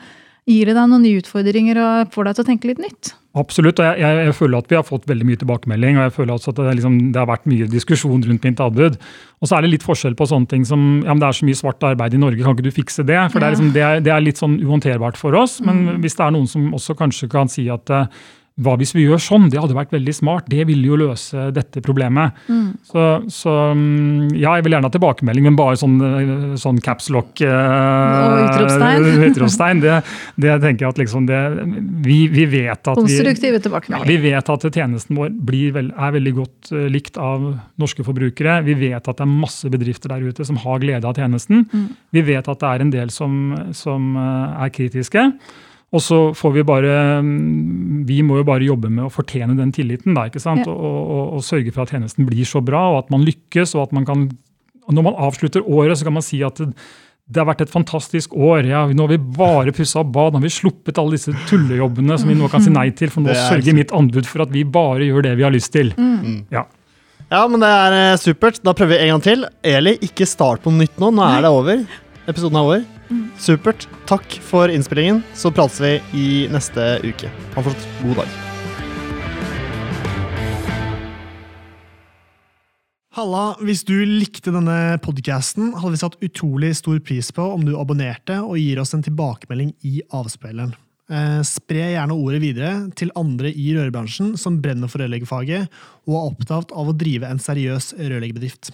gir 0.45 0.69
det 0.69 0.75
deg 0.77 0.89
noen 0.89 1.05
nye 1.05 1.21
utfordringer 1.21 1.79
og 1.81 2.11
får 2.13 2.27
deg 2.27 2.35
til 2.35 2.45
å 2.45 2.49
tenke 2.51 2.69
litt 2.69 2.83
nytt. 2.83 3.15
Absolutt, 3.35 3.81
og 3.81 3.87
jeg, 3.89 3.99
jeg, 3.99 4.19
jeg, 4.29 4.35
føler 4.37 4.61
at 4.61 4.69
vi 4.71 4.77
har 4.77 4.85
fått 4.87 5.07
veldig 5.09 5.25
mye 5.27 5.39
tilbakemelding. 5.41 5.97
og 5.99 6.05
jeg 6.05 6.13
føler 6.15 6.33
også 6.37 6.53
at 6.53 6.59
det, 6.61 6.75
liksom, 6.79 6.93
det 7.11 7.19
har 7.19 7.27
vært 7.27 7.49
mye 7.51 7.67
diskusjon 7.67 8.23
rundt 8.23 8.47
mitt 8.47 8.61
anbud. 8.63 8.95
Og 9.43 9.49
så 9.49 9.57
er 9.57 9.65
det 9.65 9.71
litt 9.73 9.83
forskjell 9.83 10.15
på 10.15 10.27
sånne 10.29 10.47
ting 10.53 10.63
som 10.67 10.85
ja, 11.03 11.11
men 11.11 11.19
det 11.19 11.27
er 11.27 11.39
så 11.41 11.49
mye 11.49 11.59
svart 11.59 11.83
arbeid 11.83 12.15
i 12.15 12.21
Norge, 12.21 12.39
kan 12.45 12.55
ikke 12.55 12.69
du 12.69 12.77
fikse 12.77 13.03
det? 13.03 13.19
For 13.33 13.43
det, 13.43 13.49
er 13.49 13.57
liksom, 13.57 13.73
det, 13.75 13.83
er, 13.83 13.99
det, 14.05 14.13
er 14.15 14.23
litt 14.23 14.39
sånn 14.39 14.55
uhåndterbart 14.63 15.19
for 15.19 15.35
oss. 15.35 15.57
Men 15.65 15.83
mm. 15.83 15.99
hvis 16.05 16.15
det 16.15 16.23
er 16.23 16.35
noen 16.37 16.47
som 16.47 16.71
også 16.79 16.95
kanskje 16.95 17.29
kan 17.35 17.51
si 17.51 17.67
at 17.73 17.91
uh, 17.91 18.07
hva 18.55 18.77
hvis 18.79 18.93
vi 18.95 19.03
gjør 19.03 19.19
sånn? 19.19 19.49
Det 19.51 19.59
hadde 19.59 19.75
vært 19.75 19.91
veldig 19.91 20.13
smart. 20.15 20.45
Det 20.47 20.63
ville 20.69 20.87
jo 20.87 20.95
løse 20.95 21.49
dette 21.51 21.81
problemet. 21.83 22.37
Mm. 22.47 22.69
Så, 22.87 23.01
så, 23.27 23.51
mm, 23.75 24.29
ja, 24.31 24.53
jeg 24.55 24.63
vil 24.63 24.77
gjerne 24.77 24.87
ha 24.87 24.93
tilbakemelding, 24.93 25.47
men 25.49 25.57
bare 25.59 25.75
sånn, 25.81 25.97
eh, 25.99 26.31
sånn 26.61 26.79
capslock 26.85 27.43
uh, 27.43 27.51
Og 27.51 28.37
utropstegn. 28.45 29.09
utropstegn 29.27 29.83
det, 29.83 29.97
det, 30.39 30.55
tenker 30.63 30.87
jeg 30.87 30.95
at 30.95 31.03
liksom 31.03 31.27
det, 31.27 31.41
vi, 32.07 32.21
vi 32.31 32.47
vet 32.53 32.79
at 32.79 33.01
Konstruktive 33.01 33.59
tilbakemeldinger. 33.67 34.07
Ja, 34.07 34.11
vi 34.13 34.31
vet 34.31 34.53
at 34.55 34.69
tjenesten 34.71 35.19
vår 35.19 35.35
veld, 35.75 35.91
er 35.91 36.15
veldig 36.15 36.35
godt 36.39 36.71
uh, 36.71 36.87
likt 36.95 37.19
av 37.19 37.51
norske 37.81 38.07
forbrukere. 38.07 38.61
Vi 38.71 38.79
vet 38.85 39.03
at 39.03 39.19
det 39.19 39.27
er 39.27 39.35
masse 39.35 39.67
bedrifter 39.67 40.15
der 40.15 40.31
ute 40.31 40.47
som 40.47 40.63
har 40.63 40.79
glede 40.79 41.11
av 41.11 41.19
tjenesten. 41.19 41.67
Mm. 41.75 41.87
Vi 42.15 42.27
vet 42.31 42.47
at 42.47 42.63
det 42.63 42.71
er 42.71 42.87
en 42.87 42.97
del 43.01 43.11
som, 43.11 43.39
som 43.75 44.13
uh, 44.15 44.63
er 44.63 44.71
kritiske. 44.79 45.27
Og 45.93 46.01
så 46.03 46.19
får 46.35 46.51
vi 46.57 46.63
bare 46.67 46.93
mm, 47.23 48.03
Vi 48.09 48.19
må 48.25 48.39
jo 48.39 48.47
bare 48.47 48.65
jobbe 48.67 48.89
med 48.91 49.05
å 49.05 49.13
fortjene 49.13 49.55
den 49.57 49.71
tilliten. 49.75 50.15
Da, 50.17 50.27
ikke 50.29 50.43
sant? 50.43 50.65
Ja. 50.65 50.73
Og, 50.73 50.99
og, 51.15 51.23
og, 51.37 51.45
sørge 51.45 51.73
for 51.75 51.85
at 51.85 51.93
tjenesten 51.93 52.27
blir 52.27 52.47
så 52.47 52.61
bra, 52.65 52.87
og 52.93 53.03
at 53.03 53.13
man 53.13 53.25
lykkes. 53.27 53.75
og 53.77 53.87
at 53.87 53.95
man 53.95 54.07
kan, 54.07 54.29
Når 54.89 55.09
man 55.09 55.19
avslutter 55.27 55.65
året, 55.65 55.97
så 55.97 56.07
kan 56.07 56.17
man 56.17 56.25
si 56.25 56.41
at 56.45 56.59
det, 56.61 56.73
det 57.25 57.41
har 57.41 57.47
vært 57.49 57.63
et 57.65 57.73
fantastisk 57.73 58.35
år. 58.37 58.67
Ja, 58.69 58.83
nå 58.85 59.07
har 59.07 59.15
vi 59.15 59.37
bare 59.37 59.73
pussa 59.73 60.03
opp 60.03 60.11
bad. 60.13 60.33
Nå 60.33 60.41
har 60.41 60.45
vi 60.45 60.53
sluppet 60.53 60.99
alle 61.01 61.17
disse 61.17 61.33
tullejobbene 61.49 62.19
som 62.21 62.29
vi 62.29 62.37
nå 62.37 62.49
kan 62.53 62.61
si 62.61 62.73
nei 62.73 62.91
til. 62.97 63.09
For 63.13 63.25
nå 63.25 63.33
sørger 63.47 63.77
mitt 63.77 63.93
anbud 63.95 64.29
for 64.29 64.45
at 64.45 64.53
vi 64.53 64.65
bare 64.65 65.07
gjør 65.07 65.29
det 65.29 65.37
vi 65.39 65.47
har 65.47 65.53
lyst 65.53 65.73
til. 65.73 65.93
Mm. 65.97 66.43
Ja. 66.53 66.67
ja, 67.31 67.45
men 67.49 67.63
det 67.63 67.71
er 67.71 67.99
eh, 68.01 68.17
supert. 68.21 68.61
Da 68.65 68.75
prøver 68.77 68.93
vi 68.93 69.07
en 69.07 69.15
gang 69.15 69.25
til. 69.25 69.47
Eli, 69.65 69.95
ikke 70.05 70.27
start 70.29 70.61
på 70.65 70.73
nytt 70.75 71.01
nå. 71.01 71.09
Nå 71.17 71.25
er 71.31 71.47
det 71.47 71.53
over. 71.55 71.85
Episoden 72.25 72.57
er 72.57 72.65
over. 72.65 72.85
Supert. 73.37 73.85
Takk 74.09 74.25
for 74.41 74.71
innspillingen. 74.73 75.21
Så 75.37 75.51
prates 75.53 75.77
vi 75.83 75.91
i 76.17 76.27
neste 76.49 76.95
uke. 77.05 77.29
Ha 77.29 77.61
en 77.61 77.67
fortsatt 77.67 77.99
god 78.01 78.21
dag. 78.23 78.35
Halla, 83.15 83.43
hvis 83.63 83.85
du 83.87 83.93
likte 84.09 84.51
denne 84.51 84.97
podkasten, 85.05 85.69
hadde 85.77 85.93
vi 85.93 85.99
satt 86.01 86.17
utrolig 86.25 86.73
stor 86.81 86.97
pris 86.99 87.29
på 87.31 87.45
om 87.45 87.61
du 87.63 87.75
abonnerte 87.79 88.41
og 88.41 88.57
gir 88.59 88.81
oss 88.81 88.91
en 88.97 89.05
tilbakemelding 89.05 89.69
i 89.87 90.01
avspilleren. 90.09 90.73
Eh, 91.05 91.39
spre 91.45 91.91
gjerne 91.93 92.17
ordet 92.17 92.41
videre 92.41 92.71
til 92.97 93.13
andre 93.15 93.51
i 93.53 93.69
rørbransjen 93.77 94.33
som 94.41 94.57
brenner 94.63 94.89
for 94.89 95.03
rørleggerfaget 95.03 95.69
og 96.09 96.17
er 96.17 96.31
opptatt 96.33 96.73
av 96.73 96.89
å 96.89 96.97
drive 96.97 97.29
en 97.29 97.39
seriøs 97.39 97.93
rørleggerbedrift. 98.01 98.73